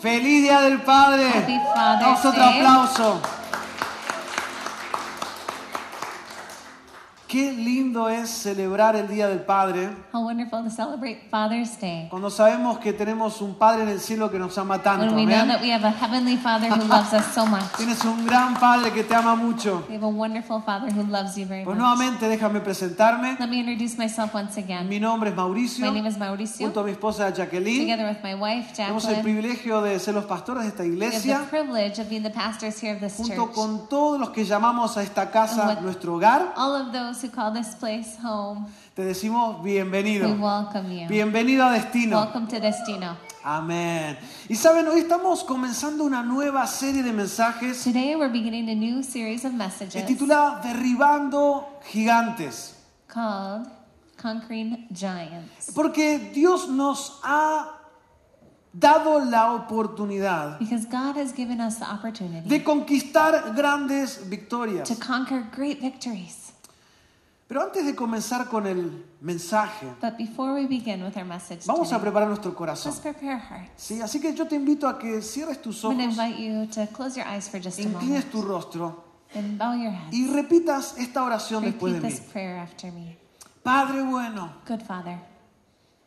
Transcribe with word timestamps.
Feliz 0.00 0.42
Día 0.44 0.62
del 0.62 0.80
Padre. 0.80 1.26
Damos 1.74 2.24
otro 2.24 2.42
aplauso. 2.42 3.20
Qué 7.30 7.52
lindo 7.52 8.08
es 8.08 8.28
celebrar 8.28 8.96
el 8.96 9.06
Día 9.06 9.28
del 9.28 9.38
Padre 9.42 9.88
How 10.12 10.24
wonderful 10.24 10.64
to 10.64 10.68
celebrate 10.70 11.28
Father's 11.30 11.78
Day. 11.80 12.08
cuando 12.10 12.28
sabemos 12.28 12.80
que 12.80 12.92
tenemos 12.92 13.40
un 13.40 13.54
Padre 13.54 13.84
en 13.84 13.88
el 13.90 14.00
cielo 14.00 14.32
que 14.32 14.38
nos 14.40 14.58
ama 14.58 14.82
tanto. 14.82 15.04
When 15.06 15.14
we 15.14 15.26
know 15.32 15.46
that 15.46 15.60
we 15.62 15.70
have 15.72 15.84
a 15.86 15.92
heavenly 15.92 16.36
Father 16.36 16.68
who 16.68 16.88
loves 16.88 17.12
us 17.12 17.24
so 17.32 17.46
much. 17.46 17.62
Tienes 17.76 18.04
un 18.04 18.26
gran 18.26 18.54
Padre 18.54 18.90
que 18.90 19.04
te 19.04 19.14
ama 19.14 19.36
mucho. 19.36 19.84
We 19.88 19.94
have 19.94 20.02
a 20.04 20.08
wonderful 20.08 20.60
Father 20.60 20.90
who 20.92 21.04
loves 21.04 21.36
you 21.36 21.46
very 21.46 21.62
Pues 21.62 21.76
much. 21.78 21.86
nuevamente 21.86 22.26
déjame 22.26 22.58
presentarme. 22.62 23.36
Let 23.38 23.46
me 23.46 23.58
introduce 23.60 23.96
myself 23.96 24.34
once 24.34 24.58
again. 24.58 24.88
Mi 24.88 24.98
nombre 24.98 25.30
es 25.30 25.36
Mauricio, 25.36 25.86
My 25.86 25.92
name 25.96 26.08
is 26.08 26.18
Mauricio. 26.18 26.66
junto 26.66 26.80
a 26.80 26.82
mi 26.82 26.90
esposa 26.90 27.30
Jacqueline. 27.32 27.86
Together 27.86 28.08
with 28.12 28.24
my 28.24 28.34
wife, 28.34 28.72
Tenemos 28.74 29.04
el 29.04 29.14
Jacqueline, 29.14 29.22
privilegio 29.40 29.80
de 29.82 30.00
ser 30.00 30.14
los 30.14 30.24
pastores 30.24 30.64
de 30.64 30.70
esta 30.70 30.82
we 30.82 30.88
have 30.88 30.98
the 30.98 31.06
iglesia, 31.06 31.46
privilege 31.48 32.00
of 32.00 32.08
being 32.08 32.24
the 32.24 32.30
pastors 32.30 32.82
here 32.82 32.94
of 32.94 33.00
this 33.00 33.16
junto 33.16 33.36
church. 33.46 33.54
con 33.54 33.88
todos 33.88 34.18
los 34.18 34.30
que 34.30 34.44
llamamos 34.44 34.96
a 34.96 35.04
esta 35.04 35.30
casa 35.30 35.78
nuestro 35.80 36.16
hogar. 36.16 36.54
All 36.56 36.74
of 36.74 36.90
those 36.92 37.19
who 37.22 37.30
call 37.30 37.52
this 37.52 37.74
place 37.74 38.16
home, 38.22 38.66
Te 38.94 39.02
decimos 39.02 39.62
bienvenido. 39.62 40.26
we 40.28 40.34
welcome 40.40 40.90
you. 40.92 41.08
Bienvenido 41.08 41.64
a 41.66 41.72
Destino. 41.72 42.16
Welcome 42.20 42.46
to 42.48 42.60
Destino. 42.60 43.16
Amén. 43.42 44.18
Y 44.48 44.54
saben, 44.56 44.86
hoy 44.88 45.00
estamos 45.00 45.44
comenzando 45.44 46.04
una 46.04 46.22
nueva 46.22 46.66
serie 46.66 47.02
de 47.02 47.12
mensajes 47.12 47.82
Today 47.84 48.14
we're 48.14 48.28
beginning 48.30 48.68
a 48.68 48.74
new 48.74 49.02
series 49.02 49.44
of 49.46 49.52
messages 49.54 50.04
titulada 50.04 50.60
Derribando 50.62 51.66
Gigantes. 51.90 52.74
called 53.08 53.66
Conquering 54.18 54.86
Giants. 54.92 55.72
Porque 55.74 56.18
Dios 56.34 56.68
nos 56.68 57.18
ha 57.24 57.78
dado 58.72 59.18
la 59.24 59.54
oportunidad 59.54 60.58
Because 60.58 60.84
God 60.86 61.16
has 61.16 61.32
given 61.32 61.60
us 61.62 61.78
the 61.78 61.86
opportunity 61.90 62.46
de 62.46 62.62
conquistar 62.62 63.54
grandes 63.56 64.18
victorias. 64.28 64.86
to 64.88 64.94
conquer 64.96 65.44
great 65.50 65.80
victories. 65.80 66.49
Pero 67.50 67.64
antes 67.64 67.84
de 67.84 67.96
comenzar 67.96 68.48
con 68.48 68.64
el 68.64 69.06
mensaje, 69.20 69.84
But 70.00 70.16
before 70.16 70.54
we 70.54 70.68
begin 70.68 71.02
with 71.02 71.16
our 71.16 71.24
message 71.24 71.66
vamos 71.66 71.88
a 71.88 71.96
today, 71.96 72.00
preparar 72.02 72.28
nuestro 72.28 72.54
corazón. 72.54 72.92
let's 72.92 73.02
prepare 73.02 73.32
our 73.34 73.40
hearts. 73.40 73.72
¿sí? 73.76 74.00
Así 74.00 74.20
que 74.20 74.32
yo 74.36 74.46
te 74.46 74.54
invito 74.54 74.86
a 74.86 74.96
que 74.96 75.20
cierres 75.20 75.60
tus 75.60 75.84
ojos, 75.84 75.98
a 75.98 76.28
inclines 77.76 78.30
tu 78.30 78.42
rostro 78.42 79.02
and 79.34 79.58
bow 79.58 79.74
your 79.74 79.90
heads. 79.90 80.12
y 80.14 80.28
repitas 80.28 80.96
esta 80.96 81.24
oración 81.24 81.64
después 81.64 81.94
Repeat 81.94 82.12
de 82.12 82.16
this 82.16 82.24
mí. 82.28 82.32
prayer 82.32 82.58
after 82.60 82.92
me. 82.92 83.18
Padre 83.64 84.04
bueno, 84.04 84.52
Good 84.68 84.82
Father, 84.82 85.18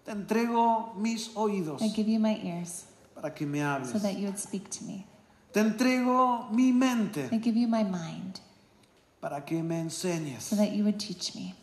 te 0.05 0.11
entrego 0.13 0.93
mis 0.95 1.29
oídos 1.35 1.81
I 1.81 1.89
give 1.89 2.09
you 2.09 2.21
my 2.21 2.39
ears 2.41 2.85
para 3.15 3.33
que 3.33 3.45
me 3.45 3.59
so 3.59 3.65
hables. 3.65 4.01
that 4.01 4.13
you 4.13 4.27
would 4.27 4.39
speak 4.39 4.69
to 4.69 4.85
me. 4.85 5.05
Te 5.51 5.59
entrego 5.59 6.47
mi 6.51 6.71
mente 6.71 7.27
give 7.41 7.59
you 7.59 7.67
my 7.67 7.83
mind 7.83 8.39
para 9.23 9.45
que 9.45 9.63
me 9.63 9.79
enseñes. 9.79 10.43
so 10.43 10.57
that 10.57 10.73
you 10.73 10.83
would 10.83 10.97
teach 10.99 11.33
me. 11.33 11.55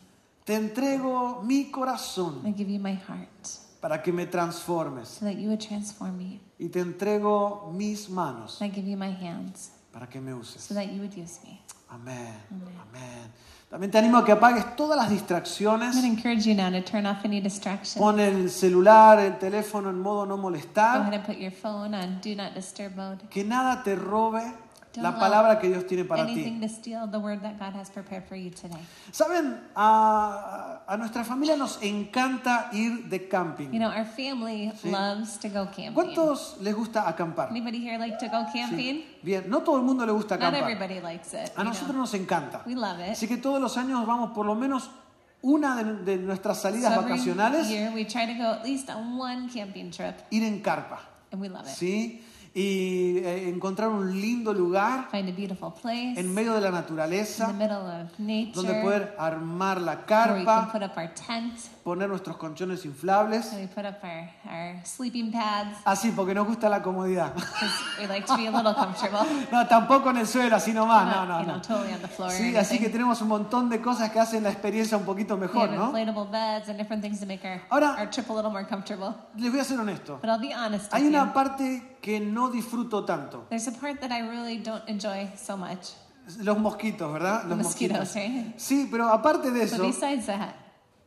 Te 0.45 0.55
entrego 0.55 1.43
mi 1.43 1.69
corazón 1.69 2.41
I 2.43 2.51
give 2.51 2.67
you 2.71 2.79
my 2.79 2.95
heart 2.95 3.47
para 3.79 4.01
que 4.01 4.11
me 4.11 4.25
transformes. 4.25 5.07
so 5.19 5.25
that 5.25 5.35
you 5.35 5.47
would 5.49 5.61
transform 5.61 6.17
me. 6.17 6.41
Y 6.59 6.69
te 6.69 6.79
entrego 6.79 7.71
mis 7.71 8.09
manos 8.09 8.59
I 8.61 8.69
give 8.69 8.89
you 8.89 8.97
my 8.97 9.11
hands 9.11 9.69
para 9.93 10.07
que 10.07 10.19
me 10.19 10.33
uses. 10.33 10.63
so 10.63 10.73
that 10.73 10.87
you 10.91 11.01
would 11.01 11.13
use 11.15 11.39
me. 11.43 11.61
Amén. 11.89 12.33
Amén. 12.49 13.31
También 13.69 13.91
te 13.91 13.99
animo 13.99 14.17
a 14.17 14.25
que 14.25 14.31
apagues 14.31 14.75
todas 14.75 14.97
las 14.97 15.09
distracciones. 15.11 15.93
I'm 15.95 16.01
going 16.01 16.15
to 16.15 16.17
encourage 16.17 16.47
you 16.47 16.55
now 16.55 16.71
to 16.71 16.81
turn 16.81 17.05
off 17.05 17.23
any 17.23 17.39
distractions. 17.41 17.97
Pon 18.01 18.19
el 18.19 18.49
celular, 18.49 19.19
el 19.19 19.37
teléfono 19.37 19.91
en 19.91 19.99
modo 19.99 20.25
no 20.25 20.35
Go 20.35 20.41
molestar. 20.41 21.01
ahead 21.01 21.13
and 21.13 21.23
put 21.25 21.37
your 21.37 21.51
phone 21.51 21.93
on 21.93 22.19
Do 22.21 22.33
Not 22.35 22.55
Disturb 22.55 22.95
mode. 22.95 23.19
Que 23.29 23.43
nada 23.43 23.83
te 23.83 23.95
robe 23.95 24.41
Don't 24.93 25.03
la 25.03 25.17
palabra 25.17 25.57
que 25.59 25.69
Dios 25.69 25.85
tiene 25.87 26.03
para 26.03 26.25
ti. 26.25 26.33
you. 26.33 26.59
Saben, 29.11 29.61
a, 29.75 30.81
a 30.87 30.97
nuestra 30.97 31.23
familia 31.23 31.55
nos 31.55 31.79
encanta 31.81 32.69
ir 32.73 33.07
de 33.09 33.19
You 33.19 33.29
camping. 33.29 33.69
know, 33.71 33.89
our 33.89 34.05
family 34.05 34.71
Sí. 34.81 34.89
loves 34.91 35.37
to 35.39 35.47
go 35.49 35.65
camping. 35.67 35.93
¿Cuántos 35.93 36.57
les 36.61 36.75
gusta 36.75 37.07
acampar? 37.07 37.49
Anybody 37.49 37.79
here 37.79 37.97
like 37.97 38.17
to 38.19 38.27
go 38.27 38.45
camping? 38.53 39.03
Bien, 39.23 39.45
no 39.49 39.61
todo 39.61 39.77
el 39.77 39.83
mundo 39.83 40.05
le 40.05 40.11
gusta 40.11 40.35
Not 40.37 40.53
acampar. 40.53 40.71
everybody 40.71 40.99
likes 40.99 41.33
it. 41.33 41.51
A 41.55 41.61
you 41.61 41.63
nosotros 41.69 41.91
know. 41.91 42.01
nos 42.01 42.13
encanta. 42.13 42.61
We 42.65 42.75
love 42.75 42.99
it. 42.99 43.11
Así 43.13 43.27
que 43.27 43.37
todos 43.37 43.61
los 43.61 43.77
años 43.77 44.05
vamos 44.05 44.31
por 44.31 44.45
lo 44.45 44.55
menos 44.55 44.89
una 45.41 45.75
de, 45.83 45.93
de 46.03 46.17
nuestras 46.17 46.61
salidas 46.61 46.93
So 46.93 46.99
every 47.01 47.13
vacacionales 47.13 47.69
year 47.69 47.91
we 47.93 48.05
try 48.05 48.25
to 48.27 48.33
go 48.33 48.49
at 48.51 48.63
least 48.65 48.89
on 48.89 49.17
one 49.17 49.49
camping 49.53 49.89
trip, 49.89 50.15
ir 50.31 50.43
en 50.43 50.59
carpa. 50.61 50.99
and 51.31 51.41
we 51.41 51.47
love 51.49 51.65
it. 51.65 51.73
¿Sí? 51.73 52.21
Y 52.53 53.19
eh, 53.19 53.47
encontrar 53.47 53.87
un 53.87 54.11
lindo 54.19 54.53
lugar 54.53 55.07
Find 55.09 55.29
a 55.29 55.31
beautiful 55.31 55.71
place 55.73 56.19
en 56.19 56.33
medio 56.33 56.53
de 56.53 56.59
la 56.59 56.67
in 56.67 56.73
the 56.73 56.81
naturaleza 56.81 57.47
middle 57.53 57.77
of 57.77 58.19
nature 58.19 58.51
donde 58.53 58.73
poder 58.81 59.15
armar 59.17 59.79
la 59.79 59.93
where 59.93 60.33
we 60.33 60.43
can 60.43 60.45
carpa, 60.45 60.69
put 60.73 60.83
up 60.83 60.97
our 60.97 61.07
tent, 61.13 61.53
poner 61.85 62.09
nuestros 62.09 62.35
colchones 62.35 62.83
inflables. 62.83 63.53
and 63.53 63.61
we 63.61 63.67
put 63.67 63.85
up 63.85 64.03
our, 64.03 64.29
our 64.51 64.85
sleeping 64.85 65.31
pads 65.31 65.77
Así, 65.85 66.11
porque 66.11 66.33
nos 66.35 66.45
gusta 66.45 66.67
la 66.67 66.81
comodidad. 66.83 67.33
we 67.97 68.05
like 68.07 68.25
to 68.27 68.35
be 68.35 68.47
a 68.47 68.51
little 68.51 68.73
comfortable. 68.73 69.25
No, 69.49 69.65
tampoco 69.67 70.09
en 70.09 70.17
el 70.17 70.27
suelo, 70.27 70.57
así 70.57 70.73
nomás. 70.73 71.05
No, 71.05 71.25
Not, 71.25 71.27
no, 71.29 71.39
you 71.39 71.45
know, 71.45 71.55
no. 71.55 71.61
totally 71.61 71.93
on 71.93 72.01
the 72.01 72.07
floor. 72.09 72.31
or 72.31 72.35
Sí, 72.35 72.57
así 72.57 72.79
que 72.79 72.89
tenemos 72.89 73.21
un 73.21 73.29
montón 73.29 73.69
de 73.69 73.79
cosas 73.79 74.09
que 74.11 74.19
hacen 74.19 74.43
la 74.43 74.49
experiencia 74.51 74.97
un 74.97 75.05
poquito 75.05 75.35
We 75.35 75.41
mejor, 75.47 75.69
have 75.69 75.77
¿no? 75.77 75.85
inflatable 75.97 76.29
beds 76.29 76.67
and 76.67 76.77
different 76.77 77.01
things 77.01 77.17
to 77.21 77.25
make 77.25 77.45
our, 77.47 77.61
Ahora- 77.69 77.95
our 77.97 78.09
trip 78.09 78.29
a 78.29 78.33
little 78.33 78.51
more 78.51 78.65
comfortable. 78.67 79.15
Les 79.37 79.49
voy 79.49 79.61
a 79.61 79.63
ser 79.63 79.79
honesto. 79.79 80.19
But 80.21 80.29
I'll 80.29 80.37
be 80.41 80.53
honest 80.53 80.93
Hay 80.93 81.07
una 81.07 81.27
you. 81.27 81.33
parte 81.33 81.90
que 82.01 82.19
no 82.19 82.49
disfruto 82.49 83.05
tanto. 83.05 83.45
There's 83.49 83.67
a 83.67 83.71
part 83.71 83.99
that 84.01 84.11
I 84.11 84.21
really 84.21 84.57
don't 84.57 84.83
enjoy 84.87 85.29
so 85.37 85.55
much. 85.57 85.93
Los 86.39 86.57
mosquitos, 86.57 87.11
¿verdad? 87.11 87.43
Los 87.47 87.57
Mosquitoes, 87.57 87.99
mosquitos. 87.99 88.15
right? 88.15 88.53
Sí, 88.57 88.87
pero 88.91 89.07
aparte 89.09 89.51
de 89.51 89.63
eso, 89.63 89.81
besides 89.83 90.25
that, 90.27 90.53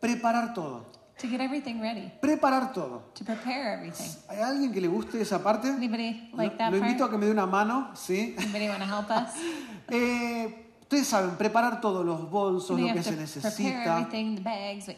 preparar 0.00 0.52
todo. 0.54 0.92
to 1.16 1.28
get 1.28 1.40
everything 1.40 1.80
ready, 1.80 2.12
Preparar 2.20 2.72
todo. 2.72 3.04
to 3.14 3.24
prepare 3.24 3.74
everything. 3.74 4.10
¿Hay 4.28 4.40
alguien 4.40 4.72
que 4.72 4.80
le 4.80 4.88
guste 4.88 5.20
esa 5.20 5.42
parte? 5.42 5.68
Anybody 5.68 6.28
Lo, 6.32 6.38
like 6.38 6.56
that 6.58 6.70
lo 6.72 6.76
invito 6.78 7.04
a 7.04 7.06
part? 7.06 7.12
que 7.12 7.18
me 7.18 7.26
dé 7.26 7.32
una 7.32 7.46
mano, 7.46 7.90
¿sí? 7.94 8.34
Anybody 8.38 8.68
want 8.68 8.82
to 8.82 8.86
help 8.86 9.10
us? 9.10 9.30
Eh, 9.90 10.63
ustedes 10.84 11.08
saben, 11.08 11.36
preparar 11.36 11.80
todos 11.80 12.04
los 12.04 12.30
bolsos, 12.30 12.78
lo 12.78 12.92
que 12.92 13.02
se 13.02 13.16
necesita, 13.16 14.06
bags, 14.42 14.90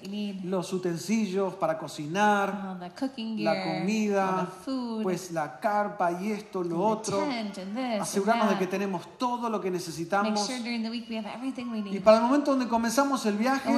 los 0.43 0.73
utensilios 0.73 1.55
para 1.55 1.79
cocinar, 1.79 2.77
la 2.81 2.91
gear, 2.91 3.57
all 3.57 3.81
comida, 3.81 4.49
food, 4.65 5.03
pues 5.05 5.31
la 5.31 5.59
carpa 5.61 6.11
y 6.21 6.33
esto, 6.33 6.65
lo 6.65 6.83
otro. 6.83 7.25
this, 7.53 8.01
Asegurarnos 8.01 8.51
de 8.51 8.59
que 8.59 8.67
tenemos 8.67 9.17
todo 9.17 9.49
lo 9.49 9.61
que 9.61 9.71
necesitamos. 9.71 10.45
sure 10.45 10.77
Y 11.93 12.01
para 12.01 12.19
el 12.19 12.23
momento 12.25 12.51
donde 12.51 12.67
comenzamos 12.67 13.25
el 13.27 13.37
viaje, 13.37 13.73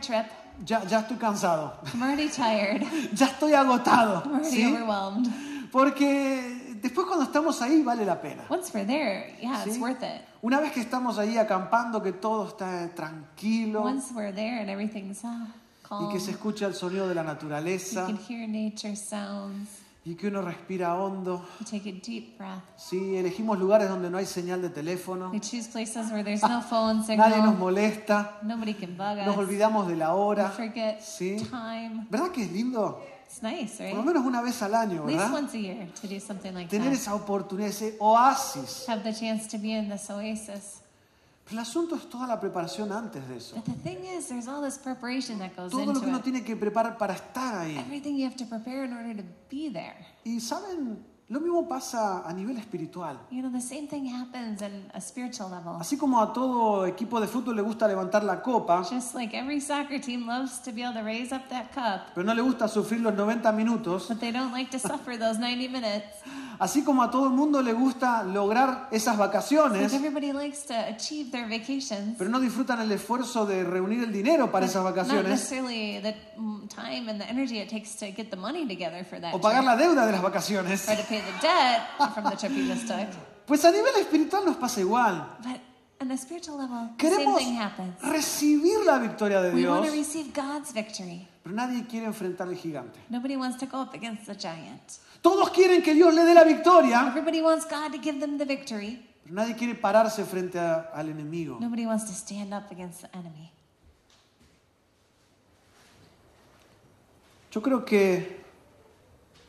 trip, 0.00 0.26
ya, 0.64 0.84
ya 0.84 1.00
estoy 1.00 1.18
cansado, 1.18 1.74
I'm 1.92 2.02
already 2.02 2.28
tired. 2.28 2.82
ya 3.12 3.26
estoy 3.26 3.52
agotado. 3.52 4.22
I'm 4.24 4.42
¿sí? 4.42 4.74
Porque 5.70 6.55
después 6.88 7.06
cuando 7.06 7.24
estamos 7.24 7.60
ahí 7.62 7.82
vale 7.82 8.04
la 8.04 8.20
pena. 8.20 8.44
Once 8.48 8.70
we're 8.74 8.86
there, 8.86 9.36
yeah, 9.40 9.64
it's 9.66 9.78
worth 9.78 10.02
it. 10.02 10.22
Una 10.42 10.60
vez 10.60 10.72
que 10.72 10.80
estamos 10.80 11.18
ahí 11.18 11.36
acampando, 11.38 12.02
que 12.02 12.12
todo 12.12 12.46
está 12.48 12.88
tranquilo 12.94 13.82
Once 13.82 14.12
we're 14.14 14.32
there 14.32 14.60
and 14.60 14.68
everything's 14.70 15.24
ah, 15.24 15.46
y 15.84 15.88
calm, 15.88 16.12
que 16.12 16.20
se 16.20 16.30
escucha 16.32 16.66
el 16.66 16.74
sonido 16.74 17.08
de 17.08 17.14
la 17.14 17.22
you 17.22 17.28
naturaleza 17.28 18.06
can 18.06 18.18
hear 18.28 18.48
nature 18.48 18.94
sounds. 18.96 19.68
y 20.04 20.14
que 20.14 20.28
uno 20.28 20.40
respira 20.40 20.94
hondo. 20.94 21.44
You 21.58 21.66
take 21.66 21.88
a 21.90 21.92
deep 21.92 22.38
breath. 22.38 22.62
Sí, 22.76 23.16
elegimos 23.16 23.58
lugares 23.58 23.88
donde 23.88 24.08
no 24.08 24.18
hay 24.18 24.26
señal 24.26 24.62
de 24.62 24.68
teléfono, 24.70 25.30
We 25.32 25.40
choose 25.40 25.68
places 25.68 26.12
where 26.12 26.22
there's 26.22 26.42
no 26.42 26.62
phone 26.62 27.04
nadie 27.16 27.42
nos 27.42 27.58
molesta, 27.58 28.38
Nobody 28.42 28.74
can 28.74 28.96
bug 28.96 29.16
nos 29.26 29.36
us. 29.36 29.38
olvidamos 29.38 29.88
de 29.88 29.96
la 29.96 30.14
We 30.14 30.20
hora. 30.20 30.48
forget 30.50 31.00
Sí. 31.00 31.36
time. 31.50 32.06
¿Verdad 32.08 32.30
que 32.30 32.44
es 32.44 32.52
lindo? 32.52 33.02
It's 33.36 33.42
nice, 33.42 33.76
Por 33.76 33.88
lo 33.90 33.96
right? 33.96 34.04
menos 34.06 34.24
una 34.24 34.40
vez 34.40 34.62
al 34.62 34.74
año, 34.74 35.02
At 35.02 35.06
least 35.08 35.18
¿verdad? 35.20 35.34
once 35.34 35.54
a 35.54 35.60
year 35.60 35.88
to 36.00 36.08
do 36.08 36.18
something 36.18 36.54
like 36.54 36.70
Tener 36.70 36.86
that. 36.90 36.94
esa 36.94 37.14
oportunidad, 37.14 37.68
ese 37.68 37.94
oasis. 38.00 38.88
Have 38.88 39.02
the 39.02 39.12
chance 39.12 39.46
to 39.48 39.58
be 39.58 39.72
in 39.72 39.90
this 39.90 40.08
oasis. 40.08 40.80
Pero 41.44 41.60
el 41.60 41.66
asunto 41.66 41.96
es 41.96 42.08
toda 42.08 42.26
la 42.26 42.40
preparación 42.40 42.90
antes 42.92 43.28
de 43.28 43.36
eso. 43.36 43.54
But 43.56 43.66
the 43.66 43.72
thing 43.82 44.04
is, 44.06 44.28
there's 44.28 44.48
all 44.48 44.62
this 44.62 44.78
preparation 44.78 45.38
that 45.40 45.54
goes 45.54 45.70
Todo 45.70 45.84
lo 45.84 45.92
que 45.92 45.98
into 45.98 46.08
uno 46.08 46.18
it. 46.18 46.24
tiene 46.24 46.42
que 46.44 46.56
preparar 46.56 46.96
para 46.96 47.12
estar 47.14 47.54
ahí. 47.58 47.76
Everything 47.76 48.16
you 48.16 48.24
have 48.24 48.36
to 48.36 48.46
prepare 48.46 48.84
in 48.84 48.94
order 48.94 49.14
to 49.14 49.22
be 49.50 49.68
there. 49.70 50.06
Y 50.24 50.40
saben, 50.40 51.04
lo 51.28 51.40
mismo 51.40 51.66
pasa 51.68 52.22
a 52.24 52.32
nivel 52.32 52.56
espiritual. 52.56 53.18
You 53.32 53.42
know, 53.42 53.50
the 53.50 53.60
same 53.60 53.88
thing 53.88 54.06
happens 54.06 54.62
in 54.62 54.88
a 54.94 55.00
spiritual 55.00 55.50
level. 55.50 55.76
Así 55.80 55.96
como 55.96 56.20
a 56.22 56.32
todo 56.32 56.86
equipo 56.86 57.20
de 57.20 57.26
fútbol 57.26 57.56
le 57.56 57.62
gusta 57.62 57.88
levantar 57.88 58.22
la 58.22 58.40
copa, 58.42 58.82
Just 58.88 59.14
like 59.14 59.36
every 59.36 59.60
soccer 59.60 60.00
team 60.00 60.26
loves 60.26 60.60
to 60.62 60.70
be 60.72 60.82
able 60.84 60.94
to 60.94 61.02
raise 61.02 61.32
up 61.34 61.48
that 61.48 61.72
cup, 61.74 62.12
pero 62.14 62.24
no 62.24 62.32
le 62.32 62.42
gusta 62.42 62.68
sufrir 62.68 63.00
los 63.00 63.12
90 63.14 63.50
minutos, 63.52 64.06
but 64.08 64.20
they 64.20 64.30
don't 64.30 64.52
like 64.52 64.70
to 64.70 64.78
suffer 64.78 65.18
those 65.18 65.38
90 65.40 65.68
minutes. 65.68 66.04
Así 66.58 66.82
como 66.84 67.02
a 67.02 67.10
todo 67.10 67.26
el 67.26 67.32
mundo 67.34 67.60
le 67.60 67.74
gusta 67.74 68.22
lograr 68.22 68.88
esas 68.90 69.18
Like 69.18 69.26
vacaciones, 69.28 69.92
everybody 69.92 70.32
likes 70.32 70.64
to 70.66 70.74
achieve 70.74 71.30
their 71.30 71.46
vacations. 71.50 72.16
pero 72.16 72.30
no 72.30 72.38
disfrutan 72.40 72.80
el 72.80 72.90
esfuerzo 72.92 73.44
de 73.44 73.62
reunir 73.64 74.04
el 74.04 74.12
dinero 74.12 74.50
para 74.50 74.64
esas 74.64 74.82
Not 74.82 74.94
vacaciones 74.94 75.28
necessarily 75.28 76.00
the 76.00 76.14
mm, 76.38 76.66
time 76.68 77.10
and 77.10 77.20
the 77.20 77.28
energy 77.28 77.58
it 77.58 77.68
takes 77.68 77.96
to 77.96 78.06
get 78.06 78.30
the 78.30 78.36
money 78.36 78.64
together 78.66 79.04
for 79.04 79.20
that 79.20 79.34
o 79.34 79.40
pagar 79.40 79.64
trip, 79.64 79.66
la 79.66 79.76
deuda 79.76 80.06
de 80.06 80.12
las 80.12 80.22
vacaciones. 80.22 80.88
or 80.88 80.96
to 80.96 81.02
pay 81.02 81.15
the 81.22 81.32
debt 81.40 81.82
from 82.14 82.24
the 82.30 82.36
trip 82.36 82.52
you 82.52 82.66
just 82.66 82.86
took. 82.86 83.08
Pues 83.46 83.64
a 83.64 83.70
nivel 83.70 83.94
espiritual 84.00 84.44
nos 84.44 84.56
pasa 84.56 84.80
igual. 84.80 85.36
But 85.42 85.60
on 86.00 86.10
a 86.10 86.16
spiritual 86.16 86.58
level, 86.58 86.90
the 86.98 87.08
same 87.08 87.16
Queremos 87.16 87.38
thing 87.38 87.54
happens. 87.56 87.94
recibir 88.02 88.84
la 88.84 88.98
victoria 88.98 89.40
de 89.40 89.50
We 89.54 89.66
want 89.68 89.82
Dios, 89.84 89.92
to 89.94 89.98
receive 90.00 90.32
God's 90.34 90.72
victory. 90.72 91.26
pero 91.42 91.54
nadie 91.54 91.86
quiere 91.86 92.06
enfrentar 92.06 92.48
al 92.48 92.56
gigante. 92.56 92.98
Nobody 93.08 93.36
wants 93.36 93.56
to 93.58 93.66
go 93.66 93.80
up 93.80 93.94
against 93.94 94.26
the 94.26 94.34
giant. 94.36 94.82
Todos 95.22 95.50
quieren 95.50 95.82
que 95.82 95.94
Dios 95.94 96.12
le 96.14 96.24
dé 96.24 96.34
la 96.34 96.44
victoria, 96.44 97.06
Everybody 97.08 97.40
wants 97.40 97.64
God 97.66 97.92
to 97.92 97.98
give 97.98 98.18
them 98.20 98.36
the 98.38 98.44
victory. 98.44 99.06
pero 99.22 99.34
nadie 99.34 99.54
quiere 99.56 99.74
pararse 99.74 100.24
frente 100.24 100.58
a- 100.58 100.90
al 100.94 101.08
enemigo. 101.08 101.58
Nobody 101.60 101.86
wants 101.86 102.04
to 102.06 102.12
stand 102.12 102.52
up 102.52 102.70
against 102.72 103.00
the 103.02 103.08
enemy. 103.16 103.50
Yo 107.52 107.62
creo 107.62 107.84
que 107.84 108.44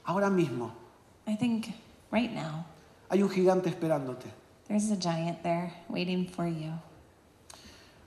ahora 0.06 0.30
mismo 0.30 0.72
I 1.28 1.36
think 1.36 1.74
right 2.12 2.32
now 2.34 2.66
hay 3.12 3.22
un 3.22 3.30
gigante 3.30 3.70
esperándote. 3.70 4.26
there's 4.68 4.90
a 4.92 4.96
giant 4.98 5.42
there 5.44 5.72
waiting 5.90 6.26
for 6.28 6.48
you. 6.48 6.72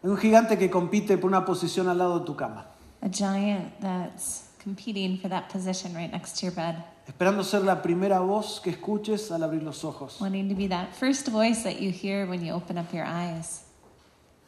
Hay 0.03 0.09
un 0.11 0.17
gigante 0.17 0.57
que 0.59 0.71
compite 0.71 1.19
por 1.19 1.29
una 1.31 1.45
posición 1.45 1.89
al 1.89 1.99
lado 1.99 2.21
de 2.21 2.25
tu 2.27 2.35
cama, 2.35 2.67
A 3.03 3.09
giant 3.09 3.79
that's 3.81 4.49
competing 4.63 5.19
for 5.19 5.29
that 5.29 5.49
position 5.51 5.95
right 5.95 6.11
next 6.11 6.39
to 6.39 6.47
your 6.47 6.55
bed, 6.55 6.77
esperando 7.07 7.43
ser 7.45 7.63
la 7.63 7.83
primera 7.83 8.21
voz 8.21 8.61
que 8.61 8.71
escuches 8.73 9.31
al 9.31 9.43
abrir 9.43 9.63
los 9.63 9.85
ojos. 9.85 10.21
wanting 10.21 10.49
to 10.49 10.55
be 10.55 10.67
that 10.69 10.95
first 10.95 11.29
voice 11.29 11.63
that 11.63 11.81
you 11.81 11.91
hear 11.91 12.27
when 12.27 12.45
you 12.45 12.53
open 12.55 12.79
up 12.79 12.93
your 12.93 13.05
eyes. 13.05 13.65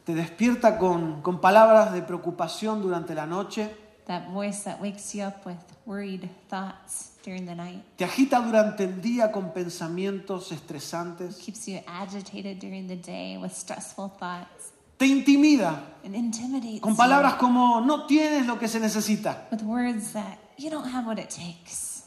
Te 0.05 0.13
despierta 0.15 0.77
con, 0.79 1.21
con 1.21 1.39
palabras 1.39 1.93
de 1.93 2.01
preocupación 2.01 2.81
durante 2.81 3.13
la 3.15 3.25
noche, 3.25 3.69
That 4.05 4.31
voice 4.33 4.63
that 4.65 4.81
wakes 4.81 5.13
you 5.15 5.23
up 5.23 5.45
with 5.45 5.57
worried 5.85 6.29
thoughts 6.49 7.12
during 7.23 7.45
the 7.45 7.55
night, 7.55 7.81
te 7.97 8.03
agita 8.05 8.39
durante 8.41 8.83
el 8.83 9.01
día 9.01 9.31
con 9.31 9.51
pensamientos 9.53 10.51
estresantes, 10.51 11.37
keeps 11.37 11.65
you 11.67 11.79
agitated 11.87 12.59
during 12.59 12.87
the 12.87 12.95
day 12.97 13.37
with 13.37 13.51
stressful 13.53 14.09
thoughts, 14.19 14.71
te 14.97 15.05
intimida 15.07 15.83
and 16.03 16.15
intimidates 16.15 16.81
con 16.81 16.91
you 16.91 16.97
palabras 16.97 17.35
como 17.35 17.81
no 17.81 18.05
tienes 18.05 18.45
lo 18.45 18.57
que 18.59 18.67
se 18.67 18.79
necesita, 18.79 19.47
with 19.51 19.61
words 19.63 20.13
that 20.13 20.37
you 20.57 20.69
don't 20.69 20.85
have 20.85 21.05
what 21.07 21.17
it 21.17 21.29
takes. 21.29 22.03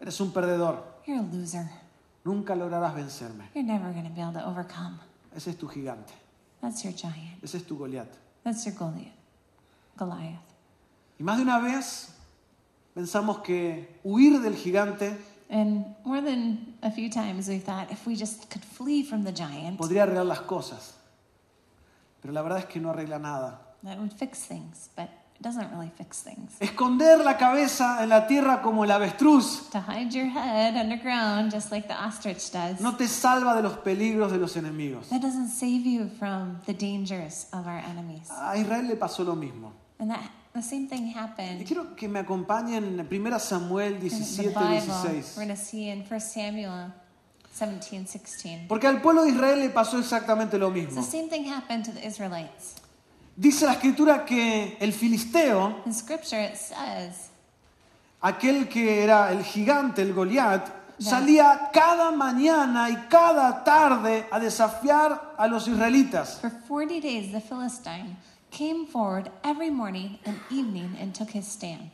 eres 0.00 0.18
un 0.20 0.32
perdedor, 0.32 0.82
You're 1.06 1.20
a 1.20 1.22
loser. 1.22 1.68
nunca 2.24 2.54
lograrás 2.54 2.94
vencerme. 2.94 3.50
You're 3.54 3.66
never 3.66 3.92
going 3.92 4.04
to 4.04 4.10
be 4.14 4.20
able 4.20 4.32
to 4.34 4.44
overcome. 4.46 4.98
Ese 5.36 5.48
es 5.50 5.56
tu 5.58 5.68
gigante, 5.68 6.12
That's 6.60 6.82
your 6.84 6.92
giant. 6.94 7.42
ese 7.42 7.56
es 7.58 7.64
tu 7.66 7.76
Goliat. 7.76 8.08
That's 8.44 8.64
your 8.64 8.74
Goliath. 8.74 9.12
Goliath. 9.96 10.40
Y 11.18 11.22
más 11.24 11.36
de 11.36 11.42
una 11.44 11.58
vez 11.60 12.11
pensamos 12.94 13.38
que 13.42 13.98
huir 14.04 14.40
del 14.40 14.54
gigante 14.54 15.16
And 15.50 15.84
more 16.04 16.22
than 16.22 16.76
a 16.82 16.90
few 16.90 17.10
times 17.10 17.46
we've 17.46 17.62
thought 17.62 17.90
if 17.92 18.06
we 18.06 18.14
just 18.16 18.48
could 18.50 18.64
flee 18.64 19.02
from 19.02 19.22
the 19.24 19.32
giant, 19.32 19.76
podría 19.78 20.04
arreglar 20.04 20.24
las 20.24 20.40
cosas, 20.40 20.94
pero 22.22 22.32
la 22.32 22.40
verdad 22.42 22.60
es 22.60 22.64
que 22.66 22.80
no 22.80 22.90
arregla 22.90 23.18
nada. 23.18 23.60
that 23.84 23.98
would 23.98 24.12
fix 24.14 24.46
things, 24.46 24.88
but 24.96 25.10
it 25.38 25.42
doesn't 25.42 25.70
really 25.70 25.90
fix 25.98 26.22
things. 26.22 26.56
Esconder 26.60 27.22
la 27.22 27.36
cabeza 27.36 28.02
en 28.02 28.08
la 28.08 28.26
tierra 28.26 28.62
como 28.62 28.84
el 28.84 28.90
avestruz 28.92 29.68
To 29.72 29.80
hide 29.82 30.10
your 30.14 30.26
head 30.30 30.74
underground, 30.74 31.52
just 31.52 31.70
like 31.70 31.86
the 31.86 31.94
ostrich 32.02 32.50
does, 32.50 32.80
no 32.80 32.96
te 32.96 33.06
salva 33.06 33.54
de 33.56 33.62
los 33.62 33.76
peligros 33.78 34.30
de 34.32 34.38
los 34.38 34.56
enemigos. 34.56 35.10
that 35.10 35.20
doesn't 35.20 35.48
save 35.50 35.84
you 35.84 36.08
from 36.18 36.60
the 36.64 36.72
dangers 36.72 37.46
of 37.52 37.66
our 37.66 37.78
enemies. 37.90 38.30
A 38.30 38.56
Israel 38.56 38.86
le 38.88 38.96
pasó 38.96 39.22
lo 39.22 39.34
mismo. 39.34 39.72
And 39.98 40.10
that 40.10 40.30
the 40.54 40.62
same 40.62 40.86
thing 40.88 41.06
Y 41.08 41.14
happened 41.18 41.64
quiero 41.66 41.94
que 41.96 42.08
me 42.08 42.18
acompañen 42.20 42.84
en 43.00 43.06
1 43.06 43.38
Samuel 43.38 43.94
in 43.94 44.00
the 44.00 44.10
17, 44.10 44.48
Bible. 44.52 44.80
16. 44.80 45.36
We're 45.36 45.46
going 45.46 45.48
to 45.48 45.56
see 45.56 45.88
in 45.88 46.04
1 46.08 46.20
Samuel 46.20 46.92
17, 47.54 48.06
16. 48.06 48.66
Porque 48.68 48.86
al 48.86 49.00
pueblo 49.00 49.24
de 49.24 49.30
Israel 49.30 49.60
le 49.60 49.70
pasó 49.70 49.98
exactamente 49.98 50.58
lo 50.58 50.68
So 50.68 50.74
the 50.74 50.80
mismo. 50.86 51.02
same 51.02 51.28
thing 51.28 51.44
happened 51.44 51.84
to 51.84 51.92
the 51.92 52.06
Israelites. 52.06 52.76
Dice 53.36 53.64
la 53.66 53.72
escritura 53.72 54.24
que 54.26 54.76
el 54.78 54.92
filisteo, 54.92 55.82
In 55.86 55.92
scripture, 55.94 56.42
it 56.44 56.56
says 56.56 57.30
aquel 58.20 58.68
que 58.68 59.02
era 59.02 59.32
el 59.32 59.42
gigante, 59.42 60.02
el 60.02 60.12
Goliat, 60.14 60.68
salía 60.98 61.70
cada 61.72 62.10
mañana 62.12 62.88
y 62.90 62.96
cada 63.08 63.64
tarde 63.64 64.26
a 64.30 64.38
desafiar 64.38 65.34
a 65.36 65.46
los 65.46 65.66
israelitas. 65.66 66.38
For 66.40 66.50
40 66.68 67.00
days, 67.00 67.32
the 67.32 67.40
Philistine 67.40 68.16
came 68.52 68.86
forward 68.86 69.30
every 69.42 69.70
morning 69.70 70.18
and 70.24 70.38
evening 70.50 70.96
and 71.00 71.14
took 71.14 71.30
his 71.30 71.46
stand. 71.48 71.90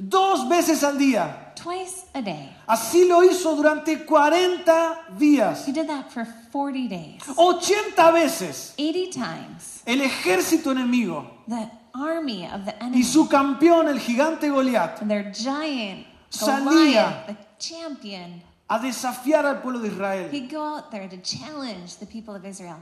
Dos 0.00 0.48
veces 0.48 0.82
al 0.82 0.96
día. 0.96 1.54
Twice 1.56 2.06
a 2.14 2.22
day. 2.22 2.56
Así 2.68 3.06
lo 3.08 3.22
hizo 3.24 3.54
durante 3.56 4.04
40 4.06 5.16
días. 5.18 5.66
He 5.66 5.72
did 5.72 5.88
that 5.88 6.10
for 6.12 6.24
40 6.24 6.88
days. 6.88 7.20
80 7.36 8.12
veces 8.12 8.74
80 8.78 9.10
times. 9.10 9.82
el 9.86 10.00
ejército 10.00 10.70
enemigo 10.70 11.28
The 11.48 11.68
army 11.94 12.46
of 12.46 12.64
the 12.64 12.76
enemy. 12.80 12.98
y 12.98 13.02
su 13.02 13.28
campeón, 13.28 13.88
el 13.88 13.98
gigante 13.98 14.48
Goliat, 14.50 15.00
and 15.02 15.10
their 15.10 15.32
giant 15.32 16.06
Salía. 16.30 16.64
Goliath, 16.64 17.26
the 17.26 17.36
champion, 17.58 18.42
a 18.70 18.78
desafiar 18.78 19.44
al 19.46 19.60
pueblo 19.62 19.80
de 19.80 19.88
Israel. 19.88 20.28
he'd 20.30 20.48
go 20.48 20.62
out 20.62 20.90
there 20.92 21.08
to 21.08 21.16
challenge 21.22 21.96
the 21.98 22.06
people 22.06 22.36
of 22.36 22.44
Israel. 22.44 22.78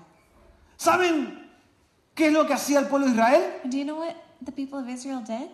¿Saben 0.78 1.45
qué 2.16 2.26
es 2.26 2.32
lo 2.32 2.44
que 2.46 2.54
hacía 2.54 2.80
el 2.80 2.88
pueblo 2.88 3.06
de 3.06 3.12
Israel? 3.12 3.42
Do 3.64 3.76
you 3.76 3.84
know 3.84 3.98
what 4.00 4.16
the 4.44 4.50
people 4.50 4.78
of 4.80 4.88
Israel 4.88 5.22
did? 5.24 5.48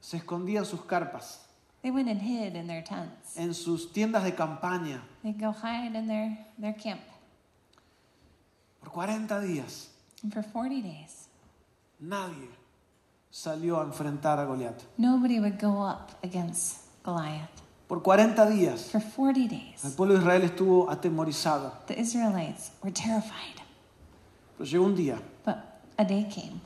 Se 0.00 0.18
escondía 0.18 0.58
en 0.58 0.66
sus 0.66 0.82
carpas, 0.84 1.40
They 1.82 1.90
went 1.90 2.08
and 2.10 2.20
hid 2.20 2.54
in 2.56 2.66
their 2.66 2.84
tents. 2.84 3.36
en 3.36 3.54
sus 3.54 3.92
tiendas 3.92 4.24
de 4.24 4.34
campaña, 4.34 5.02
They'd 5.22 5.40
go 5.40 5.52
hide 5.52 5.96
in 5.96 6.06
their, 6.08 6.46
their 6.60 6.74
camp. 6.76 7.00
por 8.80 8.90
40 8.90 9.40
días. 9.40 9.88
And 10.22 10.32
for 10.32 10.42
40 10.42 10.82
days, 10.82 11.28
Nadie 12.00 12.48
salió 13.30 13.80
a 13.80 13.84
enfrentar 13.84 14.38
a 14.38 14.44
Goliat. 14.44 14.82
nobody 14.96 15.38
would 15.40 15.58
go 15.60 15.82
up 15.82 16.12
against 16.24 16.84
Goliath. 17.04 17.50
Por 17.88 18.02
40 18.02 18.46
días, 18.50 18.90
For 18.90 19.00
40 19.00 19.40
el 19.40 19.48
days, 19.48 19.94
pueblo 19.96 20.14
de 20.14 20.20
Israel 20.20 20.42
estuvo 20.42 20.90
atemorizado. 20.90 21.72
the 21.86 21.98
Israelites 21.98 22.72
were 22.82 22.92
terrified. 22.92 23.56
Pero 24.58 24.68
llegó 24.68 24.84
un 24.84 24.96
día 24.96 25.18
a 25.98 26.04
day 26.04 26.24
came 26.28 26.60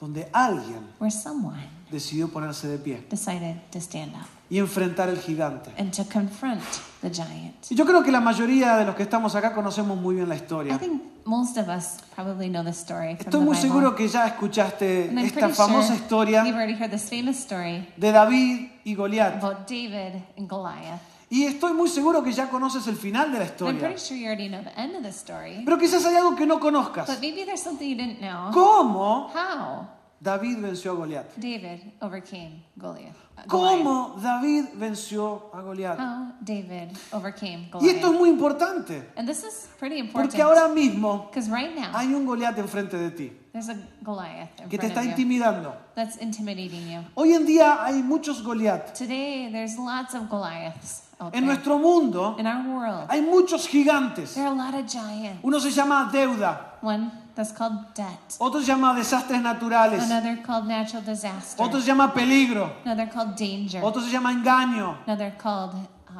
donde 0.00 0.28
alguien 0.32 0.80
where 1.00 1.10
someone 1.10 1.58
decidió 1.90 2.28
ponerse 2.28 2.66
de 2.68 2.78
pie 2.78 3.04
decided 3.10 3.56
to 3.70 3.78
stand 3.80 4.12
up 4.14 4.26
y 4.50 4.58
enfrentar 4.58 5.08
al 5.10 5.18
gigante. 5.18 5.70
and 5.78 5.92
to 5.92 6.04
confront 6.04 6.62
the 7.02 7.10
giant. 7.10 7.54
Y 7.70 7.74
yo 7.74 7.84
creo 7.84 8.02
que 8.02 8.10
la 8.10 8.20
mayoría 8.20 8.76
de 8.78 8.86
los 8.86 8.94
que 8.94 9.02
estamos 9.02 9.34
acá 9.34 9.52
conocemos 9.54 9.98
muy 10.00 10.14
bien 10.14 10.28
la 10.28 10.34
I 10.34 10.38
historia. 10.38 10.78
think 10.78 11.02
most 11.26 11.58
of 11.58 11.68
us 11.68 11.98
probably 12.14 12.48
know 12.48 12.64
the 12.64 12.70
story 12.72 13.16
from 13.16 13.26
Estoy 13.26 13.30
the 13.30 13.38
muy 13.44 13.56
Bible. 13.56 13.60
seguro 13.68 13.94
que 13.94 14.08
ya 14.08 14.26
escuchaste 14.26 15.08
And 15.10 15.18
esta 15.18 15.48
famosa 15.50 15.88
sure 15.88 15.94
you've 15.94 16.00
historia 16.02 16.40
already 16.44 16.72
heard 16.74 16.90
this 16.90 17.08
famous 17.10 17.36
story 17.36 17.86
de 17.98 18.10
David 18.12 18.70
y 18.84 18.94
Goliat. 18.94 19.36
about 19.42 19.66
David 19.68 20.22
and 20.38 20.48
Goliath. 20.48 21.00
Y 21.30 21.44
estoy 21.44 21.74
muy 21.74 21.88
seguro 21.88 22.22
que 22.22 22.32
ya 22.32 22.48
conoces 22.48 22.86
el 22.86 22.96
final 22.96 23.30
de 23.32 23.38
la 23.38 23.44
historia. 23.44 23.80
pretty 23.80 24.00
sure 24.00 24.18
you 24.18 24.26
already 24.26 24.48
know 24.48 24.62
the 24.62 24.72
end 24.80 24.96
of 24.96 25.02
the 25.02 25.10
story. 25.10 25.62
Pero 25.64 25.78
quizás 25.78 26.04
hay 26.06 26.16
algo 26.16 26.34
que 26.36 26.46
no 26.46 26.58
conozcas. 26.58 27.06
But 27.06 27.20
maybe 27.20 27.44
there's 27.44 27.62
something 27.62 27.86
you 27.88 27.96
didn't 27.96 28.20
know. 28.20 28.50
¿Cómo 28.52 29.30
How 29.34 29.88
David 30.20 30.58
venció 30.60 30.92
a 30.92 30.94
Goliat? 30.94 31.36
David 31.36 31.92
overcame 32.00 32.64
Goliath. 32.76 33.14
Goliath. 33.46 33.46
¿Cómo 33.46 34.16
David 34.20 34.64
venció 34.74 35.50
a 35.52 35.60
Goliat? 35.60 35.98
How 35.98 36.32
David 36.40 36.96
overcame 37.12 37.68
Y 37.80 37.88
esto 37.88 37.98
es 37.98 38.02
Goliath. 38.04 38.18
muy 38.18 38.28
importante, 38.30 39.10
And 39.16 39.28
this 39.28 39.44
is 39.44 39.68
pretty 39.78 39.98
important. 39.98 40.30
porque 40.30 40.42
ahora 40.42 40.66
mismo 40.68 41.30
right 41.34 41.74
now, 41.76 41.90
hay 41.94 42.14
un 42.14 42.24
Goliat 42.24 42.58
enfrente 42.58 42.96
de 42.96 43.10
ti 43.10 43.32
there's 43.52 43.68
a 43.68 43.76
Goliath 44.02 44.58
in 44.60 44.68
que 44.68 44.78
te 44.78 44.88
front 44.88 44.98
está 44.98 45.04
intimidando. 45.04 45.76
that's 45.94 46.16
intimidating 46.20 46.88
you. 46.90 47.00
Hoy 47.14 47.34
en 47.34 47.44
día 47.46 47.84
hay 47.84 48.02
muchos 48.02 48.42
Goliat. 48.42 48.94
Today, 48.94 49.50
there's 49.52 49.76
lots 49.78 50.14
of 50.14 50.28
Goliaths 50.30 51.02
En 51.20 51.30
there. 51.32 51.46
nuestro 51.46 51.78
mundo 51.78 52.36
In 52.38 52.46
our 52.46 52.64
world, 52.66 53.06
hay 53.10 53.20
muchos 53.20 53.66
gigantes. 53.68 54.34
there 54.34 54.46
are 54.46 54.52
a 54.52 54.64
lot 54.64 54.74
of 54.74 54.86
giants. 54.86 55.40
Uno 55.42 55.58
se 55.58 55.70
llama 55.70 56.08
deuda, 56.12 56.76
One 56.80 57.10
that's 57.34 57.52
called 57.52 57.92
debt. 57.94 58.36
otro 58.38 58.60
se 58.60 58.66
llama 58.66 58.94
desastres 58.94 59.40
naturales, 59.42 60.02
Another 60.04 60.40
called 60.42 60.66
natural 60.68 61.02
disaster. 61.02 61.60
otro 61.64 61.80
se 61.80 61.86
llama 61.86 62.12
peligro, 62.14 62.70
Another 62.84 63.08
called 63.10 63.34
danger. 63.36 63.82
otro 63.82 64.00
se 64.00 64.10
llama 64.10 64.30
engaño, 64.32 64.96
Another 65.06 65.32
called 65.36 65.74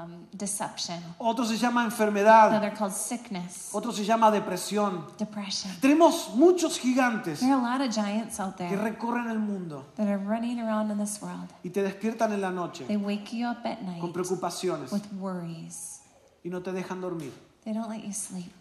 um, 0.04 0.26
deception. 0.32 1.02
otro 1.18 1.44
se 1.44 1.56
llama 1.56 1.84
enfermedad, 1.84 2.48
Another 2.48 2.72
called 2.76 2.92
sickness, 2.92 3.70
otro 3.72 3.92
se 3.92 4.04
llama 4.04 4.30
depresión. 4.30 5.04
depression. 5.18 5.72
Tenemos 5.80 6.30
muchos 6.34 6.78
gigantes 6.78 7.40
There 7.40 7.52
are 7.52 7.60
a 7.60 7.78
lot 7.78 7.80
of 7.80 7.94
giants 7.94 8.38
out 8.40 8.56
que 8.56 8.68
there 8.68 8.80
recorren 8.82 9.28
el 9.28 9.38
mundo 9.38 9.86
that 9.96 10.06
are 10.08 10.18
running 10.18 10.60
around 10.60 10.90
in 10.90 10.98
this 10.98 11.20
world. 11.20 11.48
y 11.64 11.70
te 11.70 11.82
despiertan 11.82 12.32
en 12.32 12.40
la 12.40 12.50
noche 12.50 12.84
They 12.86 12.96
wake 12.96 13.32
you 13.32 13.48
up 13.48 13.58
at 13.64 13.78
con 13.78 13.86
night 13.86 14.12
preocupaciones 14.12 14.92
with 14.92 15.02
worries. 15.18 16.00
y 16.44 16.48
no 16.50 16.62
te 16.62 16.72
dejan 16.72 17.00
dormir. 17.00 17.32
They 17.64 17.72
don't 17.74 17.88
let 17.90 18.04
you 18.04 18.12
sleep. 18.12 18.52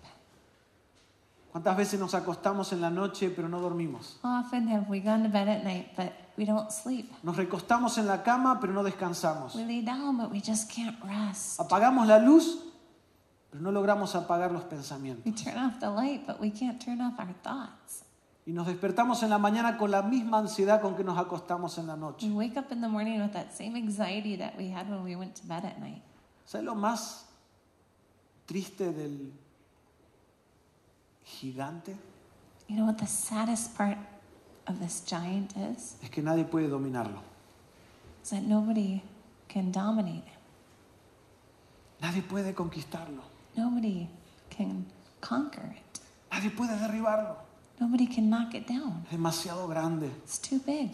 ¿Cuántas 1.52 1.78
veces 1.78 2.00
nos 2.00 2.14
acostamos 2.14 2.72
en 2.74 2.82
la 2.82 2.90
noche 2.90 3.30
pero 3.30 3.48
no 3.50 3.60
dormimos? 3.60 4.18
Often 4.24 4.68
have 4.68 4.86
we 4.90 5.00
gone 5.00 5.24
to 5.24 5.30
bed 5.30 5.48
at 5.48 5.64
night, 5.64 5.88
but 5.96 6.12
we 6.38 6.46
don't 6.46 6.70
sleep? 6.72 7.12
Nos 7.24 7.36
recostamos 7.36 7.98
en 7.98 8.08
la 8.08 8.24
cama 8.24 8.60
pero 8.60 8.74
no 8.74 8.84
descansamos. 8.84 9.56
We 9.56 9.66
lay 9.66 9.82
down, 9.82 10.18
but 10.18 10.32
we 10.32 10.40
just 10.42 10.72
can't 10.72 10.98
rest. 11.04 11.60
Apagamos 11.60 12.08
la 12.08 12.20
luz 12.20 12.64
pero 13.50 13.62
no 13.64 13.72
logramos 13.72 14.14
apagar 14.16 14.52
los 14.52 14.64
pensamientos. 14.64 15.26
We 15.26 15.32
turn 15.32 15.58
off 15.58 15.80
the 15.80 15.90
light, 15.90 16.26
but 16.28 16.40
we 16.40 16.52
can't 16.52 16.80
turn 16.84 17.02
off 17.02 17.20
our 17.20 17.34
thoughts. 17.44 18.04
Y 18.46 18.52
nos 18.54 18.66
despertamos 18.68 19.24
en 19.24 19.30
la 19.30 19.38
mañana 19.40 19.78
con 19.78 19.92
la 19.92 20.02
misma 20.02 20.38
ansiedad 20.40 20.80
con 20.82 20.96
que 20.96 21.04
nos 21.04 21.18
acostamos 21.18 21.78
en 21.80 21.88
la 21.88 21.96
We 21.96 22.00
noche. 22.00 22.30
wake 22.32 22.58
up 22.58 22.72
in 22.72 22.80
the 22.82 22.88
morning 22.88 23.20
with 23.22 23.34
that 23.34 23.52
same 23.52 23.76
anxiety 23.76 24.38
that 24.38 24.56
we 24.58 24.70
had 24.70 24.90
when 24.90 25.04
we 25.04 25.16
went 25.18 25.36
to 25.36 25.46
bed 25.48 25.66
at 25.66 25.80
night. 25.80 26.02
¿Sabes 26.46 26.66
lo 26.66 26.76
más 26.76 27.26
triste 28.46 28.94
del 28.94 29.34
gigante? 31.26 31.96
You 32.70 32.76
know 32.78 32.86
what 32.86 32.98
the 32.98 33.06
saddest 33.08 33.76
part 33.78 33.98
of 34.68 34.80
this 34.80 35.02
giant 35.06 35.56
is? 35.56 35.96
Es 36.04 36.10
que 36.10 36.22
nadie 36.22 36.44
puede 36.46 36.68
dominarlo. 36.70 37.22
Is 38.24 38.30
that 38.32 38.44
nobody 38.44 39.02
can 39.48 39.72
dominate 39.72 40.26
him. 40.26 40.38
Nadie 42.02 42.22
puede 42.22 42.54
conquistarlo. 42.54 43.24
Nobody 43.56 44.08
can 44.50 44.86
conquer 45.22 45.76
it. 45.76 46.00
Nadie 46.32 46.52
puede 46.52 46.78
derribarlo. 46.78 47.38
Nobody 47.80 48.08
can 48.08 48.30
knock 48.30 48.54
it 48.56 48.68
down. 48.68 49.04
Es 49.06 49.12
demasiado 49.12 49.68
grande. 49.68 50.08
It's 50.24 50.40
too 50.40 50.60
big. 50.66 50.92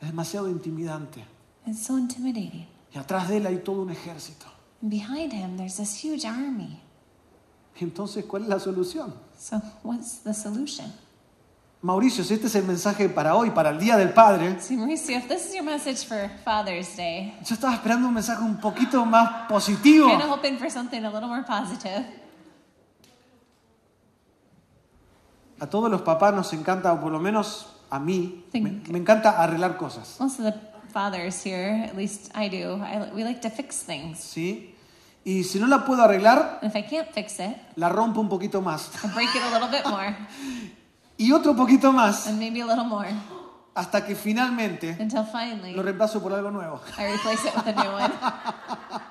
Es 0.00 0.08
demasiado 0.08 0.48
intimidante. 0.48 1.24
It's 1.66 1.84
so 1.84 1.98
intimidating. 1.98 2.66
Y 2.94 2.98
atrás 2.98 3.28
de 3.28 3.36
él 3.36 3.46
hay 3.46 3.58
todo 3.58 3.82
un 3.82 3.90
ejército. 3.90 4.46
And 4.82 4.90
behind 4.90 5.32
him, 5.32 5.56
there's 5.56 5.76
this 5.76 6.02
huge 6.02 6.24
army. 6.24 6.80
Entonces, 7.80 8.24
¿cuál 8.24 8.42
es 8.44 8.48
la 8.48 8.58
solución? 8.58 9.14
So, 9.38 9.60
what's 9.82 10.18
the 10.22 10.34
solution? 10.34 10.92
Mauricio, 11.82 12.22
si 12.24 12.34
este 12.34 12.48
es 12.48 12.54
el 12.56 12.64
mensaje 12.64 13.08
para 13.08 13.34
hoy, 13.34 13.50
para 13.52 13.70
el 13.70 13.78
Día 13.78 13.96
del 13.96 14.12
Padre, 14.12 14.60
See, 14.60 14.76
Mauricio, 14.76 15.16
if 15.16 15.28
this 15.28 15.46
is 15.46 15.54
your 15.54 15.64
message 15.64 16.04
for 16.06 16.28
Father's 16.44 16.94
Day, 16.94 17.32
yo 17.42 17.54
estaba 17.54 17.72
esperando 17.74 18.06
un 18.06 18.12
mensaje 18.14 18.42
un 18.42 18.58
poquito 18.58 19.04
más 19.06 19.48
positivo. 19.48 20.06
kind 20.08 20.20
of 20.22 20.28
hoping 20.28 20.58
for 20.58 20.70
something 20.70 21.04
a 21.04 21.10
little 21.10 21.28
more 21.28 21.42
positive. 21.42 22.04
A 25.58 25.66
todos 25.66 25.90
los 25.90 26.02
papás 26.02 26.34
nos 26.34 26.52
encanta, 26.52 26.92
o 26.92 27.00
por 27.00 27.12
lo 27.12 27.18
menos 27.18 27.66
a 27.90 27.98
mí, 27.98 28.44
me, 28.52 28.60
Think- 28.60 28.88
me 28.88 28.98
encanta 28.98 29.40
arreglar 29.42 29.76
cosas. 29.78 30.16
Most 30.20 30.38
of 30.40 30.46
the 30.46 30.54
fathers 30.92 31.42
here, 31.44 31.84
at 31.88 31.96
least 31.96 32.30
I 32.36 32.48
do, 32.48 32.76
I, 32.82 33.10
we 33.14 33.24
like 33.24 33.40
to 33.40 33.50
fix 33.50 33.82
things. 33.84 34.18
¿Sí? 34.20 34.74
Y 35.24 35.44
si 35.44 35.58
no 35.58 35.66
la 35.66 35.84
puedo 35.84 36.02
arreglar, 36.02 36.58
And 36.62 36.70
if 36.70 36.76
I 36.76 36.82
can't 36.86 37.08
fix 37.12 37.38
it, 37.40 37.56
la 37.76 37.88
rompo 37.88 38.20
un 38.20 38.28
poquito 38.28 38.60
más. 38.62 38.90
I 39.04 39.08
break 39.14 39.34
it 39.34 39.42
a 39.42 39.50
little 39.50 39.68
bit 39.70 39.86
more, 39.90 40.14
Y 41.20 41.32
otro 41.32 41.54
poquito 41.54 41.92
más, 41.92 42.26
and 42.26 42.38
maybe 42.38 42.62
a 42.62 42.66
little 42.66 42.84
more, 42.84 43.10
hasta 43.74 44.04
que 44.06 44.14
finalmente 44.14 44.96
until 44.98 45.24
finally 45.26 45.74
lo 45.74 45.82
reemplazo 45.82 46.22
por 46.22 46.32
algo 46.32 46.50
nuevo. 46.50 46.80
I 46.98 47.12
replace 47.12 47.46
it 47.46 47.54
with 47.54 47.66
a 47.66 47.72
new 47.72 47.90
one. 47.92 48.10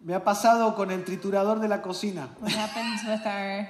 Me 0.00 0.14
ha 0.14 0.22
pasado 0.22 0.74
con 0.76 0.90
el 0.92 1.04
triturador 1.04 1.58
de 1.58 1.66
la 1.68 1.82
cocina. 1.82 2.28
What 2.40 2.52
happened 2.52 3.00
with 3.08 3.26
our, 3.26 3.66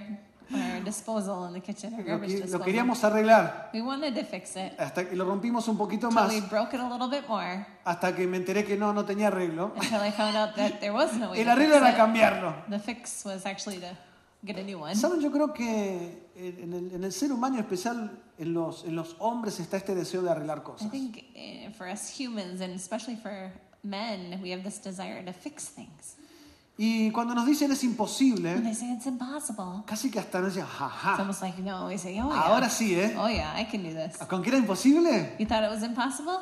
our 0.52 0.84
disposal 0.84 1.46
in 1.46 1.54
the 1.54 1.60
kitchen, 1.60 1.94
our 1.94 2.04
Lo, 2.04 2.20
que- 2.20 2.58
queríamos 2.64 3.02
arreglar. 3.04 3.70
We 3.72 3.80
wanted 3.80 4.14
to 4.14 4.24
fix 4.24 4.54
it, 4.56 4.78
Hasta 4.78 5.08
que 5.08 5.16
lo 5.16 5.24
rompimos 5.24 5.66
un 5.68 5.78
poquito 5.78 6.10
más. 6.10 6.28
we 6.28 6.40
broke 6.42 6.74
it 6.74 6.80
a 6.82 6.88
little 6.88 7.08
bit 7.08 7.26
more, 7.26 7.66
Hasta 7.84 8.14
que 8.14 8.26
me 8.26 8.36
enteré 8.36 8.64
que 8.66 8.76
no, 8.76 8.92
no 8.92 9.06
tenía 9.06 9.28
arreglo. 9.28 9.72
until 9.76 10.02
I 10.06 10.10
found 10.10 10.36
out 10.36 10.54
that 10.56 10.80
there 10.80 10.92
was 10.92 11.14
no 11.14 11.30
way 11.32 11.40
El 11.40 11.48
arreglo 11.48 11.76
era 11.76 11.96
cambiarlo. 11.96 12.54
The 12.68 12.78
fix 12.78 13.24
was 13.24 13.46
actually 13.46 13.78
to 13.80 13.96
get. 14.46 14.56
Saben, 14.96 15.20
yo 15.20 15.30
creo 15.30 15.52
que 15.52 16.30
en 16.36 16.72
el, 16.72 16.92
en 16.92 17.04
el 17.04 17.12
ser 17.12 17.32
humano, 17.32 17.56
en 17.56 17.64
especial 17.64 18.22
en 18.38 18.52
los, 18.54 18.84
en 18.84 18.94
los 18.94 19.16
hombres, 19.18 19.58
está 19.60 19.76
este 19.76 19.94
deseo 19.94 20.22
de 20.22 20.30
arreglar 20.30 20.58
I 20.58 20.62
cosas. 20.62 20.90
think 20.90 21.24
uh, 21.34 21.72
for 21.72 21.86
us 21.88 22.08
humans, 22.08 22.60
and 22.60 22.74
especially 22.74 23.16
for 23.16 23.52
men, 23.82 24.40
we 24.42 24.50
have 24.52 24.62
this 24.62 24.78
desire 24.78 25.24
to 25.24 25.32
fix 25.32 25.68
things. 25.68 26.16
Y 26.78 27.10
cuando 27.10 27.34
nos 27.34 27.46
dicen 27.46 27.72
es 27.72 27.82
imposible, 27.84 28.60
they 28.60 28.74
say 28.74 28.92
it's 28.92 29.06
impossible, 29.06 29.82
casi 29.86 30.10
que 30.10 30.20
hasta 30.20 30.40
nos 30.40 30.54
dicen, 30.54 30.64
it's 30.64 30.78
jaja, 30.78 31.16
almost 31.16 31.40
like, 31.40 31.58
no, 31.62 31.86
we 31.86 31.96
say, 31.96 32.20
oh 32.20 32.28
yeah. 32.28 32.40
ahora 32.42 32.68
sí, 32.68 32.94
¿eh? 32.94 33.16
Oh 33.18 33.28
yeah, 33.28 33.58
I 33.58 33.64
can 33.64 33.82
do 33.82 33.94
this. 33.94 34.18
¿Con 34.28 34.42
qué 34.42 34.48
era 34.50 34.58
imposible? 34.58 35.36
You 35.38 35.46
thought 35.46 35.64
it 35.64 35.70
was 35.70 35.82
impossible? 35.82 36.38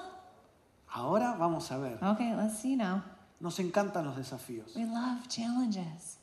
Ahora 0.93 1.37
vamos 1.39 1.71
a 1.71 1.79
ver. 1.79 1.99
Okay, 2.03 2.35
let's 2.35 2.59
see 2.59 2.75
now. 2.75 3.03
Nos 3.39 3.59
encantan 3.61 4.05
los 4.05 4.17
desafíos. 4.17 4.75
We 4.75 4.85
love 4.87 5.29
challenges. 5.29 6.19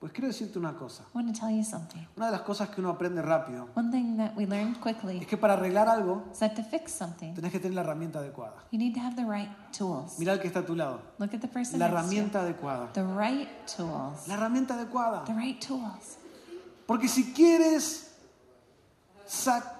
Pues 0.00 0.12
quiero 0.12 0.28
decirte 0.28 0.58
una 0.58 0.72
cosa. 0.74 1.02
I 1.12 1.16
want 1.18 1.34
to 1.34 1.38
tell 1.38 1.50
you 1.54 1.62
something. 1.62 2.00
Una 2.16 2.26
de 2.26 2.32
las 2.32 2.40
cosas 2.40 2.70
que 2.70 2.80
uno 2.80 2.88
aprende 2.88 3.20
rápido 3.20 3.68
One 3.74 3.90
thing 3.90 4.16
that 4.16 4.32
we 4.34 4.46
learned 4.46 4.72
es 4.76 4.78
quickly 4.78 5.20
que 5.26 5.36
para 5.36 5.52
arreglar 5.54 5.90
algo 5.90 6.22
is 6.32 6.38
that 6.38 6.54
to 6.54 6.62
fix 6.62 6.90
something, 6.92 7.34
tenés 7.34 7.52
que 7.52 7.60
tener 7.60 7.74
la 7.74 7.82
herramienta 7.82 8.18
adecuada. 8.20 8.54
you 8.72 8.78
need 8.78 8.94
to 8.94 9.00
have 9.00 9.14
the 9.14 9.24
right 9.30 9.50
tools. 9.76 10.18
Mira 10.18 10.32
al 10.32 10.40
que 10.40 10.46
está 10.48 10.60
a 10.60 10.64
tu 10.64 10.74
lado. 10.74 11.02
Look 11.18 11.34
at 11.34 11.40
the 11.42 11.48
person 11.48 11.78
La 11.78 11.88
next 11.88 12.08
to 12.08 12.14
you. 12.14 12.18
herramienta 12.22 12.40
adecuada. 12.40 12.92
The 12.94 13.02
right 13.04 13.48
tools. 13.66 14.26
La 14.26 14.34
herramienta 14.36 14.72
adecuada. 14.74 15.24
The 15.26 15.34
right 15.34 15.60
tools. 15.60 16.16
Porque 16.86 17.06
si 17.06 17.34
quieres 17.34 18.06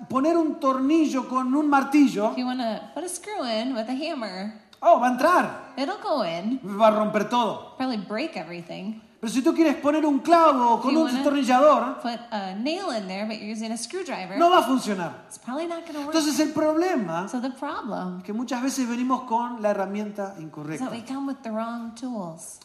poner 0.09 0.37
un 0.37 0.61
tornillo 0.61 1.29
con 1.29 1.55
un 1.55 1.67
martillo, 1.69 2.33
If 2.33 2.37
you 2.39 2.45
want 2.47 2.61
to 2.61 2.91
put 2.95 3.05
a 3.05 3.09
screw 3.09 3.43
in 3.45 3.75
with 3.75 3.89
a 3.89 3.95
hammer, 3.95 4.53
oh, 4.83 5.01
va 5.01 5.07
a 5.09 5.11
entrar. 5.13 5.73
it'll 5.79 5.97
go 6.03 6.23
in, 6.25 6.61
Va 6.63 6.89
a 6.89 6.91
romper 6.91 7.25
todo. 7.29 7.75
probably 7.79 7.97
break 7.97 8.37
everything. 8.37 9.01
Pero 9.21 9.31
si 9.31 9.43
tú 9.43 9.55
quieres 9.55 9.77
poner 9.77 10.07
un 10.07 10.21
clavo 10.21 10.81
con 10.81 10.97
un 10.97 11.13
destornillador, 11.13 12.01
there, 12.01 14.39
no 14.39 14.49
va 14.49 14.61
a 14.61 14.63
funcionar. 14.63 15.25
It's 15.29 15.39
probably 15.39 15.67
not 15.67 15.85
going 15.85 15.93
to 15.93 16.07
work. 16.07 16.15
Entonces 16.15 16.41
el 16.41 16.55
problema 16.55 17.29
So 17.29 17.39
the 17.39 17.51
problem 17.51 18.19
es 18.19 18.25
que 18.25 18.33
muchas 18.33 18.63
veces 18.63 18.89
venimos 18.89 19.25
con 19.25 19.61
la 19.61 19.73
herramienta 19.73 20.37
incorrecta. 20.39 20.91
we 20.91 21.05
come 21.05 21.27
with 21.27 21.43
the 21.43 21.51
wrong 21.51 21.95
tools. 21.95 22.61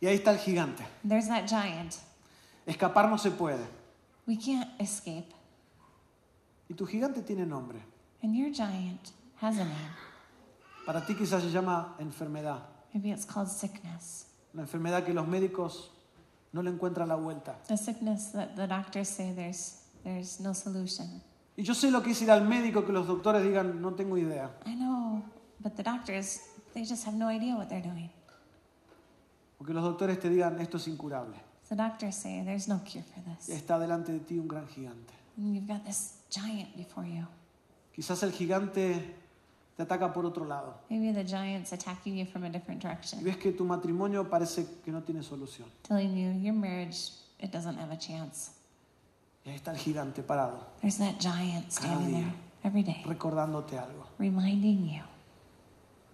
Y 0.00 0.06
ahí 0.06 0.16
está 0.16 0.32
el 0.32 0.38
gigante. 0.38 0.84
There's 1.06 1.28
that 1.28 1.46
giant. 1.46 1.94
Escapar 2.66 3.08
no 3.08 3.16
se 3.16 3.30
puede. 3.30 3.64
We 4.26 4.36
can't 4.36 4.68
escape. 4.80 5.32
Y 6.68 6.74
tu 6.74 6.86
gigante 6.86 7.22
tiene 7.22 7.46
nombre. 7.46 7.78
And 8.24 8.34
your 8.34 8.50
giant 8.50 9.12
has 9.40 9.58
a 9.58 9.64
name. 9.64 9.94
Para 10.84 11.06
ti 11.06 11.14
quizás 11.14 11.44
se 11.44 11.50
llama 11.50 11.94
enfermedad. 12.00 12.62
Maybe 12.92 13.12
it's 13.12 13.24
called 13.24 13.48
sickness. 13.48 14.26
Una 14.52 14.64
enfermedad 14.64 15.04
que 15.04 15.14
los 15.14 15.28
médicos 15.28 15.92
no 16.52 16.62
le 16.62 16.70
encuentran 16.70 17.08
la 17.08 17.16
vuelta. 17.16 17.58
A 17.68 17.76
sickness 17.76 18.32
that 18.32 18.54
the 18.56 18.66
doctors 18.66 19.08
say 19.08 19.32
there's 19.32 19.82
there's 20.02 20.40
no 20.40 20.54
solution. 20.54 21.22
Y 21.56 21.62
yo 21.62 21.74
sé 21.74 21.90
lo 21.90 22.02
que 22.02 22.12
es 22.12 22.22
ir 22.22 22.30
al 22.30 22.46
médico 22.46 22.84
que 22.84 22.92
los 22.92 23.06
doctores 23.06 23.42
digan, 23.42 23.80
no 23.80 23.94
tengo 23.94 24.16
idea. 24.16 24.50
I 24.66 24.74
know, 24.74 25.22
but 25.60 25.74
the 25.76 25.82
doctors 25.82 26.40
they 26.72 26.84
just 26.84 27.06
have 27.06 27.16
no 27.16 27.28
idea 27.28 27.54
what 27.54 27.68
they're 27.68 27.86
doing. 27.86 28.10
O 29.58 29.64
que 29.64 29.74
los 29.74 29.82
doctores 29.82 30.18
te 30.18 30.30
digan, 30.30 30.60
esto 30.60 30.78
es 30.78 30.88
incurable. 30.88 31.36
The 31.68 31.76
doctors 31.76 32.16
say 32.16 32.42
there's 32.44 32.66
no 32.66 32.80
cure 32.84 33.04
for 33.04 33.22
this. 33.22 33.48
está 33.48 33.78
delante 33.78 34.12
de 34.12 34.20
ti 34.20 34.38
un 34.38 34.48
gran 34.48 34.66
gigante. 34.66 35.14
And 35.36 35.54
you've 35.54 35.68
got 35.68 35.84
this 35.84 36.14
giant 36.30 36.74
before 36.76 37.06
you. 37.06 37.26
Quizás 37.92 38.22
el 38.22 38.32
gigante 38.32 39.19
te 39.80 39.94
ataca 39.94 40.12
por 40.12 40.26
otro 40.26 40.44
lado. 40.44 40.74
Maybe 40.90 41.12
the 41.12 41.24
giant's 41.24 41.72
attacking 41.72 42.14
you 42.16 42.26
from 42.26 42.44
a 42.44 42.50
different 42.50 42.82
Y 42.84 42.86
direction, 42.88 43.24
ves 43.24 43.36
que 43.38 43.52
tu 43.52 43.64
matrimonio 43.64 44.28
parece 44.28 44.66
que 44.84 44.92
no 44.92 45.02
tiene 45.02 45.22
solución. 45.22 45.66
telling 45.82 46.14
you 46.14 46.38
your 46.42 46.54
marriage 46.54 47.12
it 47.38 47.50
doesn't 47.50 47.78
have 47.78 47.90
a 47.90 47.96
chance. 47.98 48.50
Y 49.46 49.48
ahí 49.50 49.56
está 49.56 49.70
el 49.72 49.78
gigante 49.78 50.22
parado, 50.22 50.66
There's 50.82 50.98
that 50.98 51.18
giant 51.18 51.70
standing 51.72 52.12
there 52.12 52.34
every 52.62 52.82
day, 52.82 53.02
recordándote 53.06 53.78
algo. 53.78 54.06
reminding 54.18 54.86
you. 54.86 55.02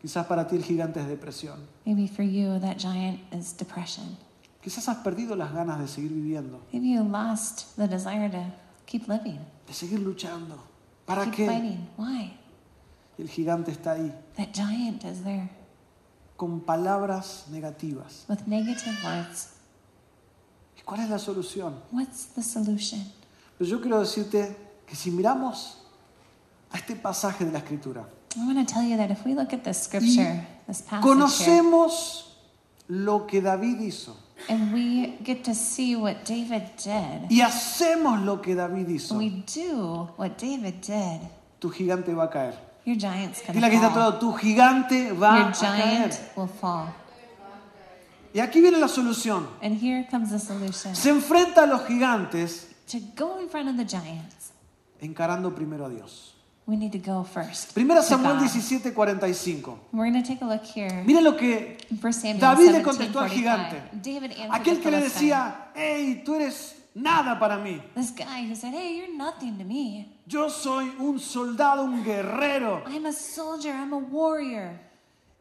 Quizás 0.01 0.27
para 0.27 0.47
ti 0.47 0.55
el 0.57 0.63
gigante 0.63 1.01
es 1.01 1.09
depresión. 1.09 1.59
Maybe 1.85 2.07
for 2.07 2.23
you 2.25 2.61
that 2.61 2.77
giant 2.77 3.19
is 3.35 3.57
depression. 3.57 4.17
Quizás 4.63 4.89
has 4.89 4.99
perdido 4.99 5.35
las 5.35 5.53
ganas 5.53 5.81
de 5.81 5.89
seguir 5.89 6.13
viviendo, 6.13 6.61
Maybe 6.73 6.91
you 6.91 7.03
lost 7.03 7.75
the 7.77 7.89
desire 7.89 8.29
to 8.31 8.45
keep 8.87 9.09
living, 9.09 9.41
de 9.67 9.73
seguir 9.75 9.99
luchando. 9.99 10.57
¿Para 11.05 11.25
keep 11.25 11.35
qué? 11.35 11.47
fighting. 11.47 11.89
Why? 11.97 12.33
El 13.19 13.29
gigante 13.29 13.71
está 13.71 13.93
ahí, 13.93 14.13
That 14.37 14.53
giant 14.53 15.05
is 15.05 15.23
there 15.25 15.49
con 16.37 16.61
palabras 16.61 17.47
negativas. 17.51 18.25
with 18.29 18.47
negative 18.47 18.95
words. 19.05 19.49
¿Y 20.79 20.83
cuál 20.83 21.01
es 21.01 21.11
la 21.11 21.19
solución? 21.19 21.75
What's 21.93 22.27
the 22.35 22.43
solution? 22.43 23.01
Pero 23.59 23.71
yo 23.71 23.81
quiero 23.81 24.01
decirte 24.01 24.55
que 24.87 24.95
si 24.95 25.11
miramos 25.11 25.79
a 26.71 26.77
este 26.79 26.95
pasaje 26.97 27.45
de 27.45 27.53
la 27.53 27.59
Escritura, 27.59 28.07
I 28.37 28.47
want 28.47 28.69
to 28.69 28.75
tell 28.75 28.85
you 28.87 28.99
that 28.99 29.11
if 29.11 29.25
we 29.25 29.35
look 29.35 29.55
at 29.55 29.65
this 29.65 29.85
scripture, 29.85 30.47
this 30.67 30.83
passage 30.83 30.91
here, 30.91 31.01
conocemos 31.01 32.37
lo 32.89 33.27
que 33.27 33.41
David 33.41 33.81
hizo 33.81 34.15
and 34.51 34.75
we 34.75 35.17
get 35.25 35.43
to 35.43 35.55
see 35.55 35.97
what 35.97 36.25
David 36.27 36.65
did, 36.77 37.31
y 37.31 37.41
hacemos 37.41 38.23
lo 38.23 38.43
que 38.43 38.55
David 38.55 38.89
hizo, 38.89 39.17
we 39.17 39.31
do 39.31 40.11
what 40.19 40.37
David 40.37 40.83
did, 40.83 41.21
tu 41.59 41.71
gigante 41.71 42.13
va 42.15 42.25
a 42.25 42.31
caer. 42.31 42.66
Your 42.87 42.97
giant's 42.97 43.43
going 43.43 43.53
Dile 43.55 43.69
que 43.69 43.77
está 43.77 43.93
todo, 43.93 44.19
tu 44.19 44.33
gigante 44.35 45.13
va 45.13 45.39
Your 45.39 45.49
a 45.49 45.53
caer. 45.53 46.11
giant 46.11 46.15
will 46.37 46.49
fall. 46.49 46.89
Y 48.33 48.41
aquí 48.41 48.61
viene 48.61 48.79
la 48.79 48.89
solución. 48.89 49.49
And 49.63 49.77
here 49.83 50.07
comes 50.11 50.31
the 50.31 50.39
solution. 50.39 50.95
Se 50.95 51.11
enfrenta 51.11 51.63
a 51.65 51.67
los 51.67 51.87
gigantes 51.87 52.69
To 52.93 52.99
go 53.17 53.41
in 53.41 53.49
front 53.49 53.69
of 53.69 53.77
the 53.77 53.85
giants, 53.85 54.53
encarando 55.01 55.55
primero 55.55 55.87
a 55.87 55.91
Dios. 55.91 56.35
we 56.67 56.77
need 56.77 56.93
to 56.93 56.99
go 56.99 57.25
first. 57.25 57.75
Primera 57.75 58.01
to 58.01 58.07
Samuel 58.07 58.37
God. 58.39 58.49
17, 58.49 58.93
45. 58.93 59.79
We're 59.93 60.11
going 60.11 60.23
to 60.23 60.29
take 60.29 60.43
a 60.43 60.47
look 60.47 60.63
here. 60.65 61.03
Miren 61.05 61.25
lo 61.25 61.37
que 61.37 61.79
in 61.91 61.99
1 62.01 62.13
Samuel 62.13 62.39
David 62.41 62.67
le 62.73 62.79
17, 62.79 62.83
contestó 62.85 63.21
al 63.21 63.29
45. 63.29 63.35
gigante. 63.35 63.83
David 63.93 64.31
answered 64.33 64.51
Aquel 64.53 64.77
the 64.77 64.83
que 64.83 64.91
le 64.91 64.97
Philistine. 64.99 65.31
decía, 65.31 65.71
hey, 65.75 66.23
tú 66.25 66.35
eres 66.35 66.76
nada 66.97 67.39
para 67.39 67.59
mí. 67.59 67.81
This 67.95 68.11
guy 68.11 68.49
who 68.49 68.55
said, 68.55 68.73
Hey, 68.73 68.97
you're 68.97 69.17
nothing 69.17 69.59
to 69.59 69.65
me. 69.65 70.09
Yo 70.27 70.49
soy 70.49 70.91
un 70.99 71.19
soldado, 71.21 71.85
un 71.85 72.03
guerrero. 72.03 72.83
I'm 72.87 73.07
a 73.07 73.13
soldier, 73.13 73.73
I'm 73.73 73.93
a 73.93 73.99
warrior. 73.99 74.81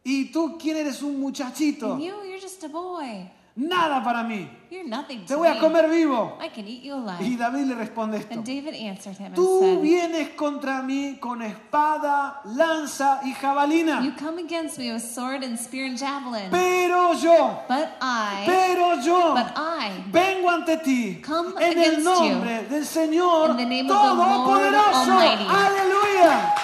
Y 0.04 0.30
tú, 0.32 0.56
¿quién 0.58 0.76
eres? 0.76 1.02
Un 1.02 1.14
And 1.16 1.24
muchachito. 1.24 1.98
you, 1.98 2.14
you're 2.28 2.38
just 2.40 2.62
a 2.62 2.68
boy. 2.68 3.28
Nada 3.58 4.04
para 4.04 4.22
mí. 4.22 4.46
You're 4.70 4.84
nothing 4.86 5.20
Te 5.24 5.28
to 5.32 5.38
voy 5.38 5.48
a 5.48 5.54
me. 5.54 5.60
comer 5.60 5.88
vivo. 5.88 6.36
I 6.42 6.50
can 6.50 6.66
eat 6.68 6.82
you 6.82 6.92
alive. 6.92 7.22
Y 7.22 7.36
David 7.36 7.64
le 7.68 7.74
responde 7.74 8.18
esto. 8.18 8.34
And 8.34 8.44
David 8.44 8.74
answered 8.74 9.16
him 9.16 9.26
and 9.28 9.34
Tú 9.34 9.60
said, 9.60 9.80
vienes 9.80 10.28
contra 10.36 10.82
mí 10.82 11.18
con 11.18 11.40
espada, 11.40 12.42
lanza 12.44 13.20
y 13.24 13.30
You 13.30 13.34
jabalina. 13.40 14.14
come 14.18 14.38
against 14.40 14.76
me 14.78 14.92
with 14.92 15.00
sword 15.02 15.42
and 15.42 15.58
spear 15.58 15.86
and 15.86 15.96
javelin. 15.98 16.50
Pero 16.50 17.14
yo, 17.14 17.62
But 17.66 17.96
I, 18.02 18.42
pero 18.44 19.00
yo 19.00 19.32
but 19.34 19.52
I, 19.56 20.04
vengo 20.12 20.50
ante 20.50 20.76
ti 20.84 21.22
Come 21.22 21.54
en 21.58 21.78
el 21.78 22.04
nombre 22.04 22.64
del 22.68 22.84
Señor 22.84 23.50
in 23.52 23.56
the 23.56 23.64
name 23.64 23.88
Todopoderoso. 23.88 25.18
Aleluya. 25.48 26.54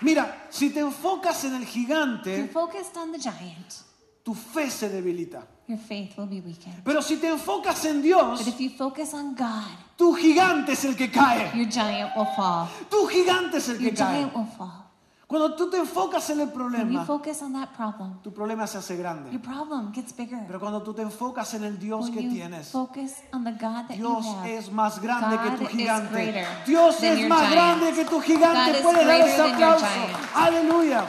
Mira, 0.00 0.43
si 0.54 0.70
te 0.70 0.80
enfocas 0.80 1.44
en 1.44 1.54
el 1.54 1.62
if 1.62 1.68
gigante, 1.70 2.48
focused 2.52 2.96
on 2.96 3.10
the 3.12 3.18
giant, 3.18 3.82
tu 4.24 4.34
fe 4.34 4.70
se 4.70 4.88
debilita. 4.88 5.46
your 5.66 5.78
faith 5.78 6.16
will 6.16 6.26
be 6.26 6.40
weakened. 6.40 6.82
Pero 6.84 7.00
si 7.02 7.16
te 7.16 7.26
enfocas 7.28 7.84
en 7.86 8.00
Dios, 8.02 8.38
But 8.44 8.48
if 8.54 8.60
you 8.60 8.70
focus 8.70 9.12
on 9.14 9.34
God, 9.34 9.66
tu 9.96 10.14
gigante 10.14 10.72
es 10.72 10.84
el 10.84 10.94
que 10.94 11.08
cae. 11.10 11.50
your 11.54 11.68
giant 11.68 12.14
will 12.16 12.26
fall. 12.36 12.68
Tu 12.90 13.06
gigante 13.08 13.56
es 13.56 13.68
el 13.68 13.80
Your 13.80 13.90
que 13.90 13.96
cae. 13.96 14.14
giant 14.20 14.34
will 14.34 14.46
fall. 14.56 14.83
Cuando 15.26 15.54
tú 15.54 15.70
te 15.70 15.78
enfocas 15.78 16.28
en 16.30 16.40
el 16.40 16.48
When 16.48 16.52
you 16.52 16.58
problema, 16.58 17.04
focus 17.06 17.42
on 17.42 17.52
that 17.54 17.70
problem, 17.74 18.20
tu 18.22 18.30
problema 18.32 18.66
se 18.66 18.78
hace 18.78 18.94
your 18.94 19.02
grande. 19.02 19.38
problem 19.38 19.90
gets 19.92 20.14
bigger. 20.14 20.44
Pero 20.46 20.60
cuando 20.60 20.82
tú 20.82 20.92
te 20.92 21.02
enfocas 21.02 21.54
en 21.54 21.64
el 21.64 21.78
Dios 21.78 22.04
When 22.10 22.12
que 22.12 22.20
tienes, 22.28 22.68
focus 22.68 23.12
on 23.32 23.42
the 23.44 23.52
God 23.52 23.86
that 23.88 23.96
you 23.96 24.06
Dios 24.06 24.26
have, 24.26 24.54
es 24.54 24.70
más 24.70 25.00
grande 25.00 25.36
que 25.38 25.50
God 25.50 25.58
tu 25.58 25.64
is 25.64 25.70
gigante. 25.70 26.46
Dios 26.66 27.02
es 27.02 27.18
your 27.20 27.28
más 27.28 27.40
giant. 27.40 27.52
grande 27.54 27.92
que 27.92 28.04
tu 28.04 28.20
gigante. 28.20 28.82
Puedes 28.82 29.06
dar 29.06 29.20
ese 29.20 29.36
your 29.38 29.54
aplauso. 29.54 29.86
Aleluya. 30.34 31.04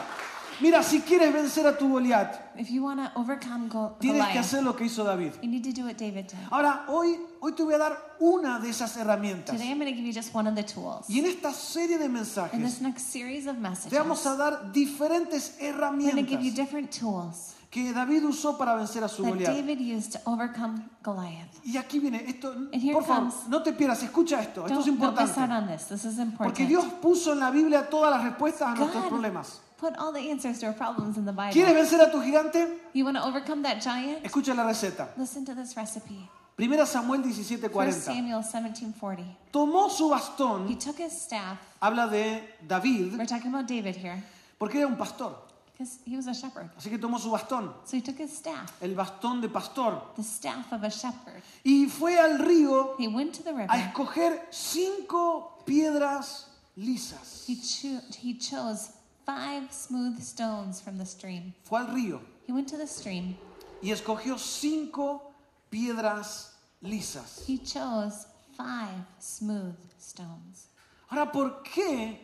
Mira, 0.61 0.81
si 0.83 1.01
quieres 1.01 1.33
vencer 1.33 1.67
a 1.67 1.77
tu 1.77 1.89
Goliat, 1.89 2.55
if 2.57 2.69
you 2.69 2.83
want 2.83 2.99
to 3.01 3.19
overcome 3.19 3.67
Go- 3.67 3.97
tienes 3.99 4.21
que 4.21 4.27
Goliath, 4.29 4.45
hacer 4.45 4.63
lo 4.63 4.75
que 4.75 4.85
hizo 4.85 5.03
David. 5.03 5.33
you 5.41 5.49
need 5.49 5.63
to 5.63 5.71
do 5.73 5.85
what 5.85 5.95
David 5.97 6.27
did. 6.27 6.37
Ahora, 6.49 6.85
hoy, 6.87 7.19
hoy 7.41 7.51
te 7.53 7.63
voy 7.63 7.73
a 7.73 7.77
dar 7.77 8.15
una 8.19 8.59
de 8.59 8.69
esas 8.69 8.95
herramientas. 8.95 9.55
Today 9.57 9.69
I'm 9.71 9.79
going 9.79 9.91
to 9.91 9.95
give 9.95 10.05
you 10.07 10.13
just 10.13 10.33
one 10.33 10.47
of 10.47 10.55
the 10.55 10.63
tools. 10.63 11.09
Y 11.09 11.19
en 11.19 11.25
esta 11.25 11.51
serie 11.51 11.97
de 11.97 12.05
In 12.05 12.13
mensajes, 12.13 12.61
this 12.61 12.79
next 12.81 13.07
series 13.11 13.47
of 13.47 13.57
messages, 13.57 13.89
te 13.89 13.97
vamos 13.97 14.25
a 14.25 14.35
dar 14.37 14.71
diferentes 14.71 15.57
I'm 15.59 15.99
going 15.99 16.15
to 16.15 16.21
give 16.23 16.41
you 16.41 16.51
herramientas 16.51 16.55
different 16.55 16.91
tools 16.91 17.55
que 17.69 17.91
David 17.91 18.23
usó 18.23 18.57
para 18.57 18.75
vencer 18.75 19.03
a 19.03 19.09
su 19.09 19.23
that 19.23 19.31
Goliat. 19.31 19.53
David 19.53 19.79
used 19.81 20.13
to 20.13 20.19
overcome 20.23 20.85
Goliath. 21.03 21.49
Y 21.65 21.75
aquí 21.75 21.99
viene 21.99 22.23
esto, 22.25 22.53
here 22.71 22.93
por 22.93 23.03
favor, 23.03 23.29
comes- 23.29 23.49
no 23.49 23.61
te 23.61 23.73
pierdas, 23.73 24.01
escucha 24.03 24.39
esto, 24.39 24.65
esto 24.65 24.79
es 24.79 24.85
Don't, 24.85 24.99
don't 25.01 25.19
miss 25.19 25.31
out 25.31 25.49
importante. 25.49 25.53
on 25.53 25.67
this. 25.67 25.87
This 25.89 26.05
is 26.05 26.15
Porque 26.37 26.63
important. 26.63 26.67
Dios 26.69 26.85
puso 27.01 27.33
en 27.33 27.41
la 27.41 27.51
Biblia 27.51 27.89
todas 27.89 28.09
las 28.15 28.23
respuestas 28.23 28.69
a 28.69 28.75
nuestros 28.75 29.03
God 29.03 29.09
problemas. 29.09 29.61
Put 29.77 29.95
all 29.97 30.11
the 30.11 30.29
answers 30.31 30.59
to 30.59 30.67
our 30.67 30.73
problems 30.75 31.17
in 31.17 31.25
the 31.25 31.31
Bible. 31.31 31.53
¿Quieres 31.53 31.73
vencer 31.73 31.99
a 32.01 32.11
tu 32.11 32.21
gigante? 32.21 32.67
You 32.93 33.05
want 33.05 33.17
to 33.17 33.23
overcome 33.25 33.61
that 33.63 33.81
giant? 33.81 34.23
Escucha 34.23 34.53
la 34.55 34.63
receta. 34.65 35.09
Listen 35.17 35.45
to 35.45 35.53
this 35.55 35.75
recipe. 35.75 36.29
Primera 36.57 36.85
Samuel 36.85 37.21
1 37.21 37.33
17:40. 37.33 37.91
Samuel 37.91 38.41
17:40. 38.43 39.25
Tomó 39.51 39.89
su 39.89 40.07
He 40.07 40.11
bastón, 40.11 40.79
took 40.79 40.97
his 40.99 41.11
staff. 41.11 41.57
habla 41.81 42.07
de 42.07 42.41
David, 42.65 43.13
We're 43.17 43.25
talking 43.25 43.53
about 43.53 43.67
David 43.67 43.95
here 43.97 44.23
porque 44.57 44.75
era 44.77 44.87
un 44.87 44.95
pastor. 44.95 45.35
because 45.73 45.99
he 46.05 46.15
was 46.15 46.27
a 46.27 46.33
shepherd. 46.33 46.69
Así 46.77 46.89
que 46.89 46.97
tomó 46.97 47.19
su 47.19 47.29
bastón, 47.29 47.73
So 47.83 47.97
he 47.97 48.01
took 48.01 48.17
his 48.17 48.31
staff, 48.31 48.71
el 48.81 48.95
bastón 48.95 49.41
de 49.41 49.49
pastor, 49.49 50.01
the 50.15 50.21
staff 50.23 50.71
of 50.71 50.81
a 50.83 50.89
shepherd. 50.89 51.43
y 51.65 51.87
fue 51.89 52.17
al 52.17 52.39
río 52.39 52.95
He 52.97 53.09
went 53.09 53.33
to 53.35 53.43
the 53.43 53.49
a 53.49 53.53
river. 53.53 53.75
escoger 53.75 54.47
cinco 54.51 55.57
piedras 55.65 56.47
lisas. 56.77 57.43
He, 57.49 57.57
cho- 57.57 58.01
he 58.21 58.37
chose 58.37 58.91
five 59.25 59.71
smooth 59.71 60.19
stones 60.21 60.79
from 60.81 60.97
the 60.97 61.05
stream. 61.05 61.53
Fue 61.63 61.79
al 61.79 61.87
río 61.87 62.21
He 62.47 62.51
went 62.53 62.67
to 62.69 62.77
the 62.77 62.87
stream. 62.87 63.35
y 63.81 63.91
escogió 63.91 64.37
cinco 64.37 65.33
piedras 65.71 66.53
lisas. 66.81 67.43
He 67.47 67.57
chose 67.57 68.27
five 68.57 69.03
smooth 69.19 69.75
stones. 69.99 70.67
Ahora, 71.09 71.31
¿por 71.31 71.61
qué 71.63 72.19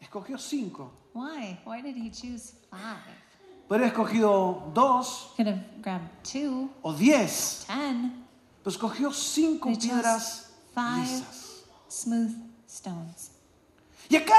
escogió 0.00 0.38
cinco? 0.38 0.90
Why? 1.14 1.58
Why 1.64 1.80
did 1.82 1.96
he 1.96 2.10
choose 2.10 2.52
five? 2.70 3.14
Podría 3.68 3.88
haber 3.88 3.92
escogido 3.92 4.70
dos 4.74 5.32
Could 5.36 5.48
have 5.48 5.64
grabbed 5.82 6.08
two, 6.24 6.68
o 6.82 6.92
diez. 6.92 7.64
ten, 7.66 8.24
Pero 8.62 8.70
escogió 8.76 9.12
cinco 9.12 9.68
They 9.70 9.76
chose 9.76 9.88
piedras 9.88 10.50
five. 10.74 11.02
lisas. 11.06 11.62
smooth 11.88 12.34
stones. 12.68 13.30
Y 14.10 14.16
acá 14.16 14.34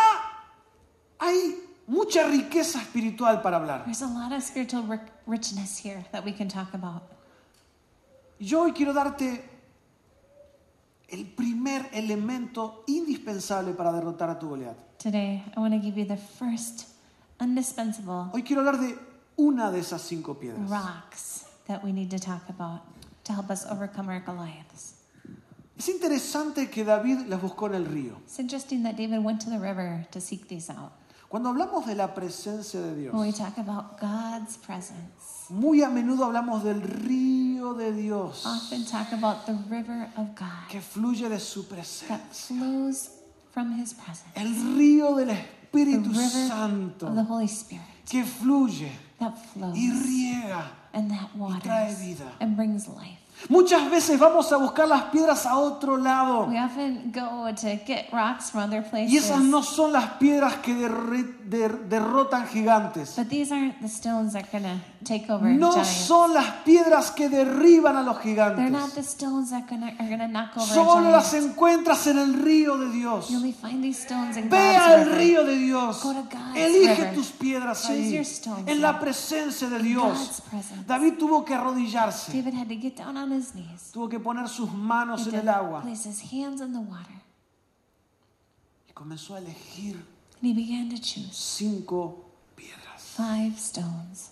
hay 1.20 1.56
mucha 1.88 2.28
riqueza 2.28 2.80
espiritual 2.82 3.42
para 3.42 3.58
hablar. 3.58 3.84
There's 3.86 4.02
a 4.02 4.08
lot 4.08 4.32
of 4.32 4.42
spiritual 4.44 4.84
ri- 4.84 5.00
richness 5.28 5.78
here 5.78 6.06
that 6.12 6.24
we 6.26 6.34
can 6.34 6.48
talk 6.48 6.74
about. 6.74 7.04
Y 8.40 8.46
Yo 8.48 8.62
hoy 8.64 8.74
quiero 8.74 8.94
darte 8.94 9.50
el 11.10 11.26
primer 11.26 11.90
elemento 11.94 12.84
indispensable 12.88 13.74
para 13.74 13.92
derrotar 13.92 14.30
a 14.30 14.40
tu 14.40 14.50
Goliat. 14.50 14.76
Today, 14.98 15.44
I 15.56 15.60
want 15.60 15.74
to 15.74 15.80
give 15.80 15.98
you 15.98 16.06
the 16.06 16.18
first 16.18 16.88
indispensable 17.40 18.30
Hoy 18.34 18.44
quiero 18.44 18.62
hablar 18.62 18.80
de 18.80 18.98
una 19.38 19.70
de 19.72 19.80
esas 19.80 20.02
cinco 20.02 20.36
piedras. 20.36 20.70
rocks 20.70 21.46
that 21.68 21.84
we 21.84 21.92
need 21.92 22.10
to 22.10 22.20
talk 22.20 22.48
about 22.50 22.82
to 23.26 23.34
help 23.34 23.50
us 23.50 23.66
overcome 23.66 24.10
our 24.10 24.20
Goliaths. 24.22 24.96
Es 25.78 25.90
interesante 25.90 26.70
que 26.70 26.84
David 26.86 27.28
las 27.28 27.42
buscó 27.42 27.68
en 27.68 27.76
el 27.76 27.86
río. 27.86 28.16
It's 28.26 28.40
interesting 28.40 28.84
that 28.84 28.96
David 28.96 29.20
went 29.24 29.42
to 29.44 29.50
the 29.50 29.60
river 29.60 30.06
to 30.12 30.22
seek 30.22 30.48
these 30.48 30.70
out. 30.70 30.92
Cuando 31.34 31.50
hablamos 31.50 31.88
de 31.88 31.96
la 31.96 32.14
presencia 32.14 32.80
de 32.80 32.94
Dios, 32.96 33.12
When 33.12 33.24
we 33.26 33.34
talk 33.34 33.58
about 33.58 34.00
God's 34.00 34.56
presence, 34.58 35.50
muy 35.50 35.82
a 35.82 35.90
menudo 35.90 36.26
hablamos 36.26 36.64
del 36.64 36.80
río 36.80 37.74
de 37.74 37.92
Dios 37.92 38.46
often 38.46 38.86
talk 38.86 39.12
about 39.14 39.48
the 39.48 39.54
river 39.68 40.12
of 40.16 40.36
God 40.36 40.70
que 40.70 40.80
fluye 40.80 41.28
de 41.30 41.40
su 41.40 41.64
that 41.64 41.70
presencia. 41.76 42.20
flows 42.30 43.10
from 43.52 43.72
His 43.82 43.96
presence, 43.96 44.30
El 44.36 44.54
río 44.78 45.16
del 45.16 45.30
the 45.30 45.34
Espíritu 45.72 46.10
river 46.12 46.48
Santo 46.48 47.08
of 47.08 47.16
the 47.16 47.24
Holy 47.24 47.48
Spirit 47.48 47.82
que 48.08 48.24
fluye 48.24 48.92
that 49.18 49.34
flows 49.36 49.76
y 49.76 49.90
riega. 49.90 50.66
and 50.94 51.10
that 51.10 51.32
trae 51.64 51.96
vida. 51.96 52.32
and 52.42 52.56
brings 52.56 52.88
life. 52.88 53.23
Muchas 53.50 53.90
veces 53.92 54.18
vamos 54.20 54.52
a 54.54 54.58
buscar 54.58 54.88
las 54.88 55.04
piedras 55.06 55.46
a 55.46 55.58
otro 55.58 55.98
lado. 55.98 56.46
We 56.48 56.58
often 56.58 57.12
go 57.14 57.54
to 57.54 57.68
get 57.86 58.10
rocks 58.12 58.52
from 58.52 58.64
other 58.64 58.82
Y 58.86 58.90
places. 58.90 59.26
esas 59.26 59.42
no 59.42 59.62
son 59.64 59.92
las 59.92 60.12
piedras 60.18 60.56
que 60.58 60.74
der- 60.74 61.90
derrotan 61.90 62.48
gigantes. 62.48 63.16
But 63.18 63.28
these 63.28 63.52
aren't 63.54 63.80
the 63.82 63.88
stones 63.88 64.34
that 64.34 64.46
are 64.54 64.82
take 65.04 65.30
over 65.30 65.50
No 65.50 65.72
giants. 65.74 65.90
son 66.08 66.34
las 66.34 66.46
piedras 66.64 67.12
que 67.12 67.28
derriban 67.28 67.98
a 67.98 68.02
los 68.04 68.22
They're 68.22 68.36
not 68.36 68.56
gigantes. 68.56 68.94
the 68.96 69.02
stones 69.02 69.50
that 69.50 69.68
gonna, 69.70 69.94
are 70.00 70.28
knock 70.30 70.56
over 70.56 70.66
Solo 70.74 71.12
las 71.12 71.34
encuentras 71.34 72.08
en 72.08 72.20
el 72.20 72.34
río 72.42 72.78
de 72.78 72.90
Dios. 72.92 73.30
You 73.30 73.38
only 73.38 73.52
find 73.54 73.82
these 73.84 74.02
stones 74.04 74.38
in 74.38 74.50
Ve 74.50 74.58
God's 74.58 74.88
al 74.88 75.16
río 75.18 75.44
de 75.44 75.58
Dios. 75.58 76.02
Go 76.02 76.14
to 76.14 76.24
God's 76.24 76.56
Elige 76.56 76.96
river. 76.96 77.14
tus 77.14 77.28
piedras 77.32 77.82
Choose 77.82 77.94
ahí. 77.94 78.12
your 78.14 78.22
stones 78.26 78.68
En 78.68 78.82
la 78.82 79.00
presencia 79.00 79.68
de 79.70 79.80
Dios. 79.80 80.42
David 80.88 81.16
tuvo 81.20 81.44
que 81.44 81.54
arrodillarse. 81.54 82.32
David 82.32 82.54
had 82.58 82.68
to 82.70 82.76
get 82.80 82.96
down 82.98 83.18
on 83.18 83.23
his 83.32 83.54
knees. 83.54 83.92
Tuvo 83.94 84.10
que 84.10 84.20
poner 84.20 84.48
sus 84.50 84.72
manos 84.72 85.26
He 85.28 85.30
en 85.30 85.36
el 85.48 85.50
agua. 85.50 85.82
place 85.82 86.06
his 86.08 86.22
hands 86.32 86.62
in 86.62 86.74
the 86.74 86.80
water. 86.80 87.22
Y 88.90 88.94
comenzó 88.94 89.36
a 89.36 89.40
elegir 89.40 89.96
And 90.42 90.50
he 90.50 90.54
began 90.54 90.90
to 90.90 90.98
choose 90.98 91.32
cinco 91.34 92.26
piedras. 92.56 93.02
five 93.16 93.58
stones. 93.58 94.32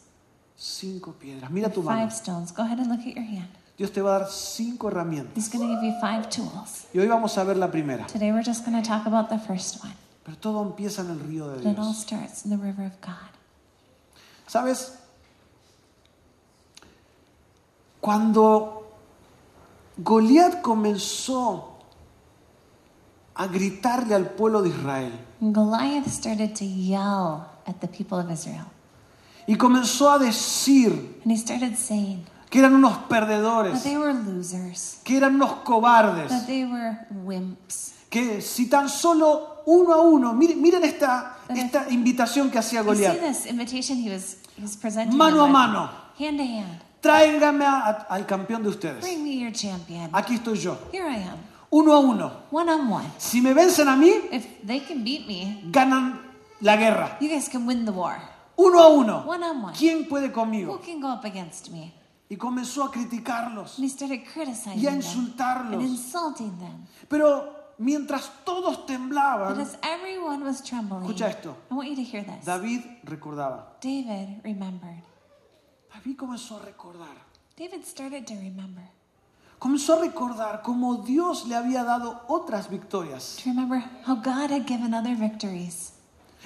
Cinco 0.58 1.14
piedras. 1.14 1.50
Mira 1.50 1.70
tu 1.72 1.82
mano. 1.82 2.02
Five 2.02 2.12
stones. 2.14 2.52
Go 2.52 2.64
ahead 2.64 2.80
and 2.80 2.90
look 2.90 3.00
at 3.00 3.16
your 3.16 3.24
hand. 3.26 3.50
Dios 3.78 3.92
te 3.92 4.02
va 4.02 4.18
a 4.18 4.20
dar 4.20 4.30
cinco 4.30 4.90
herramientas. 4.90 5.34
He's 5.36 5.50
going 5.50 5.68
to 5.68 5.74
give 5.74 5.84
you 5.84 6.00
five 6.00 6.30
tools. 6.30 6.86
Y 6.94 7.00
hoy 7.00 7.08
vamos 7.08 7.36
a 7.38 7.44
ver 7.44 7.56
la 7.58 7.72
primera. 7.72 8.06
Today 8.06 8.32
we're 8.32 8.44
just 8.44 8.64
going 8.66 8.80
to 8.80 8.88
talk 8.88 9.08
about 9.08 9.30
the 9.30 9.40
first 9.40 9.84
one. 9.84 9.94
Pero 10.24 10.38
todo 10.38 10.62
empieza 10.64 11.02
en 11.02 11.10
el 11.12 11.20
río 11.20 11.48
de 11.50 11.64
But 11.64 11.72
it 11.72 11.80
all 11.80 11.86
Dios. 11.86 12.02
starts 12.02 12.46
in 12.46 12.52
the 12.52 12.58
river 12.58 12.86
of 12.86 12.94
God. 13.02 13.32
¿Sabes? 14.46 14.98
Cuando 18.00 18.81
Goliat 20.04 20.62
comenzó 20.62 21.78
a 23.36 23.48
gritarle 23.48 24.16
al 24.16 24.32
pueblo 24.32 24.62
de 24.62 24.70
Israel, 24.70 25.12
Goliath 25.40 26.08
started 26.08 26.54
to 26.56 26.66
yell 26.66 27.48
at 27.66 27.80
the 27.80 27.88
people 27.88 28.20
of 28.20 28.30
Israel. 28.32 28.66
Y 29.48 29.56
comenzó 29.56 30.12
a 30.12 30.20
decir 30.20 30.92
And 31.24 31.32
he 31.32 31.38
started 31.38 31.76
saying 31.76 32.26
que 32.50 32.60
eran 32.60 32.76
unos 32.76 32.94
that 32.94 33.08
perdedores, 33.10 33.84
they 33.84 33.98
were 33.98 34.14
losers, 34.14 35.00
que 35.04 35.18
eran 35.18 35.36
unos 35.36 35.64
cobardes, 35.64 36.30
that 36.30 36.46
they 36.48 36.66
were 36.66 36.98
wimps. 37.24 37.94
que 38.10 38.42
si 38.42 38.68
tan 38.68 38.90
solo 38.90 39.62
uno 39.66 39.94
a 39.94 40.02
uno, 40.02 40.34
miren, 40.34 40.62
miren 40.62 40.84
esta, 40.84 41.38
esta 41.50 41.90
invitación 41.90 42.50
que 42.52 42.60
hacía 42.60 42.82
You 42.82 42.96
see 42.96 43.04
Goliat, 43.04 43.20
this 43.20 43.46
invitation 43.46 43.98
he 43.98 44.12
was, 44.12 44.38
he 44.56 44.62
was 44.62 44.76
presenting 44.76 45.18
mano 45.18 45.42
a 45.42 45.44
them 45.44 45.52
mano, 45.52 45.90
hand 46.18 46.38
to 46.38 46.46
hand. 46.46 46.91
Tráigame 47.02 47.66
a- 47.66 48.06
al 48.10 48.26
campeón 48.26 48.64
de 48.64 48.70
ustedes. 48.70 49.02
Bring 49.02 49.24
me 49.24 49.38
your 49.38 49.52
champion. 49.52 50.10
Aquí 50.14 50.36
estoy 50.36 50.58
yo, 50.60 50.78
Here 50.94 51.10
I 51.10 51.24
am, 51.24 51.38
uno 51.72 51.94
a 51.94 52.00
uno. 52.00 52.32
one 52.52 52.72
on 52.72 52.92
one. 52.92 53.08
Si 53.18 53.42
me 53.42 53.54
vencen 53.54 53.88
a 53.88 53.96
mí, 53.96 54.12
If 54.32 54.46
they 54.66 54.80
can 54.82 55.04
beat 55.04 55.28
me, 55.28 55.62
ganan 55.72 56.22
la 56.62 56.76
guerra. 56.78 57.18
you 57.20 57.28
guys 57.30 57.50
can 57.50 57.66
win 57.68 57.86
the 57.86 57.92
war. 57.92 58.16
Uno 58.58 58.80
a 58.80 58.90
uno. 58.90 59.24
One 59.28 59.44
on 59.44 59.64
one. 59.64 59.74
¿Quién 59.78 60.08
puede 60.08 60.28
Who 60.28 60.34
conmigo? 60.34 60.80
can 60.86 61.00
go 61.02 61.08
up 61.12 61.26
against 61.26 61.70
me? 61.72 61.94
Y 62.30 62.38
comenzó 62.38 62.84
a 62.86 62.92
criticarlos. 62.92 63.78
And 63.78 63.86
he 63.86 63.90
started 63.90 64.24
criticizing 64.32 64.80
Y 64.82 64.86
a 64.88 64.92
them 64.92 65.02
insultarlos. 65.02 65.74
and 65.74 65.82
insulting 65.82 66.58
them. 66.60 66.86
Pero 67.10 67.74
mientras 67.80 68.30
todos 68.46 68.78
But 68.78 68.86
temblaban, 68.86 69.60
as 69.60 69.78
everyone 69.82 70.44
was 70.46 70.62
trembling, 70.64 71.04
Escucha 71.04 71.28
esto. 71.30 71.56
I 71.70 71.74
want 71.74 71.90
you 71.90 71.96
to 71.96 72.04
hear 72.04 72.24
this. 72.24 72.46
David 72.46 72.84
recordaba. 73.04 73.74
David 73.82 74.42
remembered. 74.44 75.04
David 75.94 76.18
comenzó 76.18 76.58
a 76.58 76.60
recordar. 76.66 77.16
David 77.58 77.84
started 77.86 78.26
to 78.26 78.34
remember. 78.36 78.84
Comenzó 79.60 79.94
a 79.94 80.00
recordar 80.02 80.62
cómo 80.64 80.96
Dios 81.04 81.46
le 81.48 81.56
había 81.56 81.84
dado 81.84 82.22
otras 82.28 82.70
victorias. 82.70 83.38
To 83.44 83.50
remember 83.50 83.84
how 84.08 84.16
God 84.16 84.52
had 84.52 84.66
given 84.66 84.94
other 84.94 85.16
victories. 85.16 85.94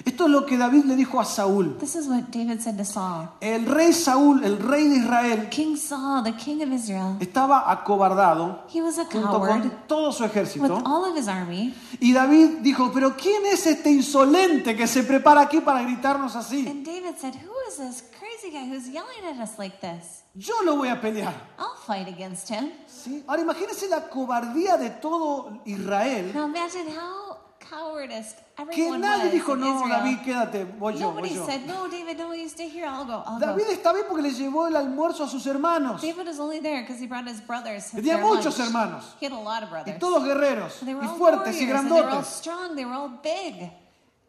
Esto 0.04 0.26
es 0.26 0.30
lo 0.30 0.44
que 0.44 0.58
David 0.58 0.84
le 0.84 0.94
dijo 0.94 1.18
a 1.18 1.24
Saúl. 1.24 1.78
This 1.78 1.96
is 1.96 2.06
what 2.06 2.24
David 2.30 2.60
said 2.60 2.76
to 2.76 2.84
Saul. 2.84 3.30
El 3.40 3.64
rey 3.64 3.94
Saúl, 3.94 4.44
el 4.44 4.58
rey 4.58 4.88
de 4.88 4.96
Israel, 4.96 5.48
King 5.48 5.74
Saul, 5.78 6.22
the 6.22 6.34
king 6.34 6.60
of 6.62 6.70
Israel, 6.70 7.16
estaba 7.18 7.70
acobardado 7.72 8.64
he 8.68 8.82
was 8.82 8.98
a 8.98 9.06
junto 9.06 9.22
coward 9.22 9.62
con 9.62 9.70
todo 9.88 10.12
su 10.12 10.24
with 10.24 10.32
ejército. 10.32 10.82
all 10.84 11.06
of 11.10 11.16
his 11.16 11.28
army. 11.28 11.74
Y 11.98 12.12
David 12.12 12.58
dijo, 12.60 12.92
pero 12.92 13.16
¿quién 13.16 13.46
es 13.46 13.66
este 13.66 13.90
insolente 13.90 14.76
que 14.76 14.86
se 14.86 15.02
prepara 15.02 15.40
aquí 15.40 15.62
para 15.62 15.82
gritarnos 15.82 16.36
así? 16.36 16.66
And 16.68 16.84
David 16.84 17.16
said, 17.18 17.34
Who 17.36 17.54
is 17.66 17.78
this 17.78 18.02
crazy 18.40 18.52
guy 18.52 18.66
who's 18.66 18.88
yelling 18.88 19.24
at 19.24 19.38
us 19.40 19.58
like 19.58 19.80
this? 19.80 20.22
Yo 20.34 20.54
lo 20.64 20.76
voy 20.76 20.88
a 20.88 20.96
pelear. 21.00 21.32
I'll 21.58 21.76
fight 21.86 22.08
against 22.08 22.48
him. 22.48 22.70
¿Sí? 22.86 23.22
Ahora 23.26 23.42
imagínense 23.42 23.88
la 23.88 24.08
cobardía 24.08 24.76
de 24.78 24.90
todo 25.00 25.60
Israel, 25.64 26.32
Now 26.34 26.46
imagine 26.46 26.88
how 26.90 27.38
cowardice 27.58 28.34
que 28.56 28.62
everyone 28.62 29.00
nadie 29.00 29.24
was 29.24 29.32
dijo, 29.32 29.52
in 29.54 29.60
no, 29.60 29.74
Israel. 29.84 30.02
David, 30.02 30.18
quédate, 30.24 30.64
voy 30.78 30.94
yo, 30.98 31.10
voy 31.12 31.22
Nobody 31.22 31.34
yo. 31.34 31.46
said, 31.46 31.66
No, 31.66 31.88
David, 31.88 32.18
no, 32.18 32.32
you 32.34 32.48
stay 32.48 32.68
here. 32.68 32.86
I'll 32.86 33.04
go. 33.04 33.22
I'll 33.26 33.38
David 33.40 33.66
go. 33.66 33.72
está 33.72 33.92
bien 33.92 34.04
porque 34.08 34.22
le 34.22 34.30
llevó 34.32 34.68
el 34.68 34.76
almuerzo 34.76 35.24
a 35.24 35.28
sus 35.28 35.46
hermanos. 35.46 36.00
David 36.02 36.26
was 36.26 36.38
only 36.38 36.60
there 36.60 36.82
because 36.82 37.00
he 37.00 37.06
brought 37.06 37.26
his 37.26 37.40
brothers. 37.40 37.90
Tenía 37.90 38.16
their 38.16 38.20
muchos 38.24 38.58
lunch. 38.58 38.68
hermanos. 38.68 39.14
He 39.18 39.26
had 39.26 39.32
a 39.32 39.40
lot 39.40 39.62
of 39.62 39.70
Y 39.70 39.72
brothers. 39.72 39.98
todos 39.98 40.22
guerreros, 40.24 40.80
They 40.84 40.94
were 40.94 41.04
y 41.04 41.08
all 41.08 41.16
fuertes, 41.16 41.56
y 41.56 41.64
warriors, 41.66 41.80
and 41.80 41.88
they 41.88 41.92
were 41.94 41.98
all 41.98 42.02
grandotes. 42.10 42.28
strong. 42.36 42.76
They 42.76 42.84
were 42.84 42.94
all 42.94 43.08
big. 43.22 43.70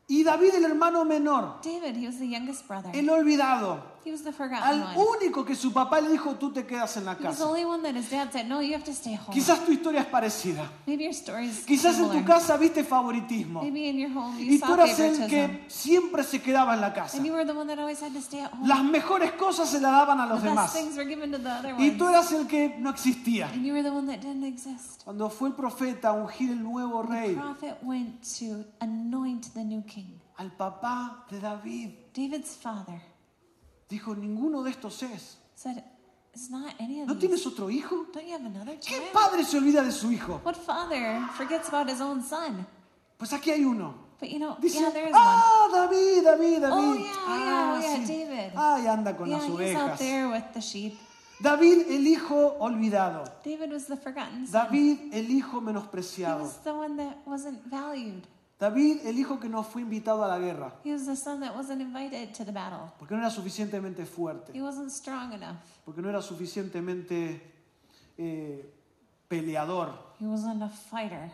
Y 0.09 0.23
David, 0.23 0.55
el 0.55 0.63
hermano 0.63 1.03
menor, 1.03 1.59
David, 1.61 1.97
he 1.97 2.07
was 2.07 2.17
the 2.17 2.27
youngest 2.27 2.65
brother. 2.65 2.89
el 2.93 3.09
olvidado, 3.09 3.81
He 4.07 4.11
was 4.11 4.23
the 4.23 4.31
forgotten 4.31 4.63
al 4.63 4.95
one. 4.95 5.05
único 5.19 5.43
que 5.43 5.53
su 5.53 5.73
papá 5.73 5.99
le 5.99 6.09
dijo, 6.09 6.35
tú 6.35 6.53
te 6.53 6.65
quedas 6.65 6.95
en 6.95 7.03
la 7.03 7.11
He 7.11 7.15
was 7.15 7.35
the 7.37 7.43
casa. 7.43 7.45
only 7.45 7.65
one 7.65 7.83
that 7.83 7.93
his 7.93 8.09
dad 8.09 8.31
said, 8.31 8.47
No, 8.47 8.61
you 8.61 8.73
have 8.73 8.85
to 8.85 8.93
stay 8.93 9.15
home. 9.15 9.33
Quizás 9.33 9.65
tu 9.65 9.73
historia 9.73 9.99
es 10.01 10.07
parecida. 10.07 10.71
Maybe 10.85 11.03
your 11.03 11.13
story's 11.13 11.65
Quizás 11.65 11.97
en 11.99 12.09
tu 12.09 12.23
casa 12.23 12.55
viste 12.55 12.85
favoritismo. 12.85 13.61
Maybe 13.61 13.89
in 13.89 13.97
your 13.99 14.11
home 14.17 14.39
you 14.39 14.53
Y 14.53 14.59
tú 14.59 14.65
saw 14.67 14.75
eras 14.75 14.97
el 14.99 15.15
favoritism. 15.15 15.27
que 15.29 15.65
siempre 15.69 16.23
se 16.23 16.41
quedaba 16.41 16.73
en 16.75 16.79
la 16.81 16.93
casa. 16.93 17.17
And 17.17 17.25
you 17.25 17.33
were 17.33 17.45
the 17.45 17.51
one 17.53 17.67
that 17.67 17.79
always 17.79 18.01
had 18.01 18.13
to 18.13 18.21
stay 18.21 18.39
at 18.39 18.51
home. 18.53 18.65
Las 18.65 18.81
mejores 18.83 19.33
cosas 19.33 19.67
se 19.69 19.81
las 19.81 19.91
daban 19.91 20.21
a 20.21 20.25
los 20.25 20.41
the 20.41 20.47
demás. 20.47 20.71
best 20.73 20.75
things 20.85 20.95
were 20.97 21.05
given 21.09 21.31
to 21.33 21.37
the 21.37 21.49
other 21.51 21.73
Y 21.77 21.89
ones. 21.89 21.97
tú 21.97 22.07
eras 22.07 22.31
el 22.31 22.47
que 22.47 22.75
no 22.79 22.89
existía. 22.89 23.49
And 23.53 23.65
you 23.65 23.73
were 23.73 23.83
the 23.83 23.91
one 23.91 24.07
that 24.07 24.21
didn't 24.21 24.45
exist. 24.45 25.03
Cuando 25.03 25.29
fue 25.29 25.49
el 25.49 25.55
profeta 25.55 26.09
a 26.09 26.13
ungir 26.13 26.51
el 26.51 26.63
nuevo 26.63 27.03
The 27.03 27.09
rey, 27.11 27.35
prophet 27.35 27.77
went 27.83 28.21
to 28.39 28.63
anoint 28.79 29.53
the 29.53 29.65
new 29.65 29.81
king. 29.83 30.19
al 30.37 30.51
papá 30.51 31.25
de 31.29 31.39
David, 31.39 31.89
David's 32.13 32.55
father 32.55 33.01
dijo, 33.89 34.15
ninguno 34.15 34.63
de 34.63 34.71
estos 34.71 35.01
es. 35.03 35.37
said, 35.55 35.83
It's 36.33 36.49
not 36.51 36.73
any 36.79 37.01
of 37.01 37.07
¿No 37.07 37.13
these. 37.15 37.27
tienes 37.27 37.47
otro 37.47 37.69
hijo? 37.69 38.05
Don't 38.13 38.27
you 38.27 38.33
have 38.33 38.45
another 38.45 38.77
¿Qué 38.79 39.01
padre 39.11 39.43
se 39.43 39.57
olvida 39.57 39.81
de 39.83 39.91
su 39.91 40.11
hijo? 40.11 40.39
What 40.43 40.55
father 40.55 41.19
forgets 41.35 41.67
about 41.69 41.89
his 41.89 41.99
own 41.99 42.21
son? 42.21 42.67
Pues 43.17 43.33
aquí 43.33 43.49
hay 43.51 43.65
uno. 43.65 43.95
But 44.19 44.29
you 44.29 44.37
know, 44.39 44.55
Dice, 44.59 44.79
yeah, 44.79 44.91
there 44.91 45.07
is 45.07 45.13
one. 45.13 45.21
ah, 45.23 45.69
David, 45.89 46.23
David, 46.23 46.61
David. 46.61 46.73
Oh, 46.73 46.93
yeah, 46.95 47.13
ah, 47.17 47.79
yeah, 47.81 47.97
yeah, 47.97 48.05
sí. 48.05 48.07
David. 48.25 48.51
Ay, 48.55 48.87
anda 48.87 49.15
con 49.17 49.27
Yeah, 49.29 49.37
las 49.37 49.45
he's 49.45 49.75
out 49.75 49.91
ovejas. 49.91 49.99
there 49.99 50.29
with 50.29 50.43
the 50.53 50.61
sheep. 50.61 50.97
David, 51.39 51.85
el 51.91 52.05
hijo 52.07 52.55
olvidado. 52.59 53.23
David 53.43 53.71
was 53.71 53.85
the 53.87 53.95
forgotten 53.97 54.45
son. 54.47 54.65
David, 54.65 55.13
el 55.13 55.25
hijo 55.31 55.59
He 55.59 55.65
menospreciado. 55.65 56.41
was 56.41 56.57
the 56.63 56.73
one 56.73 56.97
that 56.97 57.17
wasn't 57.25 57.63
valued. 57.67 58.23
David, 58.59 59.05
el 59.05 59.19
hijo 59.19 59.39
que 59.39 59.47
no 59.49 59.63
fue 59.63 59.83
invitado 59.83 60.23
a 60.23 60.27
la 60.27 60.39
guerra. 60.39 60.73
He 60.83 60.91
was 60.91 61.05
the 61.05 61.15
son 61.15 61.39
that 61.41 61.55
wasn't 61.55 61.79
invited 61.81 62.33
to 62.33 62.43
the 62.43 62.51
battle. 62.51 62.91
Porque 62.97 63.13
no 63.13 63.21
era 63.21 63.29
suficientemente 63.29 64.05
fuerte. 64.05 64.51
He 64.53 64.61
wasn't 64.61 64.89
strong 64.89 65.31
enough. 65.33 65.57
Porque 65.85 66.01
no 66.01 66.09
era 66.09 66.21
suficientemente 66.23 67.39
eh, 68.17 68.73
peleador. 69.27 69.93
He 70.19 70.25
wasn't 70.25 70.63
a 70.63 70.69
fighter. 70.69 71.29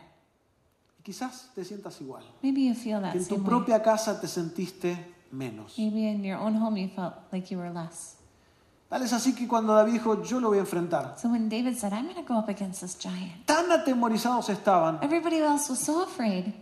Y 1.00 1.04
quizás 1.04 1.50
te 1.56 1.64
sientas 1.64 2.02
igual. 2.02 2.24
Maybe 2.42 2.66
you 2.68 2.76
feel 2.76 3.02
that 3.02 3.14
Que 3.14 3.20
en 3.20 3.24
tu 3.28 3.36
same 3.36 3.42
way. 3.42 3.50
propia 3.50 3.82
casa 3.82 4.20
te 4.20 4.28
sentiste 4.28 4.98
menos. 5.32 5.78
Maybe 5.78 6.10
in 6.10 6.24
your 6.24 6.40
own 6.40 6.56
home 6.62 6.78
you 6.82 6.90
felt 6.90 7.14
like 7.32 7.50
you 7.54 7.58
were 7.58 7.72
less. 7.72 8.18
Tal 8.90 9.02
es 9.02 9.14
así 9.14 9.34
que 9.34 9.48
cuando 9.48 9.74
David 9.74 9.94
dijo, 9.94 10.22
yo 10.24 10.40
lo 10.40 10.50
voy 10.50 10.58
a 10.58 10.62
enfrentar, 10.62 11.16
So 11.18 11.30
when 11.30 11.50
David 11.50 11.78
said, 11.78 11.94
I'm 11.94 12.04
going 12.04 12.16
to 12.16 12.22
go 12.22 12.38
up 12.38 12.48
against 12.50 12.82
this 12.82 12.96
giant, 13.00 13.46
tan 13.48 13.72
atemorizados 13.72 14.50
estaban, 14.50 15.00
everybody 15.02 15.38
else 15.40 15.70
was 15.70 15.80
so 15.80 16.04
afraid. 16.04 16.54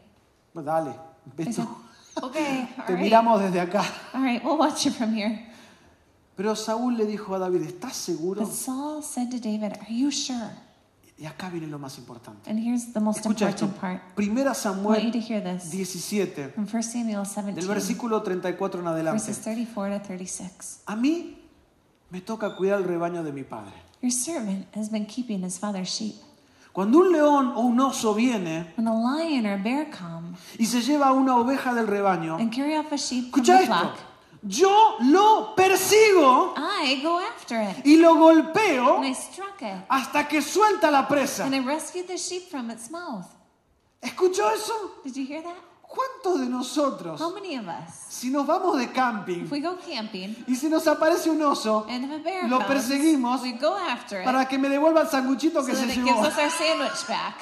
Pues 0.54 0.66
dale, 0.66 0.94
ves 1.38 1.56
tú, 1.56 1.68
okay, 2.22 2.70
all 2.78 2.86
te 2.86 2.94
right. 2.94 3.02
miramos 3.02 3.42
desde 3.42 3.60
acá. 3.60 3.84
All 4.14 4.22
right, 4.24 4.44
we'll 4.44 4.58
watch 4.58 4.86
you 4.86 4.92
from 4.92 5.14
here. 5.16 5.48
Pero 6.36 6.56
Saúl 6.56 6.98
le 6.98 7.06
dijo 7.06 7.36
a 7.36 7.40
David, 7.40 7.62
¿estás 7.64 7.96
seguro? 7.96 8.42
But 8.42 8.52
Saul 8.54 9.04
said 9.04 9.30
to 9.32 9.38
David, 9.38 9.74
Are 9.82 9.94
you 9.96 10.12
sure? 10.12 10.50
Y 11.18 11.26
acá 11.28 11.50
viene 11.50 11.68
lo 11.68 11.78
más 11.78 12.00
importante. 12.00 12.50
And 12.50 12.58
here's 12.60 12.94
the 12.94 13.00
most 13.00 13.20
Escucha 13.20 13.48
esto. 13.50 13.66
important 13.66 13.80
part. 13.80 14.16
Primera 14.16 14.54
I 14.54 14.70
want 14.70 15.04
you 15.04 15.12
Samuel 15.12 15.12
to 15.12 15.20
hear 15.20 15.40
this 15.44 15.64
17, 15.70 16.52
from 16.54 16.66
1 16.66 16.82
Samuel 16.84 17.54
del 17.54 17.68
17, 17.68 17.68
versículo 17.68 18.24
34 18.24 18.80
en 18.82 18.88
adelante. 18.88 19.22
verses 19.24 19.40
34 19.44 20.00
to 20.00 20.04
36. 20.08 20.82
A 20.88 20.96
mí 20.96 21.38
me 22.10 22.22
toca 22.22 22.56
cuidar 22.56 22.80
el 22.80 22.86
rebaño 22.86 23.22
de 23.24 23.32
mi 23.32 23.44
padre. 23.44 23.74
Your 24.02 24.12
servant 24.12 24.66
has 24.76 24.90
been 24.90 25.06
keeping 25.06 25.44
his 25.46 25.60
father's 25.60 25.90
sheep. 25.90 26.16
Cuando 26.74 27.00
un 27.00 27.12
león 27.12 27.52
o 27.56 27.62
un 27.62 27.80
oso 27.82 28.14
viene 28.14 28.74
When 28.78 28.88
a 28.88 28.94
lion 28.94 29.46
or 29.46 29.54
a 29.54 29.58
bear 29.58 29.88
come 29.92 30.38
y 30.58 30.66
se 30.66 30.82
lleva 30.82 31.12
una 31.12 31.36
oveja 31.38 31.74
del 31.74 31.88
rebaño, 31.88 32.36
and 32.40 32.54
carry 32.54 32.76
off 32.78 32.92
a 32.94 32.98
sheep 32.98 33.30
from 33.32 33.42
escucha 33.42 33.58
the 33.58 33.64
esto, 33.64 33.74
flock, 33.80 33.96
yo 34.44 34.96
lo 35.02 35.54
persigo 35.56 36.54
I 36.58 37.02
go 37.04 37.20
after 37.20 37.62
it. 37.62 37.86
y 37.86 37.98
lo 37.98 38.16
golpeo 38.16 38.98
And 38.98 39.06
I 39.06 39.14
struck 39.14 39.62
it. 39.62 39.84
hasta 39.90 40.28
que 40.28 40.42
suelta 40.42 40.90
la 40.90 41.08
presa. 41.08 41.46
And 41.46 41.56
I 41.56 41.60
rescued 41.60 42.08
the 42.08 42.18
sheep 42.18 42.50
from 42.50 42.70
its 42.72 42.90
mouth. 42.90 43.26
¿Escuchó 44.02 44.50
eso? 44.52 44.74
Did 45.04 45.16
you 45.16 45.26
hear 45.26 45.44
that? 45.44 45.56
¿Cuántos 45.94 46.40
de 46.40 46.48
nosotros, 46.48 47.20
How 47.20 47.34
many 47.34 47.58
of 47.58 47.66
us, 47.68 47.94
si 48.10 48.30
nos 48.30 48.46
vamos 48.48 48.78
de 48.80 48.88
camping 48.92 49.44
if 49.44 49.52
we 49.52 49.60
go 49.60 49.78
camping 49.78 50.36
y 50.48 50.56
si 50.56 50.70
nos 50.70 50.88
aparece 50.88 51.30
un 51.30 51.42
oso, 51.42 51.86
and 51.90 52.06
if 52.06 52.12
a 52.12 52.18
bear 52.24 52.48
lo 52.50 52.60
comes, 52.60 52.68
perseguimos 52.68 53.42
we 53.42 53.52
go 53.54 53.76
after 53.76 54.20
it 54.22 54.26
para 54.26 54.46
que 54.48 54.58
me 54.58 54.70
devuelva 54.70 55.02
el 55.02 55.08
sanguchito 55.10 55.62
so 55.62 55.68
que 55.68 55.76
se 55.76 55.82
that 55.88 55.90
it 55.92 55.96
gives 55.96 56.08
llevó? 56.12 56.28
us 56.28 56.38
our 56.38 56.50
sandwich 56.50 57.08
back. 57.08 57.36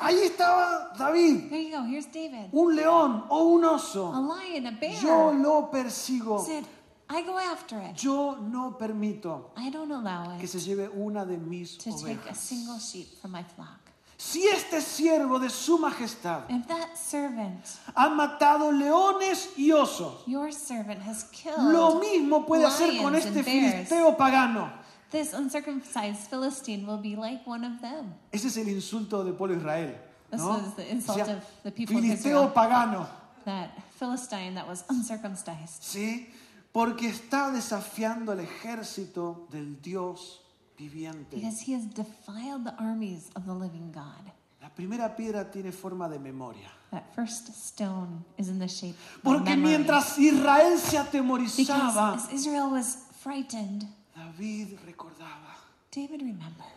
Ahí 0.00 0.18
estaba 0.22 0.92
David, 0.98 1.48
There 1.48 1.62
you 1.62 1.70
go. 1.70 1.82
Here's 1.84 2.06
David. 2.06 2.48
un 2.52 2.74
león 2.76 3.24
o 3.30 3.44
un 3.54 3.64
A 3.64 3.72
oso. 3.72 4.12
lion, 4.12 4.66
a 4.66 4.72
bear. 4.72 5.00
Yo 5.00 5.32
lo 5.32 5.70
persigo. 5.70 6.44
said, 6.44 6.64
I 7.08 7.22
go 7.22 7.38
after 7.38 7.78
it. 7.80 7.96
Yo 8.02 8.36
no 8.40 8.76
permito 8.76 9.52
I 9.56 9.70
don't 9.70 9.92
allow 9.92 10.36
que 10.36 10.44
it 10.44 10.50
se 10.50 10.58
lleve 10.58 10.90
una 10.94 11.24
de 11.24 11.38
mis 11.38 11.78
to 11.78 11.84
take 11.90 11.94
a 11.94 12.32
ovejas. 12.32 12.36
single 12.38 12.78
sheep 12.78 13.06
from 13.22 13.30
my 13.32 13.44
flock. 13.44 13.78
Si 14.16 14.46
este 14.46 14.80
siervo 14.80 15.38
de 15.38 15.50
su 15.50 15.78
majestad 15.78 16.48
If 16.48 16.66
that 16.66 16.96
servant, 16.96 17.64
ha 17.94 18.08
matado 18.08 18.70
leones 18.70 19.50
y 19.56 19.72
osos, 19.72 20.24
your 20.26 20.52
servant, 20.52 21.00
has 21.02 21.26
lo 21.56 22.00
killed 22.00 22.12
mismo 22.12 22.46
puede 22.46 22.64
hacer 22.64 23.02
con 23.02 23.14
este 23.14 23.42
filisteo 23.42 24.16
pagano. 24.16 24.70
this 25.10 25.32
uncircumcised 25.32 26.28
Philistine 26.28 26.86
will 26.86 26.98
be 26.98 27.16
like 27.16 27.46
one 27.46 27.64
of 27.64 27.80
them. 27.80 28.14
Ese 28.32 28.46
es 28.46 28.56
el 28.56 28.68
insulto 28.68 29.24
del 29.24 29.34
pueblo 29.34 29.54
de 29.56 29.60
Israel. 29.60 29.94
This 30.30 30.40
¿no? 30.40 30.48
was 30.48 30.74
the 30.74 30.90
insult 30.90 31.20
O 31.20 31.24
sea, 31.24 31.34
of 31.36 31.44
the 31.62 31.70
people 31.70 31.96
of 31.96 32.02
filisteo 32.02 32.16
Israel. 32.16 32.52
pagano. 32.52 33.06
That 33.44 33.70
Philistine 33.98 34.54
that 34.54 34.66
was 34.66 34.84
uncircumcised. 34.88 35.82
¿sí? 35.82 36.28
Porque 36.72 37.08
está 37.08 37.52
desafiando 37.52 38.32
el 38.32 38.40
ejército 38.40 39.46
del 39.50 39.80
Dios 39.80 40.40
viviente. 40.78 41.36
Because 41.36 41.60
he 41.60 41.72
has 41.74 41.84
defiled 41.86 42.64
the 42.64 42.74
armies 42.78 43.30
of 43.36 43.46
the 43.46 43.54
living 43.54 43.92
God. 43.92 44.32
La 44.60 44.68
primera 44.70 45.14
piedra 45.14 45.50
tiene 45.50 45.72
forma 45.72 46.08
de 46.08 46.18
memoria. 46.18 46.70
That 46.90 47.14
first 47.14 47.52
stone 47.54 48.24
is 48.38 48.48
in 48.48 48.58
the 48.58 48.68
shape 48.68 48.94
of 49.16 49.22
Porque 49.22 49.50
memory. 49.50 49.76
mientras 49.76 50.18
Israel 50.18 50.78
se 50.78 50.96
Because 50.96 51.08
atemorizaba, 51.08 52.14
as 52.16 52.32
Israel 52.32 52.70
was 52.70 52.96
frightened, 53.20 53.86
David 54.16 54.78
recordaba. 54.86 55.54
David 55.90 56.22
remembered. 56.22 56.72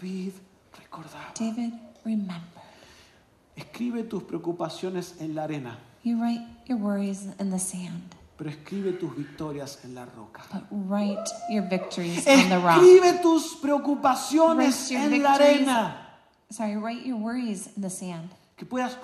David 0.00 0.32
recordaba. 0.72 1.32
David 1.34 1.72
remembered. 2.04 2.42
Escribe 3.56 4.08
tus 4.08 4.22
preocupaciones 4.24 5.14
en 5.20 5.34
la 5.34 5.44
arena, 5.44 5.78
You 6.02 6.20
write 6.20 6.40
your 6.66 6.78
worries 6.78 7.26
in 7.38 7.50
the 7.50 7.58
sand, 7.58 8.14
pero 8.38 8.48
escribe 8.50 8.92
tus 8.92 9.14
victorias 9.16 9.80
en 9.84 9.94
la 9.96 10.04
roca. 10.06 10.42
but 10.52 10.62
write 10.70 11.28
your 11.50 11.68
victories 11.68 12.24
on 12.26 12.48
the 12.48 12.58
rock. 12.58 12.80
Escribe 12.80 13.20
tus 13.20 13.56
preocupaciones 13.60 14.88
your 14.90 15.00
en 15.12 15.22
la 15.22 15.34
arena, 15.34 16.04
Sorry, 16.50 16.76
write 16.76 17.04
your 17.04 17.18
worries 17.18 17.66
in 17.76 17.82
the 17.82 17.90
sand 17.90 18.30
que 18.56 18.64
puedas 18.64 18.96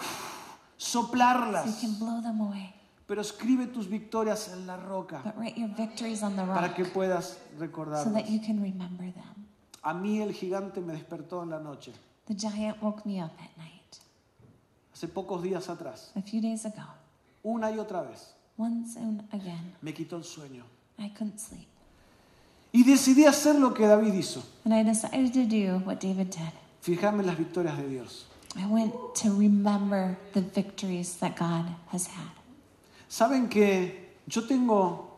so 0.79 1.03
soplarlas, 1.03 1.67
you 1.67 1.89
can 1.89 1.99
blow 1.99 2.21
them 2.23 2.41
away. 2.41 2.73
pero 3.07 3.21
escribe 3.21 3.67
tus 3.67 3.89
victorias 3.89 4.49
en 4.53 4.67
la 4.67 4.77
roca 4.77 5.21
But 5.25 5.37
write 5.37 5.59
your 5.59 5.69
victories 5.77 6.23
on 6.23 6.37
the 6.37 6.43
para 6.43 6.69
rock 6.69 6.77
que 6.77 6.85
puedas 6.85 7.25
so 7.31 7.35
that 7.37 7.59
recordarlas. 7.61 8.31
you 8.31 8.41
can 8.41 8.63
remember 8.63 9.05
them. 9.13 9.47
A 9.83 9.93
mí 9.93 10.21
el 10.23 10.33
gigante 10.33 10.81
me 10.81 10.95
despertó 10.95 11.43
en 11.43 11.51
la 11.51 11.59
noche, 11.59 11.93
The 12.27 12.35
giant 12.35 12.81
woke 12.83 13.05
me 13.05 13.21
up 13.21 13.33
at 13.39 13.55
night 13.59 13.99
hace 14.95 15.09
pocos 15.09 15.43
días 15.43 15.69
atrás, 15.69 16.13
a 16.17 16.23
few 16.23 16.41
days 16.41 16.65
ago. 16.65 16.85
una 17.43 17.71
y 17.71 17.79
otra 17.79 18.01
vez. 18.03 18.33
Once 18.57 18.97
and 18.97 19.23
again, 19.33 19.75
Me 19.83 19.93
quitó 19.93 20.17
el 20.17 20.23
sueño. 20.25 20.63
I 20.99 21.09
couldn't 21.11 21.39
sleep. 21.39 21.67
Y 22.73 22.83
decidí 22.85 23.25
hacer 23.27 23.57
lo 23.57 23.73
que 23.75 23.87
David 23.87 24.15
hizo, 24.15 24.43
And 24.65 24.75
I 24.75 24.83
decided 24.83 25.33
to 25.33 25.45
do 25.47 25.79
what 25.85 25.97
David 26.01 26.31
did. 26.31 26.53
fijarme 26.81 27.21
en 27.21 27.27
las 27.27 27.39
victorias 27.39 27.77
de 27.79 27.89
Dios. 27.89 28.27
I 28.57 28.67
went 28.67 28.93
to 29.23 29.31
remember 29.37 30.17
the 30.33 30.41
victories 30.41 31.17
that 31.19 31.37
God 31.37 31.67
has 31.93 32.07
had. 32.07 32.31
Saben 33.09 33.49
que 33.49 34.15
yo 34.27 34.43
tengo 34.47 35.11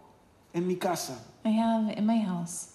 en 0.55 0.67
mi 0.67 0.77
casa 0.77 1.19
I 1.45 1.51
have 1.51 1.91
in 1.97 2.07
my 2.07 2.19
house 2.19 2.69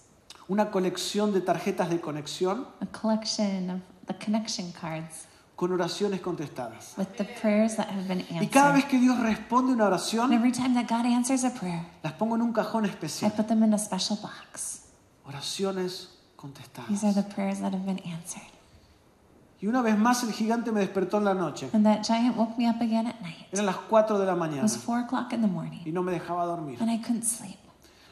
una 0.48 0.70
colección 0.70 1.32
de 1.32 1.40
tarjetas 1.40 1.90
de 1.90 2.00
conexión 2.00 2.66
a 2.80 2.86
collection 2.86 3.70
of 3.70 3.80
the 4.06 4.14
connection 4.14 4.72
cards 4.72 5.26
con 5.62 5.70
oraciones 5.70 6.20
contestadas. 6.20 6.94
with 6.98 7.06
the 7.16 7.24
prayers 7.40 7.76
that 7.76 7.86
have 7.88 8.08
been 8.08 8.18
Y 8.42 8.48
cada 8.48 8.72
vez 8.72 8.82
answered. 8.82 8.90
que 8.90 8.98
Dios 8.98 9.20
responde 9.20 9.72
una 9.72 9.84
And 9.84 9.92
oración, 9.94 10.32
every 10.32 10.50
time 10.50 10.74
that 10.74 10.88
God 10.88 11.06
answers 11.06 11.44
a 11.44 11.50
prayer, 11.54 11.86
las 12.02 12.14
pongo 12.14 12.34
en 12.34 12.42
un 12.42 12.52
cajón 12.52 12.84
I 12.84 12.88
especial. 12.88 13.30
put 13.30 13.46
them 13.46 13.62
in 13.62 13.72
a 13.72 13.78
special 13.78 14.18
box. 14.20 14.86
Oraciones 15.24 16.08
These 16.08 16.08
are 16.08 16.36
contestadas. 16.36 17.14
the 17.14 17.22
prayers 17.32 17.60
that 17.60 17.72
have 17.72 17.84
been 17.86 18.00
answered. 18.04 18.42
Y 19.60 19.68
una 19.68 19.82
vez 19.82 19.96
más 19.96 20.24
el 20.24 20.32
gigante 20.32 20.72
me 20.72 20.80
despertó 20.80 21.18
en 21.18 21.26
la 21.26 21.34
noche. 21.34 21.70
And 21.72 21.86
that 21.86 22.02
giant 22.02 22.36
woke 22.36 22.58
me 22.58 22.68
up 22.68 22.80
again 22.82 23.06
at 23.06 23.20
night. 23.20 23.46
Eran 23.52 23.66
las 23.66 23.76
4 23.88 24.18
de 24.18 24.26
la 24.26 24.32
It 24.32 24.38
mañana 24.38 24.62
was 24.62 24.76
four 24.76 24.98
o'clock 24.98 25.32
in 25.32 25.42
the 25.42 25.46
morning, 25.46 25.82
y 25.86 25.92
no 25.92 26.02
me 26.02 26.10
dejaba 26.10 26.44
dormir. 26.44 26.78
and 26.80 26.90
I 26.90 26.98
couldn't 26.98 27.22
sleep. 27.22 27.56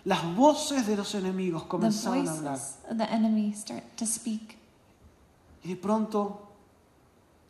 Las 0.04 0.22
voces 0.36 0.86
de 0.86 0.96
los 0.96 1.12
enemigos 1.16 1.62
The 1.64 1.68
comenzaban 1.68 2.28
a 2.28 2.30
hablar. 2.30 2.52
voices 2.52 2.76
of 2.88 2.96
the 2.96 3.10
enemy 3.12 3.52
start 3.54 3.82
to 3.96 4.06
speak, 4.06 4.56
Y 5.64 5.70
de 5.70 5.76
pronto 5.76 6.49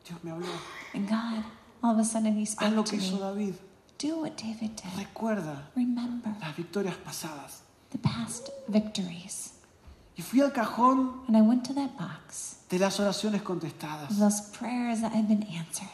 Dios 0.07 0.23
me 0.25 0.31
habló. 0.31 0.47
and 0.95 1.09
God, 1.09 1.45
all 1.83 1.93
of 1.93 1.99
a 1.99 2.05
sudden, 2.05 2.35
He 2.35 2.41
Haz 2.45 2.51
spoke 2.53 2.75
lo 2.75 2.83
to 2.83 2.91
que 2.91 2.99
hizo 2.99 3.13
me. 3.35 3.47
David. 3.47 3.55
Do 3.99 4.21
what 4.23 4.37
David 4.37 4.77
did. 4.77 4.93
Recuerda 4.97 5.69
Remember 5.77 6.31
las 6.41 6.57
victorias 6.57 6.95
pasadas. 6.97 7.61
the 7.91 7.99
past 7.99 8.49
victories. 8.69 9.53
Y 10.17 10.23
fui 10.23 10.41
al 10.41 10.53
cajón 10.53 11.23
And 11.29 11.37
I 11.37 11.41
went 11.43 11.65
to 11.67 11.75
that 11.75 11.97
box, 11.99 12.57
de 12.69 12.79
las 12.79 12.99
oraciones 12.99 13.43
contestadas. 13.43 14.19
those 14.19 14.41
prayers 14.53 15.01
that 15.03 15.13
had 15.13 15.29
been 15.29 15.43
answered. 15.45 15.89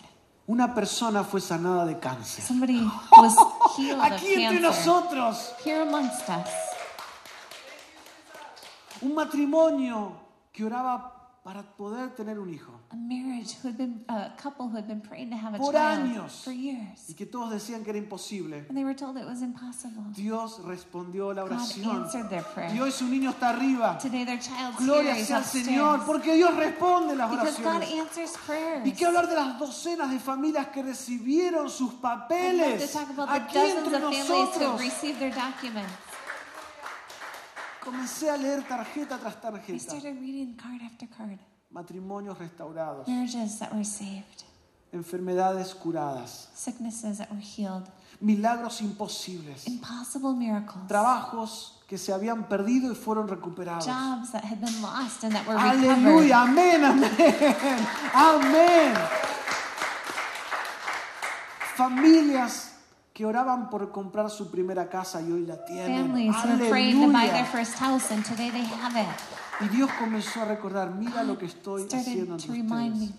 Una 0.49 0.73
persona 0.75 1.25
fue 1.25 1.40
sanada 1.40 1.85
de 1.87 1.99
cáncer. 1.99 2.40
Somebody 2.42 2.81
was 3.19 3.35
healed 3.77 3.99
of 3.99 4.05
Aquí 4.12 4.35
entre 4.35 4.61
cancer. 4.61 4.62
nosotros, 4.62 5.53
Here 5.64 5.83
amongst 5.83 6.29
us. 6.31 6.49
un 9.03 9.14
matrimonio 9.14 10.12
que 10.53 10.64
oraba 10.64 11.15
para 11.46 11.62
poder 11.62 12.12
tener 12.16 12.40
un 12.40 12.52
hijo. 12.52 12.72
A 12.90 12.96
marriage 12.96 13.54
who 13.62 13.68
had 13.68 13.76
been, 13.76 14.04
a 14.09 14.35
couple 14.37 14.66
who 14.68 14.76
had 14.76 14.88
been 14.88 15.00
praying 15.00 15.30
to 15.30 15.37
have 15.37 15.54
a 15.54 15.59
Por 15.59 15.72
child 15.72 16.02
años. 16.11 16.42
for 16.42 16.52
years. 16.52 17.09
Y 17.09 17.14
que 17.14 17.24
todos 17.24 17.52
decían 17.52 17.85
que 17.85 17.90
era 17.90 17.98
imposible. 18.00 18.66
And 18.68 18.76
they 18.76 18.82
were 18.82 18.96
told 18.96 19.16
it 19.16 19.24
was 19.24 19.42
impossible. 19.42 20.02
Dios 20.12 20.59
respondió 20.64 21.32
la 21.32 21.42
God 21.42 21.52
oración. 21.52 22.02
answered 22.02 22.28
their 22.30 22.44
Y 22.74 22.80
hoy 22.80 22.90
su 22.90 23.04
niño 23.06 23.30
está 23.30 23.50
arriba. 23.50 23.96
Today 23.98 24.24
their 24.24 24.40
child's 24.40 24.78
Gloria 24.80 25.14
here, 25.14 25.24
sea 25.24 25.37
al 25.37 25.44
Señor, 25.44 26.04
porque 26.04 26.35
Dios 26.35 26.52
responde 26.56 27.14
las 27.14 27.30
Because 27.30 27.62
God 27.62 27.76
oraciones. 27.76 28.00
answers 28.00 28.32
prayers. 28.44 28.85
Y 28.85 28.92
qué 28.94 29.06
hablar 29.06 29.28
de 29.28 29.37
las 29.37 29.56
docenas 29.61 30.11
de 30.11 30.18
familias 30.18 30.66
que 30.74 30.82
recibieron 30.82 31.70
sus 31.70 31.92
I'd 31.92 32.02
love 32.02 32.02
to 32.02 32.18
papeles 32.28 32.92
talk 32.92 33.09
about 33.11 33.28
the 33.28 33.35
aquí 33.37 33.54
dozens 33.54 33.78
entre 33.87 33.96
of 33.98 34.02
families 34.02 34.28
who 34.28 34.35
nosotros. 34.35 34.80
received 34.80 35.20
their 35.20 35.32
documents. 35.32 35.92
Comencé 37.87 38.29
a 38.29 38.37
leer 38.37 38.62
tarjeta 38.66 39.16
tras 39.16 39.37
I 39.37 39.40
tarjeta. 39.40 39.79
started 39.79 40.18
reading 40.20 40.57
card 40.57 40.83
after 40.83 41.07
card. 41.09 41.38
Matrimonios 41.70 42.37
restaurados, 42.38 43.07
Marriages 43.07 43.59
that 43.61 43.72
were 43.72 43.85
saved, 43.85 44.44
enfermedades 44.92 45.72
curadas, 45.75 46.49
sicknesses 46.55 47.18
that 47.18 47.31
were 47.31 47.40
healed, 47.40 47.87
milagros 48.20 48.81
imposibles, 48.81 49.66
impossible 49.66 50.33
miracles, 50.35 50.87
trabajos 50.88 51.79
que 51.87 51.96
se 51.99 52.12
habían 52.12 52.49
perdido 52.49 52.90
y 52.90 52.94
fueron 52.96 53.29
recuperados. 53.29 53.85
jobs 53.87 54.33
that 54.33 54.42
had 54.44 54.59
been 54.61 54.83
lost 54.83 55.22
and 55.25 55.33
that 55.35 55.46
were 55.46 55.55
recovered. 55.55 55.85
Aleluya, 55.90 56.42
amén, 56.42 56.83
amén, 56.85 57.87
amén. 58.14 58.94
Familias 61.77 62.65
que 63.16 63.24
oraban 63.24 63.70
por 63.70 63.90
comprar 63.90 64.29
su 64.29 64.50
primera 64.50 64.90
casa 64.90 65.22
y 65.22 65.33
hoy 65.33 65.46
la 65.46 65.64
tienen. 65.64 66.11
Aleluya. 66.35 67.46
first 67.46 67.79
house 67.79 68.11
and 68.11 68.22
today 68.22 68.50
they 68.50 68.66
have 68.66 68.94
it. 68.94 69.07
Y 69.62 69.74
Dios 69.74 69.90
comenzó 69.98 70.42
a 70.42 70.44
recordar, 70.44 70.90
mira 70.90 71.24
lo 71.24 71.38
que 71.38 71.46
estoy 71.46 71.87
haciendo 71.90 72.35
entre 72.35 72.61
ustedes. 72.61 73.14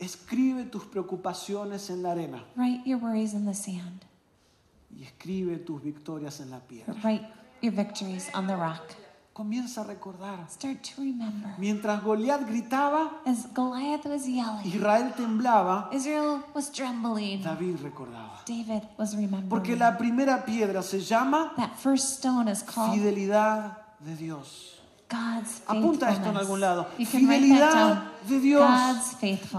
Escribe 0.00 0.64
tus 0.64 0.84
preocupaciones 0.86 1.90
en 1.90 2.02
la 2.02 2.10
arena 2.10 2.44
Write 2.56 2.82
your 2.84 2.98
worries 3.00 3.34
in 3.34 3.46
the 3.46 3.54
sand. 3.54 4.04
y 4.90 5.04
escribe 5.04 5.58
tus 5.58 5.80
victorias 5.80 6.40
en 6.40 6.50
la 6.50 6.58
piedra. 6.58 6.92
Write 7.04 7.24
your 7.62 7.72
victories 7.72 8.28
on 8.34 8.48
the 8.48 8.56
rock. 8.56 8.96
Comienza 9.40 9.80
a 9.80 9.84
recordar. 9.84 10.46
Start 10.50 10.82
to 10.94 11.00
remember. 11.00 11.54
Mientras 11.56 12.02
Goliat 12.02 12.44
gritaba, 12.46 13.22
As 13.24 13.46
Goliath 13.54 14.04
was 14.04 14.28
yelling, 14.28 14.66
Israel 14.66 15.14
temblaba, 15.16 15.88
Israel 15.94 16.42
was 16.54 16.70
trembling. 16.70 17.42
David 17.42 17.80
recordaba. 17.80 18.44
David 18.44 18.82
was 18.98 19.14
remembering. 19.14 19.48
Porque 19.48 19.74
la 19.74 19.96
primera 19.96 20.44
piedra 20.44 20.82
se 20.82 21.00
llama 21.00 21.54
That 21.56 21.74
first 21.78 22.18
stone 22.18 22.50
is 22.50 22.62
called 22.62 22.92
fidelidad 22.92 23.78
de 23.98 24.14
Dios. 24.14 24.79
Apunta 25.66 26.10
esto 26.12 26.28
en 26.30 26.36
algún 26.36 26.60
lado. 26.60 26.86
Fidelidad 26.96 28.02
de 28.28 28.38
Dios. 28.40 28.70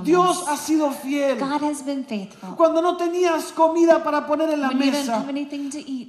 Dios 0.04 0.46
ha 0.48 0.56
sido 0.58 0.92
fiel. 0.92 1.38
Cuando 2.58 2.82
no 2.82 2.96
tenías 2.98 3.52
comida 3.52 4.04
para 4.04 4.26
poner 4.26 4.50
en 4.52 4.62
la 4.62 4.72
mesa, 4.72 5.26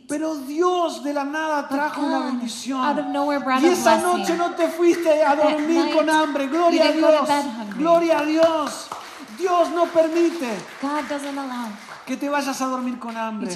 pero 0.09 0.35
Dios 0.37 1.03
de 1.03 1.13
la 1.15 1.25
nada 1.25 1.67
trajo 1.69 2.03
una 2.03 2.19
bendición. 2.27 2.81
Y 3.63 3.67
esa 3.67 3.99
noche 3.99 4.37
no 4.37 4.51
te 4.53 4.69
fuiste 4.69 5.23
a 5.25 5.35
dormir 5.35 5.95
con 5.95 6.09
hambre. 6.11 6.47
Gloria 6.47 6.85
a 6.85 6.93
Dios. 6.93 7.29
Gloria 7.77 8.19
a 8.19 8.25
Dios. 8.25 8.89
Dios 9.39 9.71
no 9.71 9.87
permite 9.87 10.49
que 12.07 12.17
te 12.17 12.29
vayas 12.29 12.61
a 12.61 12.67
dormir 12.67 12.99
con 12.99 13.17
hambre. 13.17 13.51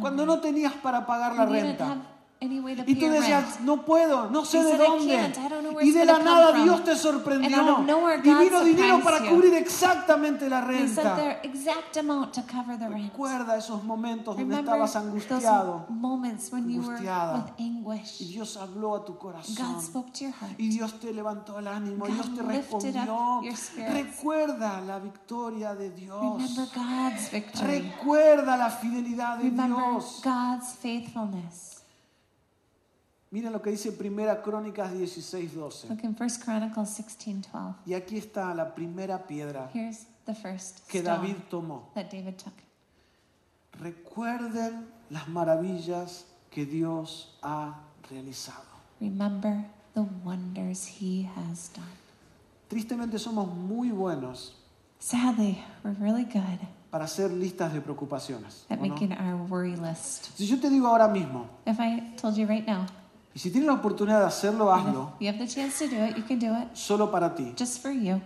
Cuando 0.00 0.24
no 0.24 0.38
tenías 0.40 0.72
para 0.74 1.04
pagar 1.06 1.34
la 1.34 1.44
renta. 1.46 1.96
Y 2.40 2.94
tú 2.94 3.08
decías, 3.10 3.60
no 3.62 3.84
puedo, 3.84 4.30
no 4.30 4.44
sé 4.44 4.62
de 4.62 4.70
said, 4.70 4.80
"I 4.80 4.86
dónde. 4.86 5.32
Y 5.82 5.90
de 5.90 6.04
la 6.04 6.20
nada 6.20 6.50
from." 6.50 6.62
Dios 6.62 6.84
te 6.84 6.96
sorprendió. 6.96 7.84
Y 8.22 8.34
vino 8.34 8.62
dinero 8.62 9.00
para 9.02 9.28
cubrir 9.28 9.54
exactamente 9.54 10.48
la 10.48 10.60
renta. 10.60 11.40
Recuerda 12.88 13.56
esos 13.56 13.82
momentos 13.82 14.36
donde 14.36 14.54
estabas 14.54 14.94
angustiado. 14.94 15.86
moments 15.88 16.52
when 16.52 16.68
you 16.68 16.80
were 16.80 16.96
angustiada. 16.96 17.54
Y 18.20 18.24
Dios 18.26 18.56
habló 18.56 18.94
a 18.94 19.04
tu 19.04 19.18
corazón. 19.18 19.56
Y 20.58 20.68
Dios 20.68 21.00
te 21.00 21.12
levantó 21.12 21.58
el 21.58 21.66
ánimo. 21.66 22.06
God 22.06 22.14
Dios 22.14 22.34
te 22.36 22.42
respondió. 22.42 23.40
Recuerda 23.92 24.80
la 24.82 25.00
victoria 25.00 25.74
de 25.74 25.90
Dios. 25.90 26.56
Recuerda 27.60 28.56
la 28.56 28.70
fidelidad 28.70 29.38
de 29.38 29.50
Dios. 29.50 30.22
Miren 33.30 33.52
lo 33.52 33.60
que 33.60 33.70
dice 33.70 33.92
Primera 33.92 34.40
Crónicas 34.42 34.92
16, 34.92 35.54
12. 35.54 35.88
Look 35.88 36.02
in 36.02 36.16
1 36.18 36.38
Chronicles 36.42 36.88
16:12. 36.98 37.74
Y 37.84 37.94
aquí 37.94 38.16
está 38.16 38.54
la 38.54 38.74
primera 38.74 39.26
piedra 39.26 39.70
Here's 39.74 40.06
the 40.24 40.34
first 40.34 40.86
que 40.88 41.00
stone 41.00 41.18
David 41.18 41.36
tomó. 41.50 41.90
that 41.94 42.10
David 42.10 42.36
took. 42.36 42.54
Recuerden 43.80 44.86
las 45.10 45.28
maravillas 45.28 46.24
que 46.50 46.64
Dios 46.64 47.38
ha 47.42 47.80
realizado. 48.10 48.64
Remember 49.00 49.64
the 49.94 50.04
wonders 50.24 50.86
he 51.00 51.28
has 51.36 51.70
done. 51.74 51.86
Tristemente 52.68 53.18
somos 53.18 53.48
muy 53.54 53.90
buenos 53.90 54.54
Sadly, 55.00 55.62
we're 55.84 55.96
really 56.00 56.24
good 56.24 56.58
para 56.90 57.04
hacer 57.04 57.30
listas 57.30 57.72
de 57.72 57.80
preocupaciones. 57.80 58.64
at 58.70 58.78
¿o 58.78 58.82
no? 58.82 58.88
making 58.88 59.12
our 59.12 59.36
worry 59.48 59.76
list. 59.76 60.26
Si 60.36 60.46
yo 60.46 60.58
te 60.58 60.70
digo 60.70 60.86
ahora 60.86 61.08
mismo, 61.08 61.46
If 61.66 61.78
I 61.78 62.14
told 62.16 62.36
you 62.36 62.46
right 62.46 62.66
now, 62.66 62.86
y 63.38 63.40
si 63.40 63.52
tienes 63.52 63.68
la 63.68 63.74
oportunidad 63.74 64.18
de 64.18 64.26
hacerlo, 64.26 64.74
hazlo, 64.74 65.12
you 65.20 65.28
have 65.28 65.38
the 65.38 65.46
chance 65.46 65.78
to 65.78 65.88
do 65.88 66.04
it, 66.04 66.16
you 66.16 66.24
can 66.24 66.40
do 66.40 66.52
it 66.60 66.74
solo 66.74 67.08
para 67.08 67.32
ti. 67.36 67.54
just 67.56 67.80
for 67.80 67.92
you. 67.92 68.20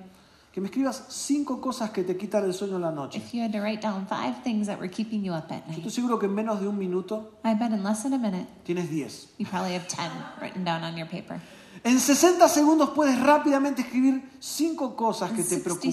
Que 0.50 0.62
me 0.62 0.68
escribas 0.68 1.04
cinco 1.10 1.60
cosas 1.60 1.90
que 1.90 2.02
te 2.02 2.16
quitan 2.16 2.44
el 2.44 2.54
sueño 2.54 2.76
en 2.76 2.80
la 2.80 2.90
noche. 2.90 3.18
If 3.18 3.34
you 3.34 3.42
had 3.42 3.52
to 3.52 3.60
write 3.60 3.82
down 3.82 4.06
five 4.06 4.42
things 4.42 4.68
that 4.68 4.78
were 4.78 4.88
keeping 4.88 5.22
you 5.22 5.34
up 5.34 5.52
at 5.52 5.66
Yo 5.68 5.76
estoy 5.76 5.90
seguro 5.90 6.18
que 6.18 6.24
en 6.28 6.34
menos 6.34 6.62
de 6.62 6.66
un 6.66 6.78
minuto 6.78 7.32
I 7.44 7.52
bet 7.52 7.72
in 7.72 7.84
less 7.84 8.02
than 8.04 8.14
a 8.14 8.18
minute, 8.18 8.46
tienes 8.64 8.88
10. 8.88 9.34
you 9.36 9.46
probably 9.46 9.74
have 9.74 9.86
10 9.86 10.10
written 10.40 10.64
down 10.64 10.82
on 10.82 10.96
your 10.96 11.06
paper. 11.06 11.38
En 11.84 12.00
60 12.00 12.48
segundos 12.48 12.90
puedes 12.94 13.20
rápidamente 13.20 13.82
escribir 13.82 14.30
cinco 14.40 14.96
cosas 14.96 15.30
que 15.32 15.42
te 15.42 15.58
60 15.58 15.64
preocupan. 15.64 15.90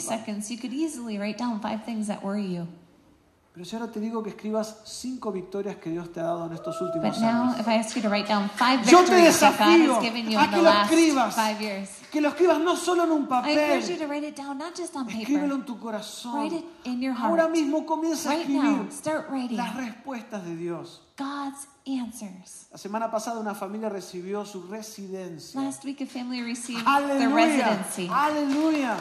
Pero 3.59 3.67
si 3.69 3.75
ahora 3.75 3.91
te 3.91 3.99
digo 3.99 4.23
que 4.23 4.29
escribas 4.29 4.77
cinco 4.85 5.33
victorias 5.33 5.75
que 5.75 5.89
Dios 5.89 6.13
te 6.13 6.21
ha 6.21 6.23
dado 6.23 6.45
en 6.45 6.53
estos 6.53 6.79
últimos 6.79 7.09
But 7.09 7.21
now, 7.21 7.43
años. 7.49 7.59
if 7.59 7.67
I 7.67 7.73
ask 7.75 7.93
you 7.93 8.01
to 8.03 8.07
write 8.07 8.25
down 8.25 8.49
five 8.51 8.85
Yo 8.89 8.99
te 9.03 9.11
victories 9.11 9.37
that 9.41 9.51
God 9.59 9.67
desafío 9.67 9.95
has 9.97 10.01
given 10.01 10.31
you 10.31 10.39
a 10.39 10.47
que 10.49 10.61
lo 10.61 10.69
escribas. 10.71 11.35
five 11.35 11.59
years, 11.61 11.89
Que 12.09 12.21
lo 12.21 12.29
escribas 12.29 12.61
no 12.61 12.77
solo 12.77 13.03
en 13.03 13.11
un 13.11 13.23
I 13.23 13.51
encourage 13.51 13.89
you 13.89 13.95
papel, 13.95 13.97
to 13.97 14.07
write 14.07 14.23
it 14.25 14.37
down, 14.37 14.57
not 14.57 14.77
just 14.77 14.95
on 14.95 15.09
escríbelo 15.09 15.41
paper. 15.41 15.55
en 15.59 15.65
tu 15.65 15.77
corazón. 15.77 16.35
Write 16.35 16.55
it 16.55 16.65
in 16.85 17.01
your 17.01 17.13
Ahora 17.17 17.41
heart. 17.43 17.51
mismo 17.51 17.85
comienza 17.85 18.31
a 18.31 18.35
Right 18.35 18.47
now, 18.47 18.61
escribir 18.63 18.91
start 18.93 19.29
writing 19.29 19.57
las 19.57 19.75
respuestas 19.75 20.45
de 20.45 20.55
Dios. 20.55 21.01
God's 21.17 21.67
answers. 21.85 22.67
La 22.71 22.77
semana 22.77 23.11
pasada 23.11 23.41
una 23.41 23.55
familia 23.55 23.89
recibió 23.89 24.45
su 24.45 24.63
residencia. 24.69 25.59
Last 25.59 25.83
week, 25.83 25.99
a 25.99 26.05
family 26.05 26.41
received 26.41 26.81
the 26.81 26.89
Aleluya. 26.89 27.35
residency. 27.35 28.07
Aleluya. 28.09 28.95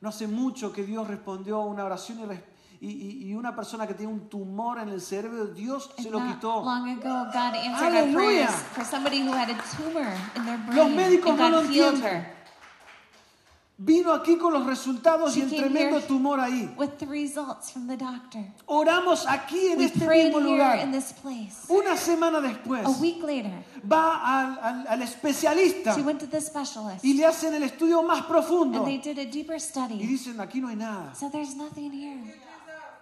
No 0.00 0.08
hace 0.08 0.26
mucho 0.26 0.72
que 0.72 0.82
Dios 0.82 1.06
respondió 1.06 1.56
a 1.56 1.66
una 1.66 1.84
oración 1.84 2.18
y, 2.82 3.34
una 3.34 3.54
persona 3.54 3.86
que 3.86 3.92
tenía 3.92 4.08
un 4.08 4.30
tumor 4.30 4.78
en 4.78 4.88
el 4.88 5.02
cerebro, 5.02 5.48
Dios 5.48 5.90
se 5.98 6.10
lo 6.10 6.18
quitó. 6.26 6.64
long 6.64 6.88
ago, 6.88 7.26
God 7.26 7.54
answered 7.54 7.94
our 7.94 8.02
Aleluya. 8.02 8.16
prayers 8.16 8.54
for 8.72 8.84
somebody 8.84 9.20
who 9.20 9.32
had 9.32 9.50
a 9.50 9.62
tumor 9.76 10.10
in 10.34 10.46
their 10.46 10.56
brain. 10.56 10.76
Los 10.76 10.90
médicos 10.90 11.36
no 11.36 11.50
lo 11.50 11.60
entienden. 11.60 12.39
Vino 13.82 14.12
aquí 14.12 14.36
con 14.36 14.52
los 14.52 14.66
resultados 14.66 15.34
y 15.38 15.40
el 15.40 15.48
tremendo 15.56 16.00
tumor 16.02 16.38
ahí. 16.38 16.70
with 16.76 16.98
the 16.98 17.06
results 17.06 17.70
from 17.72 17.86
the 17.86 17.96
doctor. 17.96 18.42
Oramos 18.66 19.24
aquí 19.26 19.68
en 19.68 19.78
We 19.78 19.84
este 19.86 20.06
mismo 20.06 20.38
in 20.38 20.44
lugar. 20.44 20.90
this 20.92 21.14
place. 21.14 21.64
Una 21.66 21.96
semana 21.96 22.42
después 22.42 22.84
A 22.84 22.90
week 23.00 23.22
later, 23.22 23.64
va 23.90 24.20
al, 24.22 24.58
al- 24.62 24.86
al 24.86 25.02
especialista 25.02 25.94
she 25.96 26.02
went 26.02 26.20
to 26.20 26.26
the 26.26 26.42
specialist 26.42 27.02
y 27.02 27.14
le 27.14 27.24
hacen 27.24 27.54
el 27.54 27.62
estudio 27.62 28.02
más 28.02 28.26
profundo 28.26 28.80
and 28.80 28.86
they 28.86 28.98
did 28.98 29.18
a 29.18 29.24
deeper 29.24 29.56
y 29.56 29.60
study. 29.60 30.06
dicen 30.06 30.38
aquí 30.40 30.60
no 30.60 30.68
hay 30.68 30.76
nada. 30.76 31.14
So 31.14 31.30
there's 31.30 31.54
nothing 31.56 31.90
here. 31.90 32.34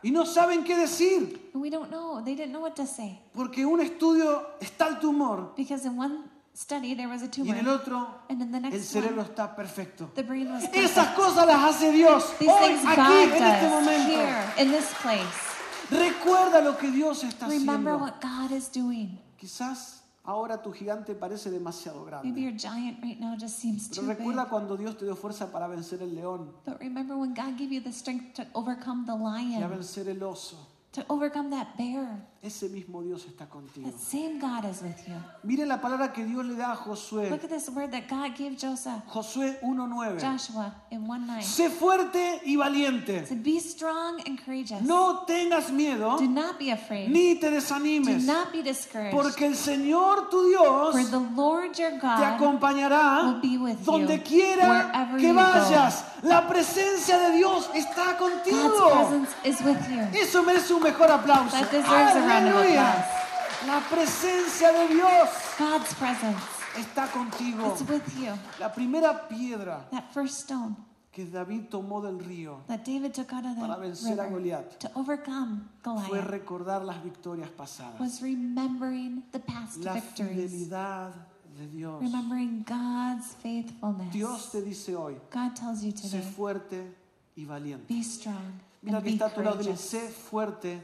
Y 0.00 0.12
no 0.12 0.26
saben 0.26 0.62
qué 0.62 0.76
decir 0.76 1.50
we 1.54 1.70
don't 1.70 1.90
know. 1.90 2.22
They 2.24 2.36
didn't 2.36 2.52
know 2.52 2.62
what 2.62 2.76
to 2.76 2.86
say. 2.86 3.18
porque 3.34 3.66
un 3.66 3.80
estudio 3.80 4.46
está 4.60 4.86
el 4.86 5.00
tumor 5.00 5.54
Because 5.56 5.84
in 5.88 5.98
one 5.98 6.22
study 6.58 6.94
there 6.96 7.06
was 7.08 7.22
a 7.22 7.26
y 7.26 7.50
en 7.50 7.58
el 7.58 7.64
tumor, 7.64 7.74
otro 7.80 8.08
and 8.28 8.42
in 8.42 8.50
the 8.50 8.56
el 8.58 8.62
next 8.64 8.84
cerebro 8.90 9.22
one, 9.22 9.30
está 9.30 9.54
perfecto. 9.54 10.10
the 10.16 10.22
brain 10.24 10.50
was 10.50 10.64
Esas 10.64 11.06
perfect. 11.08 11.16
cosas 11.16 11.46
las 11.46 11.74
hace 11.76 11.92
Dios 11.92 12.24
These 12.38 12.50
hoy, 12.50 12.68
things 12.68 12.84
aquí, 12.84 12.96
God 12.96 13.22
en 13.22 13.42
este 13.44 13.60
does 13.62 13.70
momento. 13.70 14.10
here, 14.10 14.44
in 14.58 14.70
this 14.72 14.92
place. 15.00 15.44
Recuerda 15.90 16.60
lo 16.62 16.76
que 16.76 16.90
Dios 16.90 17.22
está 17.24 17.46
Remember 17.48 17.94
haciendo. 17.94 17.98
what 17.98 18.20
God 18.20 18.50
is 18.56 18.68
doing. 18.70 19.18
Quizás 19.38 20.02
ahora 20.24 20.60
tu 20.60 20.72
gigante 20.72 21.14
parece 21.14 21.50
demasiado 21.50 22.04
Maybe 22.04 22.10
grande. 22.10 22.40
your 22.42 22.52
giant 22.52 23.02
right 23.02 23.18
now 23.20 23.36
just 23.38 23.58
seems 23.58 23.88
Pero 23.88 24.02
too 24.02 24.08
big. 24.08 24.18
recuerda 24.18 24.48
cuando 24.50 24.76
Dios 24.76 24.98
te 24.98 25.04
dio 25.06 25.14
fuerza 25.16 25.50
para 25.50 25.66
vencer 25.68 26.02
el 26.02 26.14
león 26.14 26.52
But 26.66 26.80
remember 26.80 27.16
when 27.16 27.32
God 27.34 27.56
gave 27.56 27.72
you 27.72 27.80
the 27.80 27.92
strength 27.92 28.34
to 28.34 28.46
overcome 28.54 29.06
the 29.06 29.14
y 29.14 29.54
a 29.54 29.60
lion, 29.60 29.70
vencer 29.70 30.08
el 30.08 30.22
oso. 30.24 30.56
to 30.92 31.04
overcome 31.08 31.50
that 31.50 31.76
bear. 31.78 32.26
Ese 32.40 32.68
mismo 32.68 33.02
Dios 33.02 33.26
está 33.26 33.48
contigo. 33.48 33.90
That 33.90 33.98
same 33.98 34.38
God 34.38 34.64
is 34.70 34.80
with 34.80 35.08
you. 35.08 35.14
Mire 35.42 35.66
la 35.66 35.80
palabra 35.80 36.12
que 36.12 36.24
Dios 36.24 36.44
le 36.46 36.54
da 36.54 36.70
a 36.70 36.76
Josué. 36.76 37.28
Look 37.30 37.42
at 37.42 37.50
this 37.50 37.68
word 37.68 37.90
that 37.90 38.06
God 38.08 38.36
gave 38.38 38.56
Joseph, 38.56 39.02
Josué 39.12 39.58
1.9. 39.60 40.20
Joshua, 40.20 40.72
in 40.92 41.04
1 41.04 41.26
9. 41.26 41.42
Sé 41.42 41.68
fuerte 41.68 42.40
y 42.44 42.54
valiente. 42.54 43.26
Be 43.42 43.58
strong 43.58 44.20
and 44.24 44.38
courageous. 44.44 44.80
No 44.82 45.24
tengas 45.26 45.72
miedo 45.72 46.16
Do 46.18 46.28
not 46.28 46.60
be 46.60 46.70
afraid. 46.70 47.08
ni 47.10 47.34
te 47.40 47.48
Do 47.50 47.56
desanimes. 47.56 48.24
not 48.24 48.52
be 48.52 48.62
discouraged. 48.62 49.10
Porque 49.16 49.44
el 49.44 49.56
Señor 49.56 50.30
tu 50.30 50.48
Dios 50.48 50.92
For 50.92 51.04
the 51.10 51.18
Lord 51.34 51.76
your 51.76 51.90
te 51.90 51.98
God 51.98 52.22
acompañará 52.22 53.24
will 53.24 53.40
be 53.40 53.58
with 53.58 53.84
donde 53.84 54.14
you 54.16 54.22
quiera 54.22 54.92
que 55.18 55.32
go. 55.32 55.34
vayas. 55.34 56.04
La 56.22 56.46
presencia 56.48 57.18
de 57.18 57.36
Dios 57.36 57.68
está 57.74 58.16
God's 58.16 58.42
contigo. 58.44 58.90
presence 58.92 59.34
is 59.44 59.60
with 59.60 59.78
you. 59.90 60.06
Eso 60.20 60.44
merece 60.44 60.72
un 60.72 60.82
mejor 60.84 61.10
aplauso. 61.10 61.50
That 61.50 61.70
deserves 61.72 62.14
a 62.16 62.27
round 62.28 62.48
of 62.48 62.54
applause. 62.54 63.66
La 63.66 63.80
presencia 63.80 64.72
de 64.72 64.88
Dios 64.94 65.28
God's 65.58 65.94
presence 65.94 66.38
está 66.76 67.08
contigo. 67.10 67.74
is 67.74 67.82
with 67.88 68.02
you. 68.18 68.32
La 68.60 68.68
primera 68.72 69.28
piedra 69.28 69.86
That 69.90 70.12
first 70.12 70.40
stone 70.40 70.76
que 71.10 71.24
David 71.24 71.68
tomó 71.68 72.00
del 72.00 72.18
río 72.20 72.60
that 72.68 72.84
David 72.84 73.12
took 73.12 73.32
out 73.32 73.44
of 73.44 73.58
para 73.58 73.74
the 73.76 73.88
vencer 73.88 74.12
a 74.18 74.22
river 74.24 74.38
Goliat 74.38 74.78
to 74.78 74.90
overcome 74.94 75.68
fue 75.82 75.94
Goliath 76.20 76.30
recordar 76.30 76.84
las 76.84 77.02
victorias 77.02 77.48
pasadas. 77.50 77.98
was 77.98 78.22
remembering 78.22 79.24
the 79.32 79.40
past 79.40 79.78
La 79.82 79.94
victories, 79.94 80.52
fidelidad 80.52 81.12
de 81.58 81.66
Dios. 81.66 82.00
remembering 82.00 82.62
God's 82.64 83.34
faithfulness. 83.42 84.12
Dios 84.12 84.52
te 84.52 84.62
dice 84.62 84.94
hoy, 84.94 85.16
God 85.32 85.56
tells 85.56 85.82
you 85.82 85.90
sé 85.92 86.02
today, 86.20 86.32
fuerte 86.36 86.94
y 87.36 87.44
valiente. 87.44 87.88
be 87.92 88.02
strong 88.04 88.60
Mira 88.82 89.02
que 89.02 89.10
está 89.10 89.26
a 89.26 89.34
tu 89.34 89.42
lado, 89.42 89.56
dile, 89.58 89.76
sé 89.76 90.08
fuerte, 90.08 90.82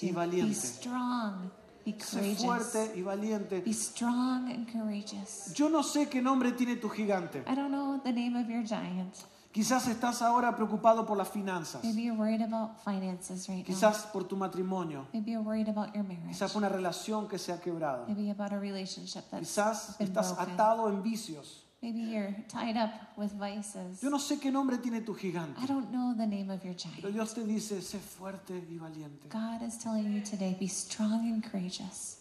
y 0.00 0.10
valiente. 0.12 0.54
strong, 0.54 1.50
be 1.84 1.96
sé 2.00 2.36
fuerte 2.36 2.92
y 2.96 3.02
valiente. 3.02 3.60
Be 3.60 3.72
strong 3.72 4.48
and 4.50 4.70
courageous. 4.72 5.52
Yo 5.54 5.68
no 5.68 5.82
sé 5.82 6.08
qué 6.08 6.22
nombre 6.22 6.52
tiene 6.52 6.76
tu 6.76 6.88
gigante. 6.88 7.40
I 7.48 7.54
don't 7.54 7.70
know 7.70 8.00
the 8.02 8.12
name 8.12 8.36
of 8.40 8.48
your 8.48 8.62
giant. 8.64 9.14
Quizás 9.52 9.86
estás 9.86 10.20
ahora 10.20 10.56
preocupado 10.56 11.06
por 11.06 11.16
las 11.16 11.28
finanzas, 11.28 11.84
Maybe 11.84 12.02
you're 12.02 12.18
worried 12.18 12.42
about 12.42 12.76
finances 12.84 13.46
right 13.46 13.58
now. 13.58 13.64
quizás 13.64 13.98
por 14.12 14.24
tu 14.24 14.36
matrimonio, 14.36 15.06
Maybe 15.12 15.30
you're 15.30 15.44
worried 15.46 15.68
about 15.68 15.94
your 15.94 16.02
marriage. 16.02 16.26
quizás 16.30 16.50
por 16.52 16.60
una 16.60 16.68
relación 16.68 17.28
que 17.28 17.38
se 17.38 17.52
ha 17.52 17.60
quebrado, 17.60 18.04
Maybe 18.08 18.30
about 18.32 18.52
a 18.52 18.58
relationship 18.58 19.22
that's 19.30 19.46
quizás 19.48 19.96
been 19.98 20.08
estás 20.08 20.34
broken. 20.34 20.54
atado 20.54 20.88
en 20.88 21.02
vicios. 21.04 21.63
Maybe 21.84 22.00
you're 22.00 22.34
tied 22.48 22.78
up 22.78 22.92
with 23.14 23.32
vices. 23.32 24.02
Yo 24.02 24.08
no 24.08 24.18
sé 24.18 24.40
qué 24.40 24.50
nombre 24.50 24.78
tiene 24.78 25.02
tu 25.02 25.14
gigante, 25.14 25.60
I 25.60 25.66
don't 25.66 25.90
know 25.90 26.14
the 26.16 26.26
name 26.26 26.50
of 26.50 26.64
your 26.64 26.74
pero 26.74 27.10
giant. 27.10 27.12
Dios 27.12 27.34
te 27.34 27.44
dice, 27.44 27.82
sé 27.82 27.98
fuerte 27.98 28.54
y 28.70 28.78
valiente, 28.78 29.28
God 29.28 29.60
is 29.68 29.76
telling 29.76 30.10
you 30.10 30.22
today, 30.22 30.56
be 30.58 30.66
strong 30.66 31.30
and 31.30 31.44
courageous. 31.44 32.20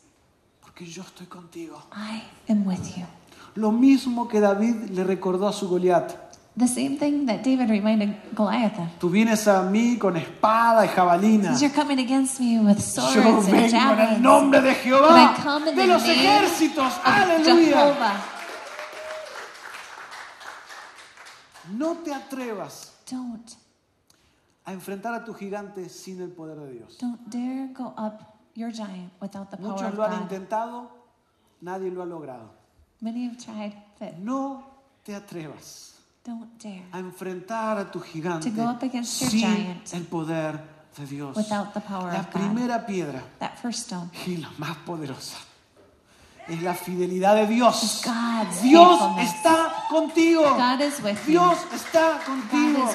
porque 0.60 0.86
yo 0.86 1.02
estoy 1.04 1.28
contigo. 1.28 1.82
I 1.96 2.24
am 2.52 2.68
with 2.68 2.98
you. 2.98 3.06
Lo 3.56 3.72
mismo 3.72 4.28
que 4.28 4.42
David 4.42 4.90
le 4.90 5.06
recordó 5.06 5.48
a 5.48 5.54
su 5.54 5.70
Goliat. 5.70 6.12
The 6.58 6.68
same 6.68 6.98
thing 6.98 7.26
that 7.28 7.42
David 7.44 7.70
reminded 7.70 8.16
Goliath 8.36 8.78
of. 8.78 8.88
Tú 9.00 9.10
vienes 9.10 9.48
a 9.48 9.62
mí 9.62 9.98
con 9.98 10.18
espada 10.18 10.86
y 10.86 10.90
jabalina. 10.90 11.58
You're 11.58 11.74
coming 11.74 12.00
against 12.00 12.42
me 12.42 12.60
with 12.60 12.80
Yo 12.80 12.82
swords 12.82 13.16
and 13.16 13.46
vengo 13.46 13.58
en 13.60 13.64
el 13.64 13.72
javelins, 13.72 14.20
nombre 14.22 14.62
de 14.62 14.76
Jehová, 14.76 15.38
de 15.74 15.88
los 15.88 16.04
ejércitos. 16.04 16.94
Aleluya. 17.06 17.94
Jehovah. 17.94 18.33
No 21.84 21.98
te 21.98 22.14
atrevas 22.14 22.94
Don't, 23.10 23.52
a 24.66 24.72
enfrentar 24.72 25.14
a 25.14 25.26
tu 25.26 25.34
gigante 25.34 25.90
sin 25.90 26.22
el 26.22 26.30
poder 26.32 26.58
de 26.58 26.72
Dios. 26.72 26.98
don't 26.98 27.20
dare 27.30 27.68
go 27.74 27.94
up 27.98 28.22
your 28.56 28.72
giant 28.72 29.12
without 29.22 29.50
the 29.50 29.58
power 29.58 29.72
Muchos 29.74 29.88
of 29.90 29.96
lo 29.96 30.04
han 30.06 30.12
God. 30.12 30.22
intentado, 30.22 30.92
nadie 31.62 31.92
lo 31.92 32.02
ha 32.02 32.06
logrado. 32.06 32.50
Many 33.02 33.26
have 33.28 33.38
tried, 33.38 33.74
but 34.00 34.14
No 34.20 34.64
te 35.04 35.14
atrevas 35.14 36.00
don't 36.24 36.58
dare 36.64 36.86
a 36.94 37.00
enfrentar 37.00 37.78
a 37.78 37.92
tu 37.92 38.00
gigante 38.00 38.50
To 38.50 38.56
go 38.56 38.70
up 38.70 38.82
against 38.82 39.20
your 39.22 39.30
sin 39.32 39.42
giant 39.42 39.94
el 39.94 40.06
poder 40.06 40.58
de 40.98 41.06
Dios. 41.06 41.36
without 41.36 41.74
the 41.74 41.82
power 41.82 42.14
La 42.14 42.22
of 42.22 42.26
God. 42.28 42.34
primera 42.34 42.86
piedra 42.86 43.22
That 43.40 43.58
first 43.62 43.80
stone 43.92 44.10
y 44.26 44.38
la 44.38 44.50
más 44.58 44.78
poderosa 44.86 45.36
es 46.48 46.62
la 46.62 46.74
fidelidad 46.74 47.36
de 47.36 47.48
Dios. 47.48 48.02
Dios 48.62 49.00
está 49.20 49.86
contigo. 49.90 50.58
Dios 51.26 51.60
está 51.74 52.20
contigo. 52.26 52.90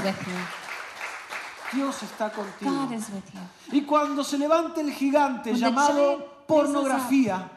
Dios 1.73 2.03
está 2.03 2.31
contigo. 2.31 2.89
Y 3.73 3.83
cuando 3.83 4.25
se 4.25 4.39
levante 4.39 4.81
el 4.81 4.93
gigante 4.93 5.51
When 5.51 5.61
llamado 5.61 6.45
pornografía, 6.47 7.51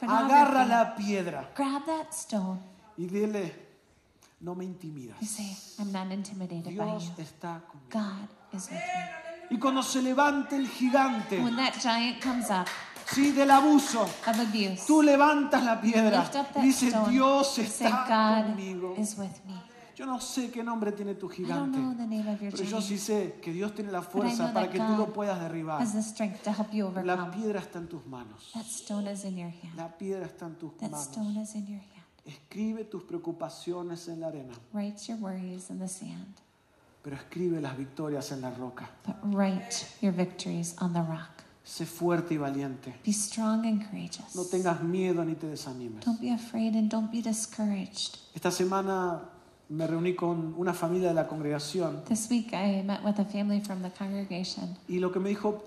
agarra 0.00 0.64
la 0.64 0.94
piedra 0.96 1.50
Grab 1.56 1.84
that 1.86 2.12
stone. 2.12 2.60
y 2.96 3.06
dile, 3.06 3.68
no 4.40 4.54
me 4.54 4.64
intimidas. 4.64 5.16
You 5.20 5.26
say, 5.26 5.56
I'm 5.78 5.92
not 5.92 6.10
intimidated 6.12 6.64
by 6.76 6.84
Dios 6.84 7.04
you. 7.16 7.22
está 7.22 7.60
conmigo. 7.68 7.90
God 7.92 8.28
is 8.52 8.68
with 8.70 8.78
me. 8.78 9.28
Y 9.50 9.58
cuando 9.58 9.82
se 9.82 10.02
levante 10.02 10.56
el 10.56 10.68
gigante, 10.68 11.40
When 11.40 11.56
that 11.56 11.74
giant 11.80 12.20
comes 12.20 12.50
up, 12.50 12.66
sí, 13.12 13.32
del 13.32 13.50
abuso. 13.50 14.02
of 14.02 14.28
abuse. 14.28 14.82
Tú 14.86 15.02
levantas 15.02 15.62
la 15.64 15.80
piedra 15.80 16.30
y 16.56 16.60
dices. 16.60 16.94
Dios 17.08 17.58
está 17.58 18.44
conmigo. 18.46 18.94
Yo 19.96 20.06
no 20.06 20.20
sé 20.20 20.48
qué 20.52 20.62
nombre 20.62 20.92
tiene 20.92 21.16
tu 21.16 21.26
I 21.26 21.42
don't 21.42 21.74
gigante, 21.74 21.78
know 21.78 21.92
the 21.92 22.06
name 22.06 22.32
of 22.32 22.40
your 22.40 22.52
pero 22.52 22.62
yo 22.62 22.80
sí 22.80 22.98
sé 22.98 23.40
que 23.42 23.52
Dios 23.52 23.74
tiene 23.74 23.90
la 23.90 24.00
fuerza 24.02 24.52
para 24.52 24.70
que 24.70 24.78
tú 24.78 24.96
lo 24.96 25.12
puedas 25.12 25.40
derribar. 25.40 25.84
La 27.04 27.30
piedra 27.32 27.58
está 27.58 27.80
en 27.80 27.88
tus 27.88 28.06
manos. 28.06 28.50
That 28.54 28.66
stone 28.66 29.10
is 29.10 29.24
in 29.24 29.36
your 29.36 29.50
hand. 29.50 29.74
La 29.76 29.88
piedra 29.98 30.26
está 30.26 30.46
en 30.46 30.54
tus 30.54 30.76
That 30.76 30.90
manos. 30.90 31.08
Escribe 32.24 32.84
tus 32.84 33.02
preocupaciones 33.04 34.06
en 34.06 34.20
la 34.20 34.28
arena, 34.28 34.54
Write 34.72 35.00
your 35.08 35.18
worries 35.18 35.70
in 35.70 35.78
the 35.78 35.88
sand, 35.88 36.36
pero 37.02 37.16
escribe 37.16 37.60
las 37.60 37.76
victorias 37.76 38.30
en 38.32 38.42
la 38.42 38.50
roca. 38.50 38.90
but 39.06 39.16
write 39.34 39.86
your 40.00 40.12
victories 40.12 40.76
on 40.80 40.92
the 40.92 41.00
rock. 41.00 41.42
Sé 41.68 41.84
fuerte 41.84 42.32
y 42.32 42.38
valiente. 42.38 42.94
Be 43.04 43.12
strong 43.12 43.66
and 43.66 43.84
courageous. 43.86 44.34
No 44.34 44.44
tengas 44.46 44.82
miedo 44.82 45.22
ni 45.22 45.34
te 45.34 45.46
desanimes. 45.46 46.02
Don't 46.02 46.18
be 46.18 46.30
afraid 46.32 46.74
and 46.74 46.90
don't 46.90 47.10
be 47.12 47.20
discouraged. 47.20 48.16
Esta 48.34 48.50
semana 48.50 49.20
me 49.68 49.86
reuní 49.86 50.14
con 50.16 50.54
una 50.56 50.72
familia 50.72 51.08
de 51.08 51.14
la 51.14 51.28
congregación 51.28 52.04
This 52.08 52.26
week 52.30 52.54
I 52.54 52.82
met 52.82 53.04
with 53.04 53.18
a 53.20 53.24
family 53.26 53.60
from 53.60 53.82
the 53.82 53.90
congregation, 53.90 54.78
y 54.88 54.98
lo 54.98 55.12
que 55.12 55.20
me 55.20 55.28
dijo 55.28 55.62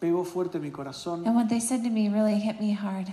pegó 0.00 0.24
fuerte 0.24 0.58
mi 0.58 0.72
corazón. 0.72 1.24
and 1.24 1.36
what 1.36 1.46
they 1.48 1.60
said 1.60 1.84
to 1.84 1.88
me 1.90 2.08
really 2.08 2.34
hit 2.40 2.58
me 2.60 2.74
hard. 2.74 3.06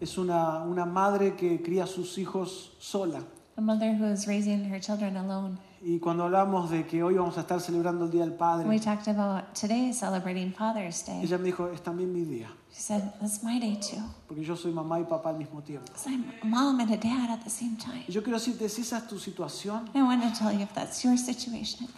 Es 0.00 0.18
una, 0.18 0.64
una 0.64 0.84
madre 0.86 1.36
que 1.36 1.62
cría 1.62 1.84
a 1.84 1.86
sus 1.86 2.18
hijos 2.18 2.72
sola. 2.80 3.20
A 3.56 3.60
mother 3.60 3.94
who 3.94 4.06
is 4.12 4.26
raising 4.26 4.64
her 4.72 4.80
children 4.80 5.16
alone. 5.16 5.56
Y 5.82 5.98
cuando 5.98 6.24
hablamos 6.24 6.68
de 6.68 6.86
que 6.86 7.02
hoy 7.02 7.14
vamos 7.14 7.38
a 7.38 7.40
estar 7.40 7.58
celebrando 7.58 8.04
el 8.04 8.10
Día 8.10 8.20
del 8.20 8.32
We 8.32 8.36
Padre, 8.36 8.80
talked 8.80 9.08
about 9.08 9.54
today 9.58 9.94
celebrating 9.94 10.52
Father's 10.52 11.02
Day. 11.06 11.22
ella 11.22 11.38
me 11.38 11.44
dijo, 11.44 11.68
es 11.72 11.80
también 11.82 12.12
mi 12.12 12.22
día, 12.24 12.48
She 12.70 12.82
said, 12.82 13.02
That's 13.18 13.42
my 13.42 13.58
day 13.58 13.76
too. 13.80 14.02
porque 14.28 14.44
yo 14.44 14.56
soy 14.56 14.72
mamá 14.72 15.00
y 15.00 15.04
papá 15.04 15.30
al 15.30 15.38
mismo 15.38 15.62
tiempo. 15.62 15.86
Because 15.86 16.06
I'm 16.06 16.24
a 16.42 16.44
mom 16.44 16.80
and 16.80 16.92
a 16.92 16.96
dad 16.98 17.30
at 17.30 17.42
the 17.44 17.50
same 17.50 17.76
time. 17.78 18.04
Y 18.06 18.12
yo 18.12 18.22
quiero 18.22 18.38
decirte, 18.38 18.68
si 18.68 18.82
esa 18.82 18.98
es 18.98 19.06
tu 19.06 19.18
situación, 19.18 19.88
I 19.94 20.02
want 20.02 20.22
to 20.22 20.38
tell 20.38 20.52
you 20.52 20.60
if 20.64 20.72
that's 20.74 21.02
your 21.02 21.16
situation, 21.16 21.88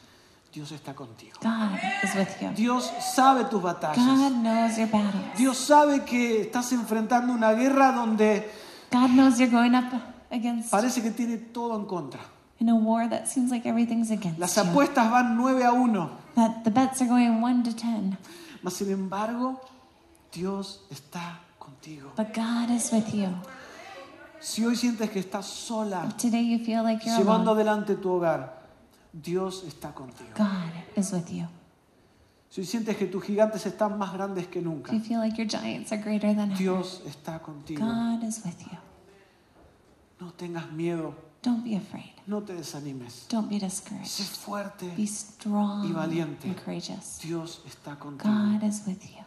Dios 0.52 0.70
está 0.70 0.94
contigo. 0.94 1.32
God 1.42 1.76
is 2.04 2.14
with 2.14 2.28
you. 2.40 2.50
Dios 2.54 2.88
sabe 3.14 3.46
tus 3.46 3.60
batallas. 3.60 3.96
God 3.96 4.32
knows 4.42 4.76
your 4.78 4.88
battles. 4.90 5.36
Dios 5.36 5.56
sabe 5.58 6.04
que 6.04 6.42
estás 6.42 6.70
enfrentando 6.72 7.32
una 7.32 7.52
guerra 7.54 7.90
donde 7.90 8.48
God 8.92 9.08
knows 9.08 9.38
you're 9.38 9.50
going 9.52 9.74
up 9.74 9.92
against 10.30 10.70
parece 10.70 11.02
que 11.02 11.10
tiene 11.10 11.36
todo 11.38 11.76
en 11.76 11.84
contra. 11.84 12.20
In 12.62 12.68
a 12.68 12.76
war 12.76 13.08
that 13.08 13.26
seems 13.26 13.50
like 13.50 13.66
everything's 13.66 14.10
against 14.10 14.38
Las 14.38 14.56
you. 14.56 14.62
apuestas 14.62 15.10
van 15.10 15.36
9 15.36 15.62
a 15.62 15.74
1. 15.74 16.10
That 16.36 16.64
the 16.64 16.70
bets 16.70 17.02
are 17.02 17.08
going 17.08 17.42
one 17.42 17.62
to 17.64 17.74
ten. 17.74 18.16
Mas 18.62 18.74
sin 18.74 18.90
embargo, 18.90 19.60
Dios 20.30 20.80
está 20.90 21.40
contigo. 21.58 22.12
But 22.16 22.32
God 22.32 22.70
is 22.70 22.90
with 22.92 23.12
you. 23.12 23.34
Si 24.40 24.64
hoy 24.64 24.76
sientes 24.76 25.10
que 25.10 25.20
estás 25.20 25.44
sola 25.46 26.08
today 26.18 26.42
you 26.42 26.58
feel 26.64 26.82
like 26.82 27.04
you're 27.04 27.16
llevando 27.16 27.50
alone, 27.52 27.62
adelante 27.62 27.94
tu 27.96 28.10
hogar, 28.10 28.62
Dios 29.12 29.64
está 29.64 29.92
contigo. 29.92 30.30
God 30.36 30.72
is 30.96 31.12
with 31.12 31.28
you. 31.30 31.46
Si 32.48 32.60
hoy 32.60 32.66
sientes 32.66 32.96
que 32.96 33.06
tus 33.06 33.24
gigantes 33.24 33.66
están 33.66 33.98
más 33.98 34.12
grandes 34.12 34.46
que 34.46 34.60
If 34.60 34.64
nunca, 34.64 34.92
you 34.92 35.00
feel 35.00 35.20
like 35.20 35.36
your 35.36 35.48
giants 35.48 35.92
are 35.92 36.00
greater 36.02 36.34
than 36.34 36.52
ever, 36.52 36.58
Dios 36.58 37.02
está 37.06 37.40
contigo. 37.40 37.80
God 37.80 38.22
is 38.24 38.42
with 38.44 38.60
you. 38.60 38.78
No 40.20 40.32
tengas 40.32 40.70
miedo, 40.72 41.14
Don't 41.42 41.64
be 41.64 41.76
afraid. 41.76 42.12
no 42.26 42.40
te 42.42 42.52
desanimes. 42.54 43.26
Don't 43.28 43.48
be 43.48 43.58
Sé 43.58 43.66
discouraged. 43.66 44.36
fuerte, 44.44 44.86
Be 44.96 45.06
strong 45.06 45.88
y 45.88 45.92
valiente. 45.92 46.48
and 46.48 46.56
courageous. 46.64 47.18
Dios 47.22 47.60
está 47.66 47.98
contigo. 47.98 48.30
God 48.32 48.62
is 48.62 48.82
with 48.86 49.02
you. 49.02 49.22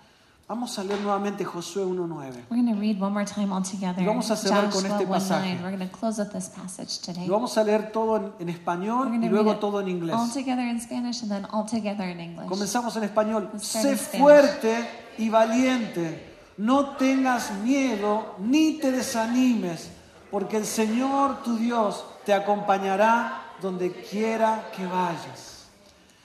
Vamos 0.47 0.77
a 0.77 0.83
leer 0.83 1.01
nuevamente 1.01 1.43
Josué 1.43 1.83
1.9. 1.83 2.45
We're 2.51 2.61
going 2.61 2.71
to 2.71 2.79
read 2.79 3.01
one 3.01 3.11
more 3.11 3.25
time 3.25 3.51
all 3.51 3.63
together. 3.63 3.99
Y 4.01 4.05
vamos 4.05 4.29
a 4.29 4.35
cerrar 4.35 4.69
con 4.69 4.85
este 4.85 5.03
1:9. 5.05 5.07
pasaje. 5.07 5.57
We're 5.61 5.75
going 5.75 5.89
to 5.89 5.97
close 5.97 6.21
with 6.21 6.31
this 6.31 6.49
passage 6.49 6.99
today. 7.03 7.25
Lo 7.25 7.33
vamos 7.33 7.57
a 7.57 7.63
leer 7.63 7.91
todo 7.91 8.17
en, 8.17 8.31
en 8.39 8.49
español 8.49 9.11
y 9.23 9.27
luego 9.27 9.57
todo 9.57 9.81
en 9.81 9.87
inglés. 9.89 10.15
all 10.15 10.31
together 10.31 10.65
in 10.67 10.79
Spanish 10.79 11.23
and 11.23 11.31
then 11.31 11.45
all 11.51 11.65
together 11.65 12.07
in 12.07 12.19
English. 12.19 12.47
Comenzamos 12.47 12.95
en 12.95 13.03
español. 13.05 13.49
Sé 13.59 13.97
fuerte 13.97 14.87
y 15.17 15.29
valiente. 15.29 16.33
No 16.57 16.95
tengas 16.95 17.51
miedo 17.63 18.35
ni 18.39 18.77
te 18.79 18.91
desanimes, 18.91 19.89
porque 20.35 20.57
el 20.57 20.65
Señor 20.65 21.43
tu 21.45 21.55
Dios 21.55 22.03
te 22.25 22.33
acompañará 22.33 23.53
donde 23.61 23.89
quiera 23.89 24.69
que 24.75 24.85
vayas. 24.85 25.63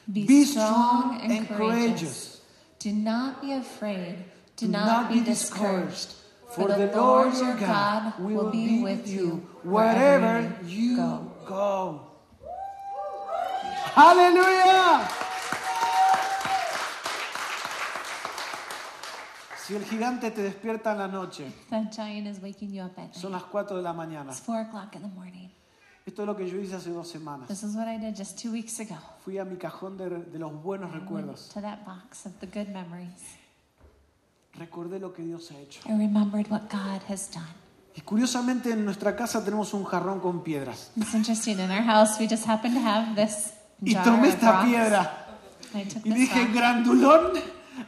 Be, 0.04 0.24
Be 0.26 0.44
strong 0.44 1.20
and 1.22 1.30
and 1.30 1.46
courageous. 1.46 1.46
courageous. 1.46 2.40
Do 2.80 2.90
not 2.90 3.40
be 3.40 3.52
afraid. 3.52 4.16
Do, 4.56 4.66
Do 4.66 4.72
not, 4.72 5.12
be 5.12 5.20
discouraged. 5.20 6.08
For 6.48 6.66
the 6.66 6.90
Lord 6.92 7.34
your 7.34 7.54
God 7.54 8.18
will 8.18 8.50
be 8.50 8.82
with 8.82 9.06
you 9.06 9.46
wherever 9.62 10.56
you 10.66 10.96
go. 10.96 11.30
go. 11.46 12.00
¡Aleluya! 13.94 15.29
Si 19.70 19.76
el 19.76 19.84
gigante 19.84 20.32
te 20.32 20.42
despierta 20.42 20.90
en 20.90 20.98
la 20.98 21.06
noche, 21.06 21.44
That 21.70 21.92
giant 21.92 22.26
is 22.26 22.42
waking 22.42 22.72
you 22.72 22.82
up 22.82 22.98
at 22.98 23.14
son 23.14 23.30
night. 23.30 23.42
las 23.42 23.50
4 23.52 23.76
de 23.76 23.82
la 23.84 23.92
mañana. 23.92 24.32
It's 24.32 24.40
4 24.44 24.62
o'clock 24.62 24.96
in 24.96 25.02
the 25.02 25.08
morning. 25.14 25.48
Esto 26.04 26.22
es 26.22 26.26
lo 26.26 26.36
que 26.36 26.50
yo 26.50 26.58
hice 26.58 26.74
hace 26.74 26.90
dos 26.90 27.08
semanas. 27.08 27.46
This 27.46 27.62
is 27.62 27.76
what 27.76 27.86
I 27.86 27.96
did 27.96 28.16
just 28.16 28.36
two 28.36 28.50
weeks 28.50 28.80
ago. 28.80 28.96
Fui 29.24 29.38
a 29.38 29.44
mi 29.44 29.56
cajón 29.58 29.96
de, 29.96 30.08
de 30.10 30.38
los 30.40 30.52
buenos 30.60 30.90
I 30.90 30.94
went 30.94 31.02
recuerdos. 31.04 31.48
to 31.54 31.60
that 31.60 31.84
box 31.86 32.26
of 32.26 32.32
the 32.40 32.46
good 32.48 32.66
memories. 32.72 33.36
Recordé 34.58 34.98
lo 34.98 35.12
que 35.12 35.22
Dios 35.22 35.52
ha 35.52 35.58
hecho. 35.60 35.82
I 35.88 35.92
remembered 35.96 36.50
what 36.50 36.62
God 36.68 37.00
has 37.08 37.30
done. 37.32 37.46
Y 37.94 38.00
curiosamente 38.00 38.72
en 38.72 38.84
nuestra 38.84 39.14
casa 39.14 39.44
tenemos 39.44 39.72
un 39.72 39.84
jarrón 39.84 40.18
con 40.18 40.42
piedras. 40.42 40.90
It's 40.96 41.14
interesting. 41.14 41.60
In 41.60 41.70
our 41.70 41.82
house, 41.84 42.18
we 42.18 42.26
just 42.26 42.44
happen 42.48 42.74
to 42.74 42.80
have 42.80 43.14
this 43.14 43.52
Y 43.80 43.92
jar 43.94 44.02
tomé 44.04 44.28
of 44.30 44.34
esta 44.34 44.50
rocks. 44.50 44.64
piedra 44.66 45.26
I 45.74 45.84
took 45.84 46.04
y 46.06 46.10
this 46.10 46.14
dije, 46.14 46.40
rock. 46.44 46.54
grandulón, 46.54 47.30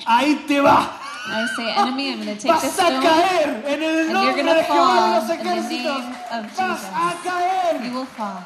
ahí 0.06 0.44
te 0.46 0.60
va. 0.60 0.98
I 1.24 1.46
say, 1.56 1.70
enemy, 1.74 2.12
I'm 2.12 2.24
going 2.24 2.36
to 2.36 2.42
take 2.42 2.60
this 2.60 2.74
stone. 2.74 3.00
caer 3.02 3.64
en 3.66 3.82
el 3.82 4.16
and 4.16 4.24
you're 4.24 4.36
de 4.36 4.42
los 4.42 4.66
fall 4.66 5.22
in 5.22 5.38
the 5.38 5.44
name 5.44 6.14
of 6.32 6.48
Jesus. 6.48 6.84
a 6.90 7.20
caer. 7.22 7.84
You 7.84 7.92
will 7.94 8.06
fall. 8.06 8.44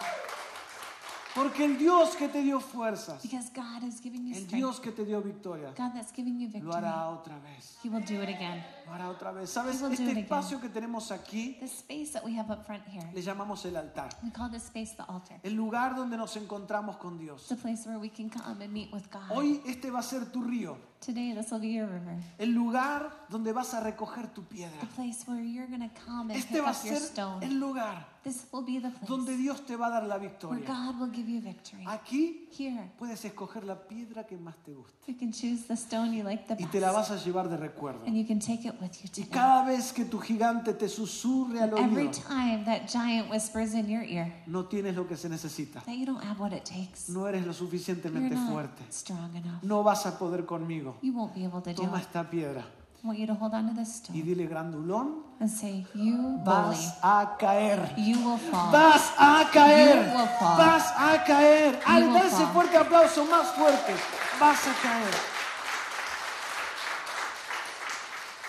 Porque 1.35 1.67
el 1.67 1.77
Dios 1.77 2.17
que 2.17 2.29
te 2.29 2.41
dio 2.41 2.61
fuerzas, 2.61 3.21
Because 3.21 3.51
God 3.55 3.83
is 3.87 4.01
giving 4.01 4.27
you 4.27 4.35
el 4.35 4.41
strength. 4.41 4.55
Dios 4.55 4.81
que 4.81 4.91
te 4.91 5.05
dio 5.05 5.21
victoria, 5.21 5.71
God 5.77 5.93
that's 5.93 6.11
giving 6.11 6.41
you 6.41 6.47
lo 6.49 6.53
victory. 6.55 6.73
hará 6.75 7.11
otra 7.11 7.39
vez. 7.41 7.77
He 7.85 7.91
will 7.91 8.01
do 8.03 8.23
it 8.23 8.31
again. 8.31 8.65
Lo 8.87 8.95
hará 8.95 9.11
otra 9.11 9.33
vez. 9.33 9.51
¿Sabes? 9.51 9.77
He 9.77 9.83
will 9.83 9.95
do 9.95 10.03
Este 10.03 10.13
it 10.13 10.17
espacio 10.25 10.59
que 10.63 10.71
tenemos 10.71 11.11
aquí 11.13 11.59
The 11.61 11.67
space 11.67 12.13
that 12.15 12.25
we 12.25 12.39
have 12.39 12.51
up 12.51 12.65
front 12.65 12.85
here, 12.89 13.07
le 13.13 13.21
llamamos 13.21 13.67
el 13.67 13.77
altar. 13.77 14.09
we 14.25 14.31
call 14.31 14.49
this 14.51 14.65
space 14.65 14.95
the 14.97 15.05
altar. 15.13 15.39
El 15.43 15.53
lugar 15.53 15.95
donde 15.95 16.17
nos 16.17 16.35
encontramos 16.39 16.97
con 16.97 17.19
Dios. 17.19 17.43
It's 17.43 17.53
a 17.53 17.57
place 17.57 17.87
where 17.87 17.99
we 17.99 18.09
can 18.09 18.31
come 18.31 18.63
and 18.63 18.73
meet 18.73 18.91
with 18.91 19.05
God. 19.13 19.31
Hoy 19.31 19.61
este 19.67 19.91
va 19.91 19.99
a 19.99 20.03
ser 20.03 20.33
tu 20.33 20.43
río. 20.43 20.79
Today, 21.07 21.35
this 21.35 21.53
will 21.53 21.61
be 21.61 21.69
your 21.69 21.87
river. 21.87 22.17
El 22.37 22.51
lugar 22.51 23.27
donde 23.31 23.53
vas 23.53 23.73
a 23.75 23.81
recoger 23.81 24.27
tu 24.35 24.43
piedra. 24.43 24.81
The 24.81 24.87
place 24.89 25.23
where 25.29 25.41
you're 25.41 25.69
to 25.89 26.01
come 26.05 26.33
and 26.33 26.37
Este 26.37 26.61
va 26.61 26.71
a 26.71 26.75
ser 26.75 26.97
stone. 26.97 27.45
el 27.47 27.61
lugar 27.61 28.17
This 28.25 28.45
will 28.53 28.65
be 28.65 28.81
the 28.81 28.91
place 28.91 29.07
donde 29.07 29.37
Dios 29.37 29.65
te 29.65 29.77
va 29.77 29.87
a 29.87 29.91
dar 29.91 30.03
la 30.03 30.17
where 30.17 30.29
victoria. 30.29 30.67
God 30.67 30.99
will 31.01 31.13
give 31.13 31.31
you 31.31 31.41
victory. 31.41 31.85
Aquí 31.87 32.49
Here, 32.59 32.91
puedes 32.99 33.25
escoger 33.25 33.63
la 33.63 33.77
piedra 33.87 34.27
que 34.27 34.37
más 34.37 34.57
te 34.65 34.73
guste 34.75 34.97
you 35.07 35.15
can 35.17 35.31
choose 35.31 35.69
the 35.69 35.77
stone 35.77 36.13
you 36.13 36.25
like 36.25 36.45
the 36.49 36.55
y 36.55 36.65
best. 36.65 36.73
te 36.73 36.81
la 36.81 36.91
vas 36.91 37.13
a 37.13 37.17
llevar 37.25 37.49
de 37.49 37.57
recuerdo. 37.57 38.05
And 38.05 38.17
you 38.17 38.27
can 38.27 38.41
take 38.41 38.67
it 38.67 38.75
with 38.81 38.91
you 39.01 39.09
Y 39.23 39.27
cada 39.29 39.65
vez 39.65 39.93
que 39.93 40.05
tu 40.07 40.19
gigante 40.19 40.73
te 40.75 40.89
susurre 40.89 41.61
al 41.63 41.79
Every 41.79 42.09
oído, 42.09 42.21
time 42.27 42.65
that 42.65 42.89
giant 42.89 43.31
whispers 43.31 43.75
in 43.75 43.89
your 43.89 44.03
ear 44.03 44.33
no 44.49 44.65
tienes 44.65 44.97
lo 44.97 45.07
que 45.07 45.17
se 45.17 45.29
necesita. 45.29 45.81
that 45.85 45.95
you 45.95 46.05
don't 46.05 46.25
have 46.25 46.41
what 46.41 46.51
it 46.53 46.65
takes, 46.65 47.09
No 47.09 47.29
eres 47.29 47.43
lo 47.43 47.53
you're 47.53 47.55
suficientemente 47.55 48.35
not 48.35 48.51
fuerte. 48.51 48.83
strong 48.91 49.37
enough. 49.37 49.63
No 49.63 49.85
vas 49.85 50.05
a 50.05 50.19
poder 50.19 50.45
conmigo. 50.47 50.96
You 51.03 51.13
won't 51.15 51.35
be 51.35 51.45
able 51.45 51.61
to 51.63 51.71
do 51.73 51.83
Toma 51.83 51.99
it. 51.99 52.03
esta 52.05 52.25
piedra 52.29 52.65
I 53.03 53.07
want 53.09 53.19
you 53.21 53.27
to 53.27 53.35
hold 53.35 53.55
on 53.55 53.69
to 53.69 53.75
this 53.75 53.89
y 53.89 54.21
stone 54.21 54.23
dile, 54.23 54.47
grandulón, 54.49 55.23
and 55.39 55.49
say, 55.51 55.87
You 55.95 56.17
bully, 56.43 56.45
vas 56.45 56.99
a 57.03 57.37
caer. 57.39 57.95
you 57.97 58.17
will 58.19 58.39
fall. 58.39 58.73
Vas 58.73 59.13
a 59.19 59.49
caer. 59.53 59.97
You 60.07 60.19
will 60.19 60.27
fall. 60.39 60.57
Vas 60.57 60.93
a 60.97 61.25
caer. 61.25 61.81
Al 61.87 62.03
will 62.05 62.13
dar 62.15 62.25
ese 62.27 62.37
fall. 62.39 62.53
fuerte 62.53 62.77
aplauso 62.79 63.25
más 63.27 63.47
fuerte, 63.55 63.95
vas 64.41 64.67
a 64.67 64.73
caer. 64.83 65.15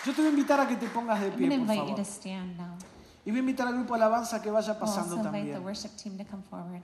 Yo 0.06 0.14
te 0.14 0.22
voy 0.22 0.28
a 0.28 0.30
invitar 0.32 0.60
a 0.62 0.68
que 0.68 0.76
te 0.78 0.88
pongas 0.88 1.20
de 1.20 1.28
I'm 1.28 1.34
going 1.38 1.50
pie, 1.50 1.58
to 1.60 1.66
por 1.66 1.76
invite 1.76 1.90
you 1.90 1.96
to 1.96 2.06
stand 2.06 2.58
now. 2.58 2.76
Y 3.26 3.32
voy 3.32 3.38
a 3.38 3.42
invitar 3.42 3.68
al 3.68 3.74
grupo 3.74 3.96
de 3.96 4.04
alabanza 4.04 4.42
que 4.42 4.50
vaya 4.50 4.72
I'll 4.74 4.80
pasando 4.80 5.16
also 5.18 5.28
invite 5.28 5.44
the 5.48 5.54
también. 5.54 5.64
worship 5.66 5.92
team 6.02 6.18
to 6.18 6.24
come 6.24 6.42
forward. 6.50 6.82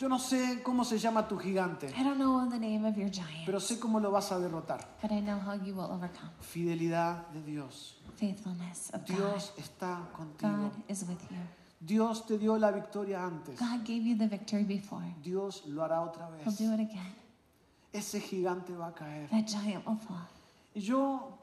Yo 0.00 0.08
no 0.08 0.18
sé 0.18 0.62
cómo 0.62 0.82
se 0.82 0.98
llama 0.98 1.28
tu 1.28 1.36
gigante, 1.38 1.88
I 1.88 2.02
don't 2.02 2.16
know 2.16 2.48
the 2.48 2.58
name 2.58 2.88
of 2.88 2.96
your 2.96 3.10
giant, 3.10 3.44
pero 3.44 3.60
sé 3.60 3.78
cómo 3.78 4.00
lo 4.00 4.10
vas 4.10 4.32
a 4.32 4.38
derrotar. 4.38 4.96
but 5.02 5.10
I 5.12 5.20
know 5.20 5.38
how 5.38 5.52
you 5.52 5.74
will 5.74 5.90
overcome. 5.90 6.30
Fidelidad 6.40 7.26
de 7.34 7.42
Dios. 7.42 7.98
Faithfulness 8.16 8.90
of. 8.94 9.04
Dios 9.04 9.52
está 9.58 10.08
contigo. 10.16 10.50
God 10.50 10.72
is 10.88 11.02
with 11.02 11.20
you. 11.30 11.36
Dios 11.80 12.24
te 12.26 12.38
dio 12.38 12.56
la 12.56 12.70
victoria 12.70 13.22
antes. 13.22 13.60
God 13.60 13.84
gave 13.84 14.02
you 14.02 14.16
the 14.16 14.26
victory 14.26 14.64
before. 14.64 15.04
Dios 15.22 15.66
lo 15.66 15.82
hará 15.84 16.00
otra 16.00 16.30
He'll 16.44 16.50
vez. 16.50 16.58
do 16.58 16.72
it 16.72 16.80
again. 16.80 17.14
Ese 17.92 18.20
gigante 18.20 18.74
va 18.74 18.88
a 18.88 18.94
caer. 18.94 19.28
That 19.28 19.46
giant 19.46 19.86
will 19.86 19.98
fall. 19.98 20.26
Y 20.74 20.80
yo 20.80 21.38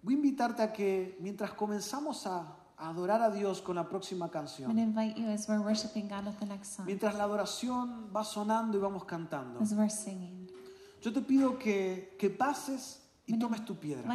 voy 0.00 0.14
a 0.14 0.16
invitarte 0.16 0.62
a 0.62 0.72
que 0.72 1.16
mientras 1.20 1.50
comenzamos 1.54 2.24
a 2.28 2.56
adorar 2.80 3.22
a 3.22 3.30
Dios 3.30 3.60
con 3.62 3.76
la 3.76 3.88
próxima 3.88 4.30
canción, 4.30 4.74
to 4.74 4.80
invite 4.80 5.18
you 5.20 5.28
as 5.28 5.48
we're 5.48 5.62
worshiping 5.62 6.08
God 6.08 6.26
with 6.26 6.38
the 6.38 6.46
next 6.46 6.76
song, 6.76 6.86
mientras 6.86 7.14
la 7.14 7.24
adoración 7.24 8.10
va 8.14 8.24
sonando 8.24 8.78
y 8.78 8.80
vamos 8.80 9.04
cantando, 9.04 9.60
as 9.60 9.72
we're 9.72 9.90
singing. 9.90 10.48
yo 11.00 11.12
te 11.12 11.20
pido 11.20 11.58
que, 11.58 12.16
que 12.18 12.30
pases 12.30 13.00
y 13.26 13.38
tomes 13.38 13.64
tu 13.64 13.76
piedra. 13.76 14.08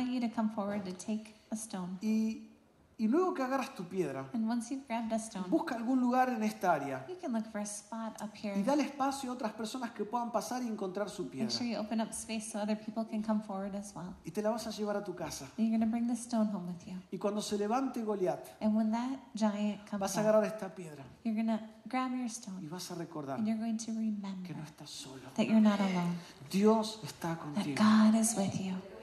Y, 2.01 2.51
y 2.97 3.07
luego 3.07 3.33
que 3.33 3.43
agarras 3.43 3.75
tu 3.75 3.83
piedra, 3.83 4.29
And 4.33 4.49
once 4.49 4.73
you've 4.73 4.85
grabbed 4.87 5.11
a 5.11 5.17
stone, 5.19 5.45
busca 5.49 5.75
algún 5.75 5.99
lugar 5.99 6.29
en 6.29 6.43
esta 6.43 6.73
área 6.73 7.05
you 7.09 7.15
can 7.19 7.33
look 7.33 7.45
for 7.51 7.59
a 7.59 7.65
spot 7.65 8.21
up 8.21 8.31
here. 8.33 8.57
y 8.57 8.63
dale 8.63 8.83
espacio 8.83 9.31
a 9.31 9.33
otras 9.33 9.51
personas 9.53 9.91
que 9.91 10.05
puedan 10.05 10.31
pasar 10.31 10.63
y 10.63 10.67
encontrar 10.67 11.09
su 11.09 11.23
Make 11.23 11.31
piedra. 11.37 11.51
sure 11.51 11.67
you 11.67 11.77
open 11.77 11.99
up 11.99 12.11
space 12.11 12.51
so 12.51 12.59
other 12.59 12.77
people 12.77 13.05
can 13.05 13.21
come 13.21 13.41
forward 13.43 13.75
as 13.75 13.93
well. 13.95 14.13
Y 14.23 14.31
te 14.31 14.41
la 14.41 14.49
vas 14.51 14.65
a 14.67 14.71
llevar 14.71 14.95
a 14.95 15.03
tu 15.03 15.13
casa. 15.13 15.45
And 15.57 15.67
you're 15.67 15.77
going 15.77 15.81
to 15.81 15.91
bring 15.91 16.07
the 16.07 16.15
stone 16.15 16.49
home 16.53 16.67
with 16.71 16.85
you. 16.87 16.95
Y 17.11 17.17
cuando 17.17 17.41
se 17.41 17.57
levante 17.57 18.01
Goliat, 18.03 18.45
And 18.61 18.75
when 18.75 18.91
that 18.91 19.19
giant 19.33 19.83
comes 19.89 19.99
vas 19.99 20.15
a 20.17 20.21
agarrar 20.21 20.45
esta 20.45 20.73
piedra 20.73 21.03
you're 21.23 21.35
going 21.35 21.47
to 21.57 21.63
grab 21.85 22.11
your 22.11 22.29
y 22.61 22.67
vas 22.67 22.91
a 22.91 22.95
recordar 22.95 23.37
and 23.39 23.47
you're 23.47 23.59
going 23.59 23.77
to 23.77 23.85
que 23.85 23.93
remember 23.93 24.55
no 24.55 24.63
estás 24.63 24.89
solo. 24.89 25.21
that 25.35 25.45
you're 25.45 25.59
not 25.59 25.79
alone, 25.79 26.15
Dios 26.49 26.99
está 27.03 27.35
that 27.35 27.39
contigo. 27.39 27.83
God 27.83 28.15
is 28.15 28.35
with 28.37 28.59
you. 28.59 28.94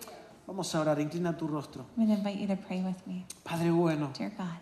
Vamos 0.47 0.75
a 0.75 0.81
orar, 0.81 1.01
inclina 1.01 1.37
tu 1.37 1.47
rostro. 1.47 1.85
I'm 1.97 2.07
going 2.07 2.09
to 2.09 2.15
invite 2.29 2.39
you 2.41 2.47
to 2.49 2.57
pray 2.57 2.83
with 2.83 3.07
me. 3.07 3.25
Padre 3.45 3.71
bueno, 3.71 4.11
Dear 4.19 4.31
God, 4.37 4.59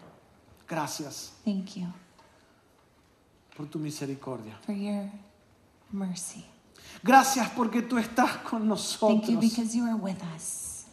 gracias 0.69 1.33
thank 1.45 1.77
you 1.77 1.87
por 3.57 3.67
tu 3.67 3.79
misericordia. 3.79 4.55
for 4.65 4.75
your 4.75 5.11
mercy. 5.93 6.45
Gracias 7.03 7.49
porque 7.57 7.83
tú 7.83 7.99
estás 7.99 8.37
con 8.45 8.61
Thank 8.61 8.63
you 8.63 8.69
nosotros. 8.69 9.41
because 9.41 9.75
you 9.75 9.85
are 9.85 9.97
with 9.97 10.21
us. 10.37 10.85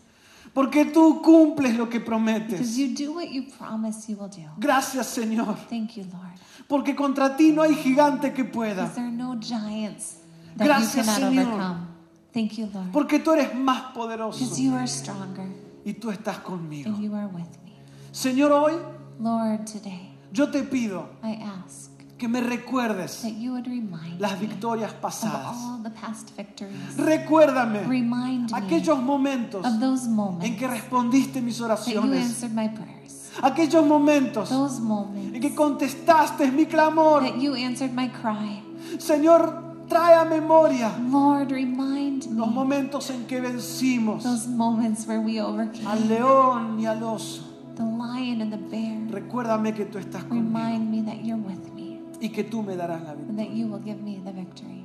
Porque 0.53 0.85
tú 0.85 1.21
cumples 1.21 1.75
lo 1.75 1.88
que 1.89 1.99
Because 1.99 2.05
prometes. 2.05 2.77
you 2.77 2.95
do 2.95 3.13
what 3.13 3.29
you 3.29 3.43
promise 3.57 4.09
you 4.09 4.17
will 4.17 4.29
do. 4.29 4.47
Gracias 4.57 5.07
Señor. 5.07 5.55
Thank 5.69 5.97
you, 5.97 6.03
Lord. 6.05 6.39
Porque 6.67 6.95
contra 6.95 7.35
ti 7.35 7.51
no 7.51 7.61
hay 7.61 7.75
gigante 7.75 8.33
que 8.33 8.43
pueda. 8.45 8.83
Because 8.85 8.95
there 8.95 9.05
are 9.07 9.11
no 9.15 9.35
giants 9.35 10.17
that 10.57 10.65
Gracias, 10.65 11.05
you 11.05 11.13
cannot 11.13 11.31
Señor. 11.33 11.47
overcome. 11.53 11.86
Thank 12.38 12.59
you, 12.59 12.69
Lord. 12.71 12.91
Porque 12.91 13.17
tú 13.17 13.31
eres 13.31 13.55
más 13.55 13.93
poderoso. 13.95 14.38
Because 14.38 14.61
you 14.61 14.75
are 14.75 14.88
stronger 14.88 15.47
Y 15.83 15.93
tú 15.93 16.11
estás 16.11 16.38
conmigo. 16.38 16.88
and 16.91 17.01
you 17.01 17.15
are 17.15 17.25
with 17.25 17.49
me. 17.65 17.73
Señor, 18.11 18.51
hoy 18.51 18.73
Lord, 19.19 19.65
today 19.65 20.11
yo 20.31 20.51
te 20.51 20.61
pido 20.61 21.09
I 21.23 21.41
ask 21.41 21.89
que 22.19 22.27
me 22.27 22.39
recuerdes 22.41 23.23
that 23.23 23.31
you 23.31 23.53
would 23.53 23.65
remind 23.65 24.19
las 24.21 24.39
victorias 24.39 24.91
of 24.91 25.01
pasadas. 25.01 25.55
all 25.55 25.81
the 25.81 25.89
past 25.89 26.35
victories. 26.38 26.95
Recuérdame 26.95 27.88
Remind 27.88 28.51
me 28.51 28.57
aquellos 28.57 29.01
momentos 29.01 29.65
of 29.65 29.79
those 29.79 30.05
en 30.05 30.15
moments 30.15 30.59
que 30.59 30.67
respondiste 30.67 31.41
mis 31.41 31.57
that 31.57 31.63
you 31.88 31.99
oraciones. 31.99 32.23
answered 32.23 32.53
my 32.53 32.67
prayers. 32.67 33.31
Aquellos 33.41 33.83
momentos 33.83 34.49
Those 34.49 34.79
en 34.79 35.41
que 35.41 35.55
contestaste 35.55 36.51
mi 36.51 36.67
clamor. 36.67 37.23
that 37.23 37.39
you 37.39 37.55
answered 37.55 37.93
my 37.93 38.09
cry. 38.09 38.61
Señor, 38.99 39.66
trae 39.88 40.15
a 40.15 40.25
memoria 40.25 40.91
Lord, 41.09 41.51
remind 41.51 42.25
los 42.31 42.47
me 42.47 42.53
momentos 42.53 43.09
en 43.09 43.25
que 43.25 43.39
vencimos 43.41 44.23
those 44.23 44.47
moments 44.47 45.05
where 45.07 45.19
we 45.19 45.39
al 45.39 45.53
overcame 45.53 46.05
león 46.07 46.79
y 46.79 46.85
al 46.85 47.03
oso. 47.03 47.43
the 47.75 47.83
lion 47.83 48.41
and 48.41 48.51
the 48.51 48.57
bear. 48.57 48.97
Recuérdame 49.11 49.73
que 49.73 49.85
tú 49.85 49.97
estás 49.99 50.23
conmigo 50.23 50.57
Remind 50.57 50.89
me 50.89 51.01
that 51.03 51.23
you're 51.23 51.38
with 51.41 51.71
me 51.75 52.01
y 52.19 52.29
que 52.29 52.43
tú 52.43 52.63
me 52.63 52.75
darás 52.75 53.01
la 53.03 53.11
and 53.11 53.19
victoria. 53.27 53.45
that 53.45 53.55
you 53.55 53.67
will 53.67 53.79
give 53.83 54.01
me 54.01 54.19
the 54.25 54.31
victory. 54.31 54.83